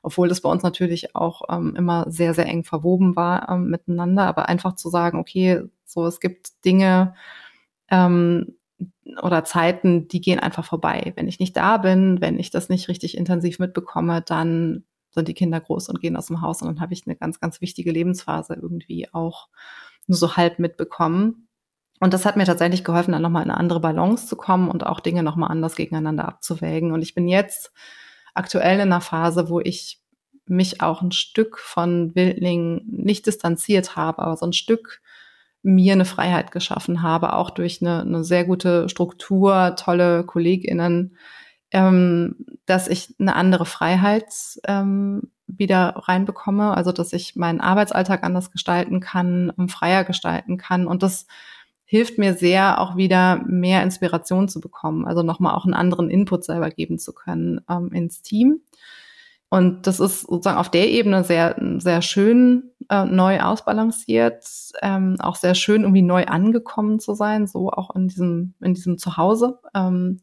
Obwohl 0.03 0.29
das 0.29 0.43
bei 0.43 0.51
uns 0.51 0.63
natürlich 0.63 1.17
auch 1.17 1.41
ähm, 1.49 1.75
immer 1.75 2.05
sehr, 2.11 2.35
sehr 2.35 2.45
eng 2.45 2.65
verwoben 2.65 3.17
war 3.17 3.49
ähm, 3.49 3.71
miteinander, 3.71 4.27
aber 4.27 4.51
einfach 4.51 4.77
zu 4.77 4.91
sagen, 4.91 5.19
okay, 5.19 5.63
so 5.87 6.05
es 6.05 6.21
gibt 6.21 6.67
Dinge, 6.67 7.15
ähm, 7.91 8.56
oder 9.23 9.45
Zeiten, 9.45 10.09
die 10.09 10.21
gehen 10.21 10.41
einfach 10.41 10.65
vorbei. 10.65 11.13
Wenn 11.17 11.29
ich 11.29 11.39
nicht 11.39 11.57
da 11.57 11.77
bin, 11.77 12.21
wenn 12.21 12.39
ich 12.39 12.51
das 12.51 12.69
nicht 12.69 12.89
richtig 12.89 13.17
intensiv 13.17 13.59
mitbekomme, 13.59 14.23
dann 14.23 14.85
sind 15.11 15.29
die 15.29 15.35
Kinder 15.35 15.61
groß 15.61 15.89
und 15.89 16.01
gehen 16.01 16.17
aus 16.17 16.27
dem 16.27 16.43
Haus 16.43 16.63
und 16.63 16.69
dann 16.69 16.81
habe 16.81 16.93
ich 16.93 17.07
eine 17.07 17.17
ganz, 17.17 17.41
ganz 17.41 17.61
wichtige 17.61 17.91
Lebensphase 17.91 18.55
irgendwie 18.55 19.13
auch 19.13 19.49
nur 20.07 20.17
so 20.17 20.37
halb 20.37 20.59
mitbekommen. 20.59 21.49
Und 21.99 22.13
das 22.13 22.27
hat 22.27 22.37
mir 22.37 22.45
tatsächlich 22.45 22.85
geholfen, 22.85 23.13
dann 23.13 23.23
nochmal 23.23 23.45
in 23.45 23.51
eine 23.51 23.59
andere 23.59 23.81
Balance 23.81 24.27
zu 24.27 24.37
kommen 24.37 24.69
und 24.69 24.85
auch 24.85 25.01
Dinge 25.01 25.23
nochmal 25.23 25.51
anders 25.51 25.77
gegeneinander 25.77 26.29
abzuwägen. 26.29 26.93
Und 26.93 27.01
ich 27.01 27.15
bin 27.15 27.27
jetzt 27.27 27.73
aktuell 28.35 28.77
in 28.77 28.93
einer 28.93 29.01
Phase, 29.01 29.49
wo 29.49 29.61
ich 29.61 30.03
mich 30.47 30.83
auch 30.83 31.01
ein 31.01 31.13
Stück 31.13 31.59
von 31.59 32.15
Wildling 32.15 32.83
nicht 32.87 33.27
distanziert 33.27 33.97
habe, 33.97 34.21
aber 34.23 34.37
so 34.37 34.47
ein 34.47 34.53
Stück 34.53 35.01
mir 35.67 35.95
eine 35.95 36.05
Freiheit 36.05 36.53
geschaffen 36.53 37.03
habe, 37.03 37.33
auch 37.33 37.51
durch 37.51 37.83
eine, 37.83 38.03
eine 38.03 38.23
sehr 38.23 38.45
gute 38.45 38.89
Struktur, 38.89 39.75
tolle 39.77 40.25
KollegInnen, 40.25 41.17
ähm, 41.73 42.37
dass 42.67 42.87
ich 42.87 43.15
eine 43.19 43.35
andere 43.35 43.67
Freiheit 43.67 44.33
ähm, 44.69 45.33
wieder 45.49 45.95
reinbekomme, 45.97 46.77
also 46.77 46.93
dass 46.93 47.13
ich 47.13 47.35
meinen 47.35 47.61
Arbeitsalltag 47.61 48.23
anders 48.23 48.53
gestalten 48.53 49.01
kann, 49.01 49.53
freier 49.69 50.05
gestalten 50.05 50.57
kann. 50.57 50.87
Und 50.87 51.03
das 51.03 51.27
hilft 51.85 52.17
mir 52.17 52.35
sehr, 52.35 52.81
auch 52.81 52.97
wieder 52.97 53.43
mehr 53.47 53.83
Inspiration 53.83 54.49
zu 54.49 54.61
bekommen, 54.61 55.05
also 55.05 55.25
nochmal 55.25 55.57
auch 55.57 55.65
einen 55.65 55.75
anderen 55.75 56.11
Input 56.11 56.45
selber 56.45 56.71
geben 56.71 56.99
zu 56.99 57.13
können 57.13 57.61
ähm, 57.69 57.91
ins 57.93 58.23
Team. 58.23 58.61
Und 59.49 59.87
das 59.87 60.01
ist 60.01 60.23
sozusagen 60.23 60.59
auf 60.59 60.71
der 60.71 60.91
Ebene 60.91 61.23
sehr, 61.23 61.57
sehr 61.79 62.03
schön 62.03 62.73
äh, 62.91 63.05
neu 63.05 63.41
ausbalanciert, 63.41 64.45
ähm, 64.83 65.17
auch 65.21 65.37
sehr 65.37 65.55
schön 65.55 65.83
irgendwie 65.83 66.03
neu 66.03 66.25
angekommen 66.27 66.99
zu 66.99 67.15
sein, 67.15 67.47
so 67.47 67.71
auch 67.71 67.95
in 67.95 68.09
diesem, 68.09 68.55
in 68.61 68.75
diesem 68.75 68.99
Zuhause. 68.99 69.61
Ähm, 69.75 70.21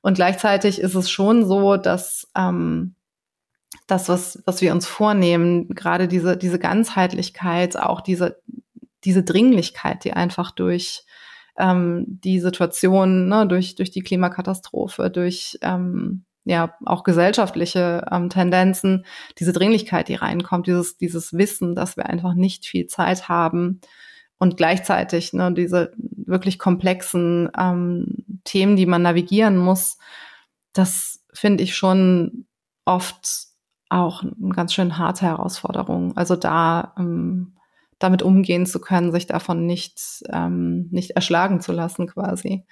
und 0.00 0.14
gleichzeitig 0.14 0.80
ist 0.80 0.94
es 0.94 1.10
schon 1.10 1.46
so, 1.46 1.76
dass 1.76 2.28
ähm, 2.36 2.94
das, 3.86 4.08
was, 4.08 4.42
was 4.46 4.62
wir 4.62 4.72
uns 4.72 4.86
vornehmen, 4.86 5.68
gerade 5.68 6.08
diese, 6.08 6.36
diese 6.36 6.58
Ganzheitlichkeit, 6.58 7.76
auch 7.76 8.00
diese, 8.00 8.40
diese 9.04 9.22
Dringlichkeit, 9.22 10.04
die 10.04 10.14
einfach 10.14 10.50
durch 10.52 11.04
ähm, 11.58 12.04
die 12.08 12.40
Situation, 12.40 13.28
ne, 13.28 13.46
durch, 13.46 13.74
durch 13.74 13.90
die 13.90 14.02
Klimakatastrophe, 14.02 15.10
durch 15.10 15.58
ähm, 15.60 16.24
ja 16.44 16.74
auch 16.84 17.04
gesellschaftliche 17.04 18.06
ähm, 18.10 18.28
Tendenzen, 18.28 19.06
diese 19.38 19.52
Dringlichkeit, 19.52 20.08
die 20.08 20.14
reinkommt, 20.14 20.66
dieses, 20.66 20.96
dieses 20.96 21.32
Wissen, 21.32 21.74
dass 21.74 21.96
wir 21.96 22.06
einfach 22.06 22.34
nicht 22.34 22.66
viel 22.66 22.86
Zeit 22.86 23.28
haben 23.28 23.80
und 24.38 24.56
gleichzeitig 24.56 25.32
ne, 25.32 25.52
diese 25.52 25.92
wirklich 25.96 26.58
komplexen 26.58 27.50
ähm, 27.58 28.40
Themen, 28.44 28.76
die 28.76 28.86
man 28.86 29.02
navigieren 29.02 29.56
muss, 29.56 29.98
das 30.72 31.24
finde 31.32 31.64
ich 31.64 31.76
schon 31.76 32.46
oft 32.84 33.46
auch 33.88 34.22
eine 34.22 34.54
ganz 34.54 34.74
schön 34.74 34.98
harte 34.98 35.26
Herausforderung. 35.26 36.16
Also 36.16 36.36
da 36.36 36.94
ähm, 36.98 37.54
damit 37.98 38.22
umgehen 38.22 38.66
zu 38.66 38.80
können, 38.80 39.12
sich 39.12 39.26
davon 39.26 39.66
nicht, 39.66 40.00
ähm, 40.30 40.88
nicht 40.90 41.12
erschlagen 41.12 41.60
zu 41.60 41.72
lassen 41.72 42.06
quasi. 42.06 42.64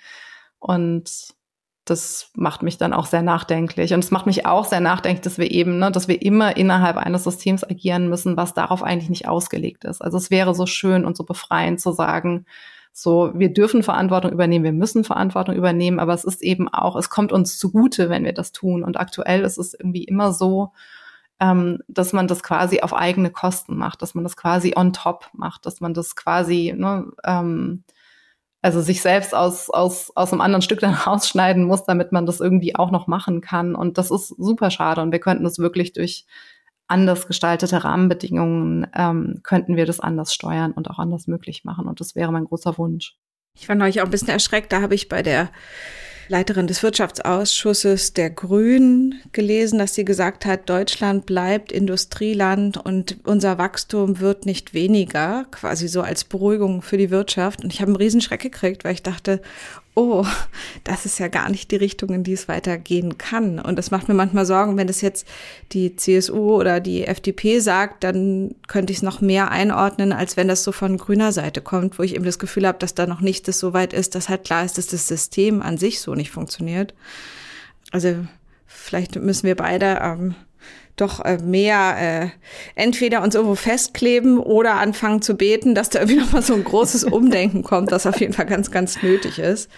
Und 0.59 1.35
das 1.85 2.31
macht 2.35 2.63
mich 2.63 2.79
dann 2.79 2.93
auch 2.93 3.07
sehr 3.07 3.23
nachdenklich. 3.23 3.93
Und 3.93 4.05
es 4.05 4.13
macht 4.13 4.27
mich 4.27 4.47
auch 4.47 4.65
sehr 4.65 4.81
nachdenklich, 4.81 5.23
dass 5.23 5.39
wir 5.39 5.51
eben, 5.51 5.79
ne, 5.79 5.91
dass 5.91 6.07
wir 6.07 6.23
immer 6.23 6.57
innerhalb 6.57 6.97
eines 6.97 7.25
Systems 7.25 7.65
agieren 7.65 8.09
müssen, 8.09 8.37
was 8.37 8.55
darauf 8.55 8.83
eigentlich 8.83 9.11
nicht 9.11 9.29
ausgelegt 9.29 9.85
ist. 9.85 10.01
Also 10.01 10.17
es 10.17 10.31
wäre 10.31 10.55
so 10.55 10.67
schön 10.67 11.05
und 11.05 11.17
so 11.17 11.25
befreiend 11.25 11.81
zu 11.81 11.93
sagen, 11.93 12.47
so, 12.93 13.33
wir 13.35 13.53
dürfen 13.53 13.83
Verantwortung 13.83 14.33
übernehmen, 14.33 14.65
wir 14.65 14.73
müssen 14.73 15.03
Verantwortung 15.03 15.57
übernehmen, 15.57 15.99
aber 15.99 16.13
es 16.13 16.25
ist 16.25 16.43
eben 16.43 16.69
auch, 16.69 16.95
es 16.95 17.09
kommt 17.09 17.33
uns 17.33 17.59
zugute, 17.59 18.11
wenn 18.11 18.25
wir 18.25 18.35
das 18.35 18.53
tun. 18.53 18.85
Und 18.85 19.01
aktuell 19.01 19.43
ist 19.43 19.59
es 19.59 19.75
irgendwie 19.75 20.05
immer 20.05 20.33
so, 20.33 20.73
ähm, 21.41 21.79
dass 21.89 22.13
man 22.13 22.29
das 22.29 22.43
quasi 22.43 22.81
auf 22.83 22.95
eigene 22.95 23.31
Kosten 23.31 23.77
macht, 23.77 24.03
dass 24.03 24.15
man 24.15 24.25
das 24.25 24.37
quasi 24.37 24.75
on 24.77 24.93
top 24.93 25.31
macht, 25.33 25.67
dass 25.67 25.81
man 25.81 25.95
das 25.95 26.15
quasi, 26.15 26.75
ne, 26.77 27.07
ähm, 27.25 27.83
also 28.63 28.81
sich 28.81 29.03
selbst 29.03 29.35
aus, 29.35 29.69
aus, 29.69 30.13
aus 30.15 30.33
einem 30.33 30.41
anderen 30.41 30.63
Stück 30.63 30.81
dann 30.81 30.95
rausschneiden 31.07 31.65
muss, 31.65 31.85
damit 31.85 32.13
man 32.13 32.25
das 32.27 32.41
irgendwie 32.41 32.77
auch 32.77 32.91
noch 32.91 33.09
machen 33.09 33.41
kann. 33.41 33.75
Und 33.75 33.99
das 33.99 34.11
ist 34.11 34.29
super 34.29 34.71
schade. 34.71 35.03
Und 35.03 35.13
wir 35.13 35.19
könnten 35.19 35.45
das 35.45 35.59
wirklich 35.59 35.93
durch 35.93 36.25
anders 36.87 37.27
gestaltete 37.27 37.85
Rahmenbedingungen, 37.85 38.87
ähm, 38.95 39.41
könnten 39.43 39.77
wir 39.77 39.87
das 39.87 40.01
anders 40.01 40.33
steuern 40.33 40.73
und 40.73 40.91
auch 40.91 40.99
anders 40.99 41.27
möglich 41.27 41.65
machen. 41.65 41.89
Und 41.89 42.01
das 42.01 42.15
wäre 42.15 42.33
mein 42.33 42.45
großer 42.45 42.79
Wunsch. 42.79 43.17
Ich 43.55 43.69
war 43.69 43.77
neulich 43.77 44.01
auch 44.01 44.07
ein 44.07 44.11
bisschen 44.11 44.29
erschreckt. 44.29 44.73
Da 44.73 44.81
habe 44.81 44.95
ich 44.95 45.09
bei 45.09 45.23
der 45.23 45.51
Leiterin 46.33 46.67
des 46.67 46.83
Wirtschaftsausschusses 46.83 48.15
der 48.15 48.31
Grünen 48.31 49.21
gelesen, 49.33 49.79
dass 49.79 49.95
sie 49.95 50.05
gesagt 50.05 50.47
hat, 50.47 50.69
Deutschland 50.71 51.27
bleibt 51.27 51.71
Industrieland 51.71 52.79
und 52.79 53.19
unser 53.25 53.59
Wachstum 53.59 54.19
wird 54.19 54.47
nicht 54.47 54.73
weniger, 54.73 55.45
quasi 55.51 55.89
so 55.89 56.01
als 56.01 56.25
Beruhigung 56.25 56.81
für 56.81 56.97
die 56.97 57.11
Wirtschaft. 57.11 57.63
Und 57.63 57.75
ich 57.75 57.83
habe 57.83 57.91
einen 57.91 57.97
Riesenschreck 57.97 58.41
gekriegt, 58.41 58.83
weil 58.83 58.95
ich 58.95 59.03
dachte, 59.03 59.43
oh, 59.95 60.25
das 60.85 61.05
ist 61.05 61.19
ja 61.19 61.29
gar 61.29 61.51
nicht 61.51 61.71
die 61.71 61.77
Richtung, 61.77 62.11
in 62.11 62.25
die 62.25 62.33
es 62.33 62.49
weitergehen 62.49 63.19
kann. 63.19 63.59
Und 63.59 63.77
das 63.77 63.91
macht 63.91 64.09
mir 64.09 64.15
manchmal 64.15 64.47
Sorgen, 64.47 64.77
wenn 64.77 64.87
das 64.87 65.03
jetzt 65.03 65.27
die 65.73 65.97
CSU 65.97 66.57
oder 66.57 66.81
die 66.81 67.05
FDP 67.05 67.59
sagt, 67.59 68.03
dann 68.05 68.55
könnte 68.69 68.93
ich 68.93 68.99
es 68.99 69.03
noch 69.03 69.21
mehr 69.21 69.51
einordnen, 69.51 70.13
als 70.13 70.37
wenn 70.37 70.49
das 70.49 70.65
so 70.65 70.73
von 70.73 70.97
grüner 70.97 71.33
Seite 71.33 71.61
kommt, 71.61 71.99
wo 71.99 72.03
ich 72.03 72.15
eben 72.15 72.25
das 72.25 72.39
Gefühl 72.39 72.67
habe, 72.67 72.79
dass 72.79 72.95
da 72.95 73.07
noch 73.07 73.21
nicht 73.21 73.49
das 73.49 73.59
so 73.59 73.75
weit 73.75 73.93
ist, 73.93 74.15
dass 74.15 74.29
halt 74.29 74.45
klar 74.45 74.65
ist, 74.65 74.79
dass 74.79 74.87
das 74.87 75.09
System 75.09 75.61
an 75.61 75.77
sich 75.77 76.01
so 76.01 76.15
nicht 76.15 76.31
funktioniert. 76.31 76.95
Also 77.91 78.17
vielleicht 78.67 79.17
müssen 79.17 79.47
wir 79.47 79.57
beide 79.57 79.99
ähm, 80.03 80.35
doch 80.97 81.21
äh, 81.21 81.39
mehr 81.39 81.97
äh, 81.99 82.29
entweder 82.75 83.23
uns 83.23 83.35
irgendwo 83.35 83.55
festkleben 83.55 84.39
oder 84.39 84.75
anfangen 84.75 85.23
zu 85.23 85.35
beten, 85.35 85.75
dass 85.75 85.91
da 85.91 86.01
irgendwie 86.01 86.21
nochmal 86.21 86.43
so 86.43 86.55
ein 86.55 86.65
großes 86.65 87.05
Umdenken 87.05 87.63
kommt, 87.63 87.91
was 87.91 88.07
auf 88.07 88.21
jeden 88.21 88.33
Fall 88.33 88.47
ganz, 88.47 88.71
ganz 88.71 89.03
nötig 89.03 89.39
ist. 89.39 89.71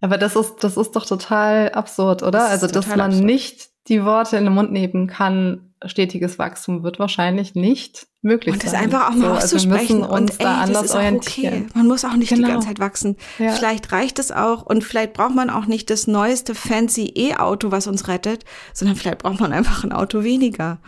Aber 0.00 0.16
das 0.16 0.36
ist, 0.36 0.56
das 0.60 0.76
ist 0.76 0.92
doch 0.92 1.04
total 1.04 1.70
absurd, 1.70 2.22
oder? 2.22 2.38
Das 2.38 2.50
also, 2.50 2.66
dass 2.68 2.86
man 2.86 3.00
absurd. 3.00 3.24
nicht 3.24 3.68
die 3.88 4.04
Worte 4.04 4.36
in 4.36 4.44
den 4.44 4.54
Mund 4.54 4.72
nehmen 4.72 5.08
kann, 5.08 5.69
stetiges 5.86 6.38
Wachstum 6.38 6.82
wird 6.82 6.98
wahrscheinlich 6.98 7.54
nicht 7.54 8.06
möglich 8.22 8.54
und 8.54 8.62
sein. 8.62 8.84
Und 8.84 8.92
das 8.92 8.98
einfach 8.98 9.10
auch 9.10 9.16
mal 9.16 9.28
so, 9.28 9.44
auszusprechen 9.44 10.02
also 10.02 10.14
und 10.14 10.30
ey, 10.32 10.36
da 10.40 10.60
anders 10.60 10.82
das 10.82 10.90
ist 10.90 10.96
orientieren. 10.96 11.54
Okay. 11.54 11.66
Man 11.74 11.86
muss 11.86 12.04
auch 12.04 12.14
nicht 12.16 12.28
genau. 12.28 12.48
die 12.48 12.52
ganze 12.52 12.68
Zeit 12.68 12.78
wachsen. 12.78 13.16
Ja. 13.38 13.52
Vielleicht 13.52 13.90
reicht 13.92 14.18
es 14.18 14.30
auch 14.30 14.62
und 14.66 14.84
vielleicht 14.84 15.14
braucht 15.14 15.34
man 15.34 15.48
auch 15.48 15.66
nicht 15.66 15.88
das 15.88 16.06
neueste 16.06 16.54
fancy 16.54 17.12
E-Auto, 17.14 17.70
was 17.70 17.86
uns 17.86 18.08
rettet, 18.08 18.44
sondern 18.74 18.96
vielleicht 18.96 19.18
braucht 19.18 19.40
man 19.40 19.52
einfach 19.52 19.82
ein 19.82 19.92
Auto 19.92 20.22
weniger 20.22 20.78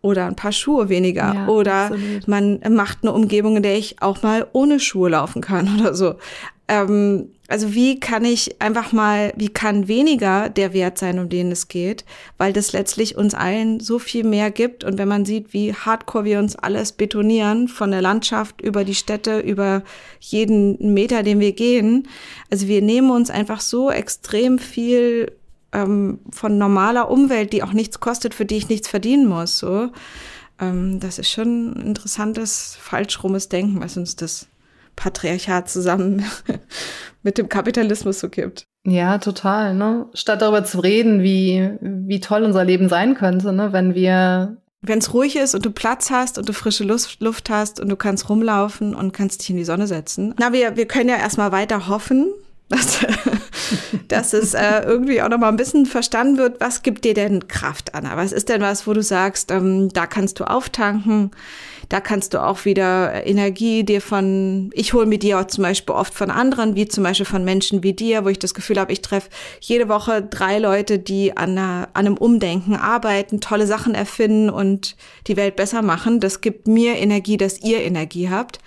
oder 0.00 0.26
ein 0.26 0.36
paar 0.36 0.52
Schuhe 0.52 0.88
weniger 0.88 1.34
ja, 1.34 1.46
oder 1.46 1.74
absolut. 1.84 2.28
man 2.28 2.60
macht 2.70 2.98
eine 3.02 3.12
Umgebung, 3.12 3.56
in 3.56 3.62
der 3.62 3.78
ich 3.78 4.02
auch 4.02 4.22
mal 4.22 4.48
ohne 4.52 4.80
Schuhe 4.80 5.10
laufen 5.10 5.42
kann 5.42 5.72
oder 5.80 5.94
so. 5.94 6.16
Ähm, 6.70 7.30
also 7.48 7.74
wie 7.74 7.98
kann 7.98 8.24
ich 8.24 8.62
einfach 8.62 8.92
mal, 8.92 9.32
wie 9.36 9.48
kann 9.48 9.88
weniger 9.88 10.48
der 10.48 10.72
Wert 10.72 10.98
sein, 10.98 11.18
um 11.18 11.28
den 11.28 11.50
es 11.50 11.66
geht, 11.66 12.04
weil 12.38 12.52
das 12.52 12.72
letztlich 12.72 13.16
uns 13.16 13.34
allen 13.34 13.80
so 13.80 13.98
viel 13.98 14.22
mehr 14.22 14.52
gibt. 14.52 14.84
Und 14.84 14.96
wenn 14.96 15.08
man 15.08 15.24
sieht, 15.24 15.52
wie 15.52 15.74
hardcore 15.74 16.24
wir 16.24 16.38
uns 16.38 16.54
alles 16.54 16.92
betonieren, 16.92 17.66
von 17.66 17.90
der 17.90 18.02
Landschaft 18.02 18.60
über 18.60 18.84
die 18.84 18.94
Städte, 18.94 19.40
über 19.40 19.82
jeden 20.20 20.94
Meter, 20.94 21.24
den 21.24 21.40
wir 21.40 21.52
gehen, 21.52 22.06
also 22.52 22.68
wir 22.68 22.82
nehmen 22.82 23.10
uns 23.10 23.30
einfach 23.30 23.60
so 23.60 23.90
extrem 23.90 24.60
viel 24.60 25.32
ähm, 25.72 26.20
von 26.30 26.56
normaler 26.56 27.10
Umwelt, 27.10 27.52
die 27.52 27.64
auch 27.64 27.72
nichts 27.72 27.98
kostet, 27.98 28.32
für 28.32 28.44
die 28.44 28.58
ich 28.58 28.68
nichts 28.68 28.86
verdienen 28.86 29.26
muss. 29.26 29.58
So, 29.58 29.88
ähm, 30.60 31.00
das 31.00 31.18
ist 31.18 31.30
schon 31.32 31.72
ein 31.72 31.86
interessantes, 31.88 32.78
falschrummes 32.80 33.48
Denken, 33.48 33.80
was 33.80 33.96
uns 33.96 34.14
das 34.14 34.46
Patriarchat 35.00 35.70
zusammen 35.70 36.22
mit 37.22 37.38
dem 37.38 37.48
Kapitalismus 37.48 38.20
so 38.20 38.28
gibt. 38.28 38.66
Ja, 38.86 39.16
total. 39.18 39.74
Ne? 39.74 40.06
Statt 40.12 40.42
darüber 40.42 40.64
zu 40.64 40.80
reden, 40.80 41.22
wie, 41.22 41.70
wie 41.80 42.20
toll 42.20 42.42
unser 42.42 42.64
Leben 42.64 42.88
sein 42.88 43.14
könnte, 43.14 43.52
ne? 43.52 43.72
wenn 43.72 43.94
wir 43.94 44.56
wenn 44.82 44.98
es 44.98 45.12
ruhig 45.12 45.36
ist 45.36 45.54
und 45.54 45.66
du 45.66 45.70
Platz 45.70 46.10
hast 46.10 46.38
und 46.38 46.48
du 46.48 46.54
frische 46.54 46.84
Luft, 46.84 47.20
Luft 47.20 47.50
hast 47.50 47.80
und 47.80 47.90
du 47.90 47.96
kannst 47.96 48.30
rumlaufen 48.30 48.94
und 48.94 49.12
kannst 49.12 49.42
dich 49.42 49.50
in 49.50 49.56
die 49.56 49.64
Sonne 49.64 49.86
setzen. 49.86 50.34
Na, 50.38 50.54
wir, 50.54 50.76
wir 50.76 50.86
können 50.86 51.10
ja 51.10 51.16
erstmal 51.16 51.52
weiter 51.52 51.88
hoffen, 51.88 52.32
dass, 52.70 53.00
dass 54.08 54.32
es 54.32 54.54
äh, 54.54 54.80
irgendwie 54.84 55.20
auch 55.20 55.28
noch 55.28 55.36
mal 55.36 55.48
ein 55.48 55.56
bisschen 55.56 55.84
verstanden 55.84 56.38
wird, 56.38 56.60
was 56.60 56.82
gibt 56.82 57.04
dir 57.04 57.12
denn 57.12 57.46
Kraft, 57.46 57.94
Anna? 57.94 58.16
Was 58.16 58.32
ist 58.32 58.48
denn 58.48 58.62
was, 58.62 58.86
wo 58.86 58.94
du 58.94 59.02
sagst, 59.02 59.50
ähm, 59.50 59.90
da 59.90 60.06
kannst 60.06 60.40
du 60.40 60.44
auftanken, 60.44 61.30
da 61.90 62.00
kannst 62.00 62.34
du 62.34 62.42
auch 62.42 62.64
wieder 62.64 63.26
Energie 63.26 63.82
dir 63.84 64.00
von, 64.00 64.70
ich 64.74 64.94
hole 64.94 65.06
mir 65.06 65.18
die 65.18 65.34
auch 65.34 65.48
zum 65.48 65.62
Beispiel 65.62 65.94
oft 65.94 66.14
von 66.14 66.30
anderen, 66.30 66.76
wie 66.76 66.86
zum 66.86 67.02
Beispiel 67.02 67.26
von 67.26 67.44
Menschen 67.44 67.82
wie 67.82 67.92
dir, 67.92 68.24
wo 68.24 68.28
ich 68.28 68.38
das 68.38 68.54
Gefühl 68.54 68.78
habe, 68.78 68.92
ich 68.92 69.02
treffe 69.02 69.28
jede 69.60 69.88
Woche 69.88 70.22
drei 70.22 70.60
Leute, 70.60 71.00
die 71.00 71.36
an, 71.36 71.50
einer, 71.50 71.88
an 71.92 72.06
einem 72.06 72.16
Umdenken 72.16 72.76
arbeiten, 72.76 73.40
tolle 73.40 73.66
Sachen 73.66 73.96
erfinden 73.96 74.50
und 74.50 74.96
die 75.26 75.36
Welt 75.36 75.56
besser 75.56 75.82
machen. 75.82 76.20
Das 76.20 76.40
gibt 76.40 76.68
mir 76.68 76.96
Energie, 76.96 77.36
dass 77.36 77.60
ihr 77.60 77.80
Energie 77.80 78.30
habt. 78.30 78.60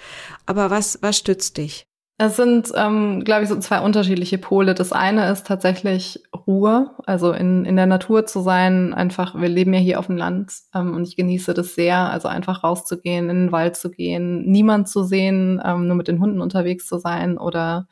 Aber 0.45 0.69
was, 0.69 0.99
was 1.01 1.17
stützt 1.17 1.55
dich? 1.57 1.85
Es 2.25 2.37
sind, 2.37 2.71
ähm, 2.73 3.25
glaube 3.25 3.43
ich, 3.43 3.49
so 3.49 3.59
zwei 3.59 3.81
unterschiedliche 3.81 4.37
Pole. 4.37 4.73
Das 4.73 4.93
eine 4.93 5.29
ist 5.29 5.45
tatsächlich 5.45 6.23
Ruhe, 6.47 6.91
also 7.05 7.33
in, 7.33 7.65
in 7.65 7.75
der 7.75 7.85
Natur 7.85 8.25
zu 8.25 8.39
sein. 8.39 8.93
Einfach, 8.93 9.35
wir 9.35 9.49
leben 9.49 9.73
ja 9.73 9.81
hier 9.81 9.99
auf 9.99 10.07
dem 10.07 10.15
Land 10.15 10.53
ähm, 10.73 10.95
und 10.95 11.05
ich 11.05 11.17
genieße 11.17 11.53
das 11.53 11.75
sehr. 11.75 11.97
Also 11.97 12.29
einfach 12.29 12.63
rauszugehen, 12.63 13.29
in 13.29 13.35
den 13.35 13.51
Wald 13.51 13.75
zu 13.75 13.91
gehen, 13.91 14.45
niemand 14.45 14.87
zu 14.87 15.03
sehen, 15.03 15.61
ähm, 15.65 15.87
nur 15.87 15.97
mit 15.97 16.07
den 16.07 16.21
Hunden 16.21 16.39
unterwegs 16.39 16.87
zu 16.87 16.97
sein 16.97 17.37
oder 17.37 17.87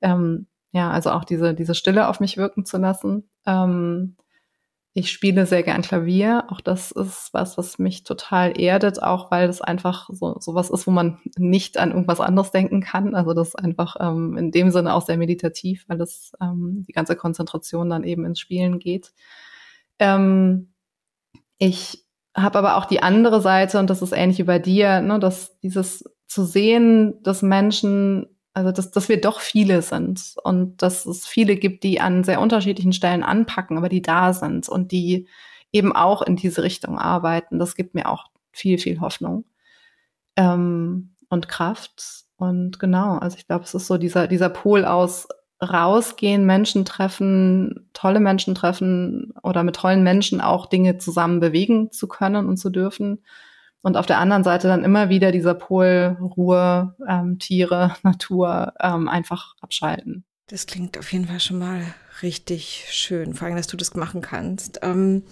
ähm, 0.00 0.46
ja, 0.70 0.92
also 0.92 1.10
auch 1.10 1.24
diese, 1.24 1.52
diese 1.52 1.74
Stille 1.74 2.08
auf 2.08 2.20
mich 2.20 2.36
wirken 2.36 2.64
zu 2.64 2.78
lassen. 2.78 3.28
Ähm, 3.46 4.14
ich 4.96 5.12
spiele 5.12 5.44
sehr 5.44 5.62
gern 5.62 5.82
Klavier. 5.82 6.44
Auch 6.48 6.62
das 6.62 6.90
ist 6.90 7.28
was, 7.32 7.58
was 7.58 7.78
mich 7.78 8.02
total 8.02 8.58
erdet, 8.58 9.02
auch 9.02 9.30
weil 9.30 9.46
es 9.46 9.60
einfach 9.60 10.08
so, 10.10 10.38
so 10.40 10.54
was 10.54 10.70
ist, 10.70 10.86
wo 10.86 10.90
man 10.90 11.18
nicht 11.36 11.76
an 11.76 11.90
irgendwas 11.90 12.18
anderes 12.18 12.50
denken 12.50 12.80
kann. 12.80 13.14
Also 13.14 13.34
das 13.34 13.48
ist 13.48 13.56
einfach 13.56 13.96
ähm, 14.00 14.38
in 14.38 14.52
dem 14.52 14.70
Sinne 14.70 14.94
auch 14.94 15.04
sehr 15.04 15.18
meditativ, 15.18 15.84
weil 15.88 16.00
es 16.00 16.32
ähm, 16.40 16.86
die 16.88 16.92
ganze 16.92 17.14
Konzentration 17.14 17.90
dann 17.90 18.04
eben 18.04 18.24
ins 18.24 18.40
Spielen 18.40 18.78
geht. 18.78 19.12
Ähm, 19.98 20.72
ich 21.58 22.06
habe 22.34 22.58
aber 22.58 22.76
auch 22.78 22.86
die 22.86 23.02
andere 23.02 23.42
Seite, 23.42 23.78
und 23.78 23.90
das 23.90 24.00
ist 24.00 24.12
ähnlich 24.12 24.38
wie 24.38 24.44
bei 24.44 24.58
dir, 24.58 25.02
ne, 25.02 25.18
dass 25.18 25.60
dieses 25.60 26.04
zu 26.26 26.42
sehen, 26.42 27.22
dass 27.22 27.42
Menschen 27.42 28.35
also, 28.56 28.72
dass, 28.72 28.90
dass 28.90 29.10
wir 29.10 29.20
doch 29.20 29.40
viele 29.40 29.82
sind 29.82 30.34
und 30.42 30.80
dass 30.80 31.04
es 31.04 31.26
viele 31.26 31.56
gibt, 31.56 31.84
die 31.84 32.00
an 32.00 32.24
sehr 32.24 32.40
unterschiedlichen 32.40 32.94
Stellen 32.94 33.22
anpacken, 33.22 33.76
aber 33.76 33.90
die 33.90 34.00
da 34.00 34.32
sind 34.32 34.66
und 34.66 34.92
die 34.92 35.28
eben 35.72 35.94
auch 35.94 36.22
in 36.22 36.36
diese 36.36 36.62
Richtung 36.62 36.98
arbeiten. 36.98 37.58
Das 37.58 37.74
gibt 37.74 37.94
mir 37.94 38.08
auch 38.08 38.28
viel, 38.52 38.78
viel 38.78 38.98
Hoffnung 39.00 39.44
ähm, 40.36 41.14
und 41.28 41.48
Kraft. 41.48 42.24
Und 42.36 42.78
genau, 42.78 43.18
also 43.18 43.36
ich 43.36 43.46
glaube, 43.46 43.64
es 43.64 43.74
ist 43.74 43.88
so 43.88 43.98
dieser, 43.98 44.26
dieser 44.26 44.48
Pol 44.48 44.86
aus 44.86 45.28
rausgehen, 45.62 46.46
Menschen 46.46 46.86
treffen, 46.86 47.90
tolle 47.92 48.20
Menschen 48.20 48.54
treffen 48.54 49.34
oder 49.42 49.64
mit 49.64 49.76
tollen 49.76 50.02
Menschen 50.02 50.40
auch 50.40 50.64
Dinge 50.64 50.96
zusammen 50.96 51.40
bewegen 51.40 51.92
zu 51.92 52.08
können 52.08 52.46
und 52.46 52.56
zu 52.56 52.70
dürfen 52.70 53.22
und 53.86 53.96
auf 53.96 54.06
der 54.06 54.18
anderen 54.18 54.42
Seite 54.42 54.66
dann 54.66 54.82
immer 54.82 55.10
wieder 55.10 55.30
dieser 55.30 55.54
Pol 55.54 56.16
Ruhe, 56.20 56.96
ähm, 57.08 57.38
Tiere, 57.38 57.94
Natur 58.02 58.72
ähm, 58.80 59.06
einfach 59.06 59.54
abschalten. 59.60 60.24
Das 60.48 60.66
klingt 60.66 60.98
auf 60.98 61.12
jeden 61.12 61.28
Fall 61.28 61.38
schon 61.38 61.60
mal 61.60 61.82
richtig 62.20 62.86
schön, 62.90 63.34
vor 63.34 63.46
allem, 63.46 63.56
dass 63.56 63.68
du 63.68 63.76
das 63.76 63.94
machen 63.94 64.22
kannst. 64.22 64.80
Ähm, 64.82 65.22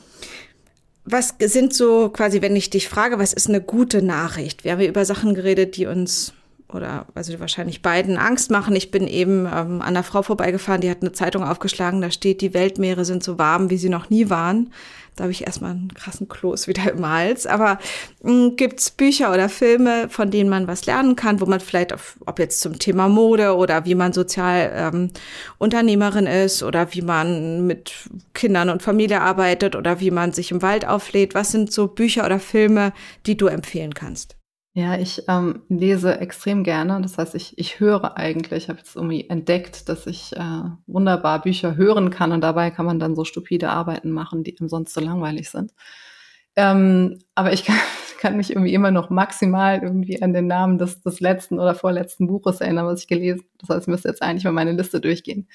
was 1.04 1.34
sind 1.40 1.74
so 1.74 2.10
quasi, 2.10 2.42
wenn 2.42 2.54
ich 2.54 2.70
dich 2.70 2.88
frage, 2.88 3.18
was 3.18 3.32
ist 3.32 3.48
eine 3.48 3.60
gute 3.60 4.02
Nachricht? 4.02 4.62
Wir 4.62 4.70
haben 4.70 4.80
über 4.82 5.04
Sachen 5.04 5.34
geredet, 5.34 5.76
die 5.76 5.86
uns 5.86 6.32
oder 6.72 7.06
also 7.14 7.38
wahrscheinlich 7.40 7.82
beiden 7.82 8.16
Angst 8.16 8.50
machen. 8.50 8.74
Ich 8.74 8.90
bin 8.90 9.06
eben 9.06 9.46
ähm, 9.46 9.80
an 9.80 9.82
einer 9.82 10.02
Frau 10.02 10.22
vorbeigefahren, 10.22 10.80
die 10.80 10.90
hat 10.90 11.02
eine 11.02 11.12
Zeitung 11.12 11.44
aufgeschlagen, 11.44 12.00
da 12.00 12.10
steht, 12.10 12.40
die 12.40 12.54
Weltmeere 12.54 13.04
sind 13.04 13.22
so 13.22 13.38
warm, 13.38 13.70
wie 13.70 13.76
sie 13.76 13.88
noch 13.88 14.10
nie 14.10 14.30
waren. 14.30 14.70
Da 15.16 15.24
habe 15.24 15.32
ich 15.32 15.46
erstmal 15.46 15.70
einen 15.70 15.94
krassen 15.94 16.28
Kloß 16.28 16.66
wieder 16.68 16.90
im 16.90 17.08
Hals. 17.08 17.46
Aber 17.46 17.78
hm, 18.22 18.56
gibt's 18.56 18.90
Bücher 18.90 19.32
oder 19.32 19.48
Filme, 19.48 20.08
von 20.08 20.30
denen 20.30 20.50
man 20.50 20.66
was 20.66 20.86
lernen 20.86 21.16
kann, 21.16 21.40
wo 21.40 21.46
man 21.46 21.60
vielleicht, 21.60 21.92
auf, 21.92 22.16
ob 22.26 22.38
jetzt 22.38 22.60
zum 22.60 22.78
Thema 22.78 23.08
Mode 23.08 23.54
oder 23.54 23.84
wie 23.84 23.94
man 23.94 24.12
sozial 24.12 24.72
ähm, 24.74 25.10
Unternehmerin 25.58 26.26
ist 26.26 26.62
oder 26.62 26.92
wie 26.94 27.02
man 27.02 27.66
mit 27.66 27.92
Kindern 28.32 28.70
und 28.70 28.82
Familie 28.82 29.20
arbeitet 29.20 29.76
oder 29.76 30.00
wie 30.00 30.10
man 30.10 30.32
sich 30.32 30.50
im 30.50 30.62
Wald 30.62 30.86
auflädt. 30.86 31.34
Was 31.34 31.52
sind 31.52 31.72
so 31.72 31.86
Bücher 31.86 32.24
oder 32.24 32.40
Filme, 32.40 32.92
die 33.26 33.36
du 33.36 33.46
empfehlen 33.46 33.94
kannst? 33.94 34.36
Ja, 34.76 34.98
ich 34.98 35.22
ähm, 35.28 35.62
lese 35.68 36.18
extrem 36.18 36.64
gerne. 36.64 37.00
Das 37.00 37.16
heißt, 37.16 37.36
ich, 37.36 37.56
ich 37.58 37.78
höre 37.78 38.16
eigentlich, 38.16 38.64
ich 38.64 38.68
habe 38.68 38.80
jetzt 38.80 38.96
irgendwie 38.96 39.28
entdeckt, 39.30 39.88
dass 39.88 40.04
ich 40.08 40.32
äh, 40.34 40.62
wunderbar 40.88 41.42
Bücher 41.42 41.76
hören 41.76 42.10
kann 42.10 42.32
und 42.32 42.40
dabei 42.40 42.72
kann 42.72 42.84
man 42.84 42.98
dann 42.98 43.14
so 43.14 43.24
stupide 43.24 43.70
Arbeiten 43.70 44.10
machen, 44.10 44.42
die 44.42 44.56
ihm 44.56 44.68
sonst 44.68 44.92
so 44.92 45.00
langweilig 45.00 45.48
sind. 45.50 45.72
Ähm, 46.56 47.20
aber 47.36 47.52
ich 47.52 47.64
kann, 47.66 47.76
kann 48.18 48.36
mich 48.36 48.50
irgendwie 48.50 48.74
immer 48.74 48.90
noch 48.90 49.10
maximal 49.10 49.80
irgendwie 49.80 50.20
an 50.22 50.32
den 50.32 50.48
Namen 50.48 50.78
des, 50.78 51.00
des 51.02 51.20
letzten 51.20 51.60
oder 51.60 51.76
vorletzten 51.76 52.26
Buches 52.26 52.60
erinnern, 52.60 52.86
was 52.86 53.02
ich 53.02 53.06
gelesen 53.08 53.42
habe. 53.42 53.48
Das 53.60 53.68
heißt, 53.70 53.82
ich 53.82 53.88
müsste 53.92 54.08
jetzt 54.08 54.22
eigentlich 54.22 54.44
mal 54.44 54.52
meine 54.52 54.72
Liste 54.72 55.00
durchgehen. 55.00 55.48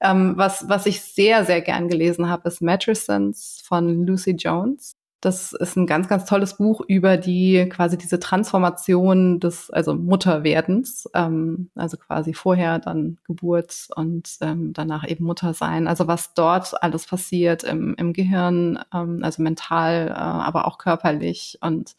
Ähm, 0.00 0.34
was, 0.36 0.68
was 0.68 0.86
ich 0.86 1.02
sehr, 1.02 1.44
sehr 1.44 1.60
gern 1.60 1.88
gelesen 1.88 2.30
habe, 2.30 2.48
ist 2.48 2.62
Matrescence 2.62 3.62
von 3.64 4.06
Lucy 4.06 4.32
Jones. 4.32 4.96
Das 5.24 5.54
ist 5.54 5.76
ein 5.76 5.86
ganz, 5.86 6.08
ganz 6.08 6.26
tolles 6.26 6.58
Buch 6.58 6.82
über 6.86 7.16
die 7.16 7.66
quasi 7.70 7.96
diese 7.96 8.20
Transformation 8.20 9.40
des, 9.40 9.70
also 9.70 9.94
Mutterwerdens, 9.94 11.08
ähm, 11.14 11.70
also 11.74 11.96
quasi 11.96 12.34
vorher 12.34 12.78
dann 12.78 13.16
Geburt 13.24 13.88
und 13.96 14.28
ähm, 14.42 14.74
danach 14.74 15.08
eben 15.08 15.24
Mutter 15.24 15.54
sein. 15.54 15.88
Also 15.88 16.06
was 16.06 16.34
dort 16.34 16.82
alles 16.82 17.06
passiert 17.06 17.64
im, 17.64 17.94
im 17.94 18.12
Gehirn, 18.12 18.78
ähm, 18.92 19.20
also 19.22 19.42
mental, 19.42 20.08
äh, 20.08 20.12
aber 20.12 20.66
auch 20.66 20.76
körperlich 20.76 21.58
und 21.62 21.96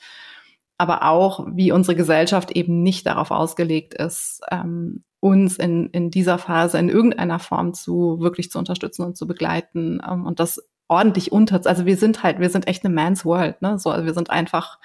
aber 0.78 1.04
auch, 1.04 1.48
wie 1.52 1.72
unsere 1.72 1.96
Gesellschaft 1.96 2.52
eben 2.52 2.84
nicht 2.84 3.08
darauf 3.08 3.32
ausgelegt 3.32 3.94
ist, 3.96 4.42
ähm, 4.52 5.04
uns 5.20 5.58
in, 5.58 5.88
in 5.88 6.12
dieser 6.12 6.38
Phase 6.38 6.78
in 6.78 6.90
irgendeiner 6.90 7.40
Form 7.40 7.74
zu 7.74 8.20
wirklich 8.20 8.52
zu 8.52 8.60
unterstützen 8.60 9.04
und 9.04 9.18
zu 9.18 9.26
begleiten. 9.26 10.00
Ähm, 10.08 10.26
und 10.26 10.40
das 10.40 10.62
ordentlich 10.88 11.32
unter, 11.32 11.62
also 11.66 11.86
wir 11.86 11.98
sind 11.98 12.24
halt, 12.24 12.40
wir 12.40 12.50
sind 12.50 12.68
echt 12.68 12.86
eine 12.86 12.94
Man's 12.94 13.26
World, 13.26 13.62
ne? 13.62 13.80
So, 13.80 13.90
also 13.90 14.06
wir 14.06 14.14
sind 14.14 14.30
einfach 14.30 14.80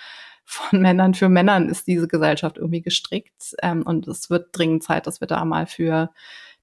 von 0.51 0.80
Männern 0.80 1.14
für 1.14 1.28
Männern 1.28 1.68
ist 1.68 1.86
diese 1.86 2.09
Gesellschaft 2.09 2.59
irgendwie 2.59 2.82
gestrickt. 2.82 3.55
Ähm, 3.62 3.82
und 3.82 4.09
es 4.09 4.30
wird 4.30 4.48
dringend 4.51 4.82
Zeit, 4.82 5.07
dass 5.07 5.20
wir 5.20 5.28
da 5.28 5.44
mal 5.44 5.66
für 5.66 6.11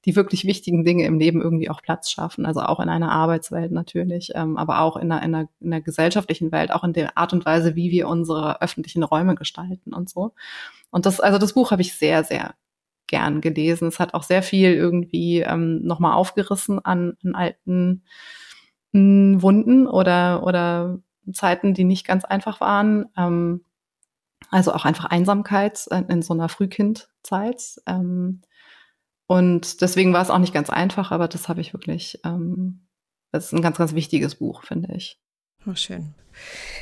die 0.03 0.15
wirklich 0.15 0.45
wichtigen 0.45 0.83
Dinge 0.83 1.05
im 1.05 1.19
Leben 1.19 1.41
irgendwie 1.41 1.69
auch 1.69 1.81
Platz 1.81 2.11
schaffen. 2.11 2.45
Also 2.45 2.61
auch 2.61 2.81
in 2.81 2.89
einer 2.89 3.11
Arbeitswelt 3.11 3.71
natürlich, 3.71 4.31
ähm, 4.35 4.57
aber 4.57 4.81
auch 4.81 4.97
in 4.97 5.11
einer, 5.11 5.23
in, 5.23 5.35
einer, 5.35 5.49
in 5.61 5.71
einer 5.71 5.81
gesellschaftlichen 5.81 6.51
Welt, 6.51 6.71
auch 6.71 6.83
in 6.83 6.93
der 6.93 7.17
Art 7.17 7.31
und 7.31 7.45
Weise, 7.45 7.75
wie 7.75 7.89
wir 7.89 8.09
unsere 8.09 8.61
öffentlichen 8.61 9.03
Räume 9.03 9.35
gestalten 9.35 9.93
und 9.93 10.09
so. 10.09 10.33
Und 10.91 11.05
das, 11.05 11.21
also 11.21 11.37
das 11.37 11.53
Buch 11.53 11.71
habe 11.71 11.81
ich 11.81 11.93
sehr, 11.93 12.25
sehr 12.25 12.55
gern 13.07 13.39
gelesen. 13.39 13.87
Es 13.87 13.99
hat 13.99 14.13
auch 14.13 14.23
sehr 14.23 14.43
viel 14.43 14.73
irgendwie 14.73 15.39
ähm, 15.39 15.81
nochmal 15.83 16.13
aufgerissen 16.13 16.83
an, 16.83 17.15
an 17.23 17.35
alten 17.35 18.03
Wunden 18.93 19.87
oder, 19.87 20.43
oder 20.43 20.99
Zeiten, 21.33 21.73
die 21.73 21.83
nicht 21.83 22.05
ganz 22.05 22.25
einfach 22.25 22.61
waren. 22.61 23.05
Ähm, 23.17 23.63
also 24.49 24.73
auch 24.73 24.85
einfach 24.85 25.05
Einsamkeit 25.05 25.87
in 26.07 26.21
so 26.21 26.33
einer 26.33 26.49
Frühkindzeit. 26.49 27.81
Ähm, 27.85 28.41
und 29.27 29.81
deswegen 29.81 30.13
war 30.13 30.21
es 30.21 30.29
auch 30.29 30.39
nicht 30.39 30.53
ganz 30.53 30.69
einfach, 30.69 31.11
aber 31.11 31.27
das 31.27 31.49
habe 31.49 31.59
ich 31.59 31.73
wirklich, 31.73 32.19
ähm, 32.23 32.87
das 33.31 33.47
ist 33.47 33.53
ein 33.53 33.61
ganz, 33.61 33.77
ganz 33.77 33.93
wichtiges 33.93 34.35
Buch, 34.35 34.63
finde 34.63 34.93
ich. 34.95 35.19
Oh, 35.65 35.75
schön. 35.75 36.13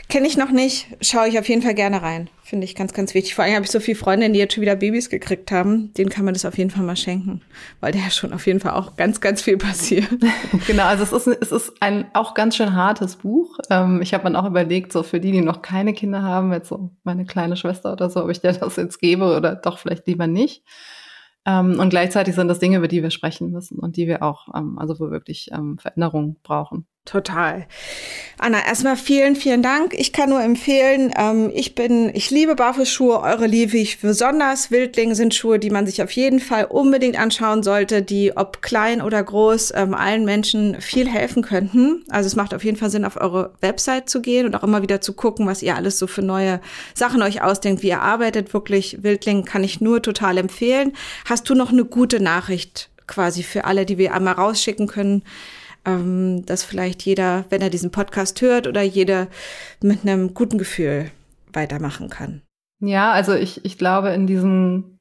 Kenne 0.07 0.27
ich 0.27 0.37
noch 0.37 0.51
nicht, 0.51 0.87
schaue 1.01 1.27
ich 1.27 1.39
auf 1.39 1.49
jeden 1.49 1.63
Fall 1.63 1.73
gerne 1.73 2.03
rein. 2.03 2.29
Finde 2.43 2.65
ich 2.65 2.75
ganz, 2.75 2.93
ganz 2.93 3.15
wichtig. 3.15 3.33
Vor 3.33 3.43
allem 3.43 3.55
habe 3.55 3.65
ich 3.65 3.71
so 3.71 3.79
viele 3.79 3.97
Freundinnen, 3.97 4.33
die 4.33 4.39
jetzt 4.39 4.53
schon 4.53 4.61
wieder 4.61 4.75
Babys 4.75 5.09
gekriegt 5.09 5.51
haben. 5.51 5.91
Denen 5.95 6.11
kann 6.11 6.25
man 6.25 6.35
das 6.35 6.45
auf 6.45 6.59
jeden 6.59 6.69
Fall 6.69 6.83
mal 6.83 6.95
schenken, 6.95 7.41
weil 7.79 7.91
der 7.91 8.09
schon 8.11 8.31
auf 8.31 8.45
jeden 8.45 8.59
Fall 8.59 8.73
auch 8.73 8.97
ganz, 8.97 9.19
ganz 9.19 9.41
viel 9.41 9.57
passiert. 9.57 10.07
genau, 10.67 10.83
also 10.83 11.03
es 11.03 11.11
ist, 11.11 11.27
es 11.41 11.51
ist 11.51 11.73
ein 11.81 12.05
auch 12.13 12.35
ganz 12.35 12.55
schön 12.55 12.75
hartes 12.75 13.15
Buch. 13.15 13.57
Ähm, 13.71 13.99
ich 14.03 14.13
habe 14.13 14.25
dann 14.25 14.35
auch 14.35 14.45
überlegt, 14.45 14.93
so 14.93 15.01
für 15.01 15.19
die, 15.19 15.31
die 15.31 15.41
noch 15.41 15.63
keine 15.63 15.93
Kinder 15.93 16.21
haben, 16.21 16.53
jetzt 16.53 16.69
so 16.69 16.91
meine 17.03 17.25
kleine 17.25 17.57
Schwester 17.57 17.91
oder 17.91 18.09
so, 18.11 18.23
ob 18.23 18.29
ich 18.29 18.41
der 18.41 18.53
das 18.59 18.75
jetzt 18.75 18.99
gebe 18.99 19.35
oder 19.35 19.55
doch 19.55 19.79
vielleicht 19.79 20.05
lieber 20.05 20.27
nicht. 20.27 20.63
Ähm, 21.47 21.79
und 21.79 21.89
gleichzeitig 21.89 22.35
sind 22.35 22.47
das 22.47 22.59
Dinge, 22.59 22.77
über 22.77 22.87
die 22.87 23.01
wir 23.01 23.11
sprechen 23.11 23.49
müssen 23.49 23.79
und 23.79 23.97
die 23.97 24.05
wir 24.07 24.21
auch, 24.21 24.49
ähm, 24.55 24.77
also 24.77 24.99
wo 24.99 25.05
wir 25.05 25.11
wirklich 25.11 25.49
ähm, 25.51 25.79
Veränderungen 25.79 26.37
brauchen. 26.43 26.85
Total. 27.05 27.67
Anna, 28.39 28.65
erstmal 28.65 28.97
vielen, 28.97 29.35
vielen 29.35 29.61
Dank. 29.61 29.93
Ich 29.93 30.11
kann 30.11 30.31
nur 30.31 30.41
empfehlen, 30.41 31.13
ähm, 31.15 31.51
ich 31.53 31.75
bin, 31.75 32.09
ich 32.15 32.31
liebe 32.31 32.55
Barfußschuhe, 32.55 33.21
eure 33.21 33.45
liebe 33.45 33.77
ich 33.77 34.01
besonders. 34.01 34.71
Wildling 34.71 35.13
sind 35.13 35.35
Schuhe, 35.35 35.59
die 35.59 35.69
man 35.69 35.85
sich 35.85 36.01
auf 36.01 36.09
jeden 36.11 36.39
Fall 36.39 36.65
unbedingt 36.65 37.19
anschauen 37.19 37.61
sollte, 37.61 38.01
die, 38.01 38.35
ob 38.35 38.63
klein 38.63 39.03
oder 39.03 39.23
groß, 39.23 39.73
ähm, 39.75 39.93
allen 39.93 40.25
Menschen 40.25 40.81
viel 40.81 41.07
helfen 41.07 41.43
könnten. 41.43 42.03
Also 42.09 42.25
es 42.25 42.35
macht 42.35 42.55
auf 42.55 42.63
jeden 42.63 42.75
Fall 42.75 42.89
Sinn, 42.89 43.05
auf 43.05 43.21
eure 43.21 43.53
Website 43.61 44.09
zu 44.09 44.19
gehen 44.19 44.47
und 44.47 44.55
auch 44.55 44.63
immer 44.63 44.81
wieder 44.81 44.99
zu 44.99 45.13
gucken, 45.13 45.45
was 45.45 45.61
ihr 45.61 45.75
alles 45.75 45.99
so 45.99 46.07
für 46.07 46.23
neue 46.23 46.59
Sachen 46.95 47.21
euch 47.21 47.43
ausdenkt, 47.43 47.83
wie 47.83 47.89
ihr 47.89 48.01
arbeitet. 48.01 48.51
Wirklich, 48.51 49.03
Wildling 49.03 49.45
kann 49.45 49.63
ich 49.63 49.79
nur 49.79 50.01
total 50.01 50.39
empfehlen. 50.39 50.93
Hast 51.25 51.47
du 51.51 51.53
noch 51.53 51.71
eine 51.71 51.85
gute 51.85 52.19
Nachricht 52.19 52.89
quasi 53.05 53.43
für 53.43 53.65
alle, 53.65 53.85
die 53.85 53.99
wir 53.99 54.15
einmal 54.15 54.33
rausschicken 54.33 54.87
können? 54.87 55.21
Ähm, 55.86 56.45
dass 56.45 56.63
vielleicht 56.63 57.03
jeder, 57.03 57.45
wenn 57.49 57.61
er 57.61 57.69
diesen 57.69 57.91
Podcast 57.91 58.41
hört 58.41 58.67
oder 58.67 58.81
jeder 58.81 59.27
mit 59.81 60.03
einem 60.03 60.33
guten 60.33 60.57
Gefühl 60.57 61.11
weitermachen 61.53 62.09
kann. 62.09 62.41
Ja, 62.79 63.11
also 63.11 63.33
ich, 63.33 63.63
ich 63.65 63.77
glaube, 63.77 64.09
in 64.09 64.27
diesem 64.27 64.99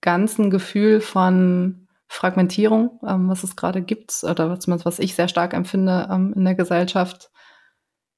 ganzen 0.00 0.50
Gefühl 0.50 1.00
von 1.00 1.88
Fragmentierung, 2.06 3.00
ähm, 3.06 3.28
was 3.28 3.44
es 3.44 3.56
gerade 3.56 3.82
gibt, 3.82 4.22
oder 4.22 4.58
zumindest 4.58 4.86
was 4.86 4.98
ich 4.98 5.14
sehr 5.14 5.28
stark 5.28 5.52
empfinde 5.52 6.08
ähm, 6.10 6.32
in 6.34 6.44
der 6.44 6.54
Gesellschaft, 6.54 7.30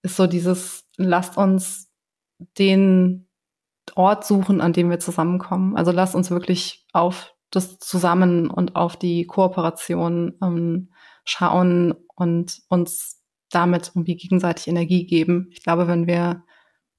ist 0.02 0.16
so 0.16 0.26
dieses, 0.26 0.84
lasst 0.96 1.36
uns 1.36 1.90
den 2.58 3.28
Ort 3.94 4.24
suchen, 4.24 4.61
an 4.61 4.72
dem 4.72 4.90
wir 4.90 5.00
zusammenkommen. 5.00 5.76
Also 5.76 5.90
lasst 5.90 6.14
uns 6.14 6.30
wirklich 6.30 6.86
auf 6.92 7.34
das 7.50 7.78
Zusammen 7.78 8.48
und 8.48 8.76
auf 8.76 8.96
die 8.96 9.26
Kooperation 9.26 10.38
ähm, 10.42 10.92
schauen 11.30 11.94
und 12.14 12.60
uns 12.68 13.20
damit 13.50 13.92
irgendwie 13.94 14.16
gegenseitig 14.16 14.68
Energie 14.68 15.06
geben. 15.06 15.48
Ich 15.52 15.62
glaube, 15.62 15.88
wenn 15.88 16.06
wir 16.06 16.44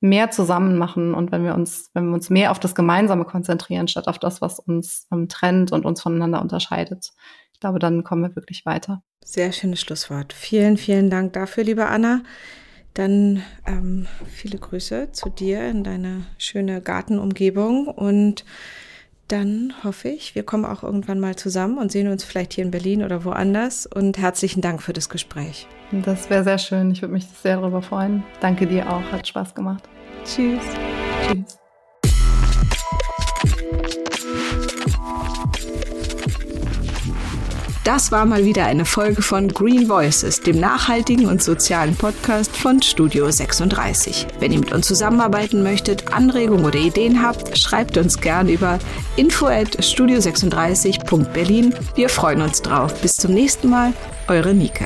mehr 0.01 0.31
zusammen 0.31 0.77
machen 0.77 1.13
und 1.13 1.31
wenn 1.31 1.43
wir 1.43 1.53
uns, 1.53 1.91
wenn 1.93 2.07
wir 2.07 2.15
uns 2.15 2.29
mehr 2.29 2.51
auf 2.51 2.59
das 2.59 2.75
Gemeinsame 2.75 3.23
konzentrieren, 3.23 3.87
statt 3.87 4.07
auf 4.07 4.17
das, 4.17 4.41
was 4.41 4.59
uns 4.59 5.07
ähm, 5.11 5.29
trennt 5.29 5.71
und 5.71 5.85
uns 5.85 6.01
voneinander 6.01 6.41
unterscheidet, 6.41 7.11
ich 7.53 7.59
glaube, 7.59 7.77
dann 7.77 8.03
kommen 8.03 8.23
wir 8.23 8.35
wirklich 8.35 8.65
weiter. 8.65 9.03
Sehr 9.23 9.51
schönes 9.51 9.79
Schlusswort. 9.81 10.33
Vielen, 10.33 10.77
vielen 10.77 11.11
Dank 11.11 11.33
dafür, 11.33 11.63
liebe 11.63 11.85
Anna. 11.85 12.23
Dann 12.95 13.43
ähm, 13.67 14.07
viele 14.27 14.57
Grüße 14.57 15.11
zu 15.11 15.29
dir 15.29 15.69
in 15.69 15.83
deine 15.83 16.25
schöne 16.37 16.81
Gartenumgebung 16.81 17.87
und 17.87 18.43
dann 19.27 19.73
hoffe 19.83 20.09
ich, 20.09 20.35
wir 20.35 20.43
kommen 20.43 20.65
auch 20.65 20.83
irgendwann 20.83 21.19
mal 21.19 21.35
zusammen 21.35 21.77
und 21.77 21.91
sehen 21.91 22.07
uns 22.09 22.23
vielleicht 22.23 22.53
hier 22.53 22.65
in 22.65 22.71
Berlin 22.71 23.03
oder 23.03 23.23
woanders. 23.23 23.85
Und 23.85 24.17
herzlichen 24.17 24.61
Dank 24.61 24.81
für 24.81 24.93
das 24.93 25.09
Gespräch. 25.09 25.67
Das 25.91 26.29
wäre 26.29 26.43
sehr 26.43 26.57
schön. 26.57 26.91
Ich 26.91 27.01
würde 27.01 27.13
mich 27.13 27.25
sehr 27.25 27.57
darüber 27.57 27.81
freuen. 27.81 28.23
Danke 28.39 28.67
dir 28.67 28.91
auch. 28.91 29.03
Hat 29.11 29.27
Spaß 29.27 29.55
gemacht. 29.55 29.87
Tschüss. 30.25 30.63
Tschüss. 31.27 31.60
Das 37.83 38.11
war 38.11 38.27
mal 38.27 38.45
wieder 38.45 38.65
eine 38.65 38.85
Folge 38.85 39.23
von 39.23 39.47
Green 39.47 39.89
Voices, 39.89 40.39
dem 40.39 40.59
nachhaltigen 40.59 41.25
und 41.25 41.41
sozialen 41.41 41.95
Podcast 41.95 42.55
von 42.55 42.79
Studio 42.79 43.31
36. 43.31 44.27
Wenn 44.39 44.51
ihr 44.51 44.59
mit 44.59 44.71
uns 44.71 44.85
zusammenarbeiten 44.85 45.63
möchtet, 45.63 46.13
Anregungen 46.13 46.63
oder 46.63 46.77
Ideen 46.77 47.23
habt, 47.23 47.57
schreibt 47.57 47.97
uns 47.97 48.21
gern 48.21 48.49
über 48.49 48.77
info 49.15 49.47
at 49.47 49.79
studio36.berlin. 49.79 51.73
Wir 51.95 52.09
freuen 52.09 52.43
uns 52.43 52.61
drauf. 52.61 52.93
Bis 53.01 53.17
zum 53.17 53.33
nächsten 53.33 53.71
Mal, 53.71 53.93
eure 54.27 54.53
Nike. 54.53 54.85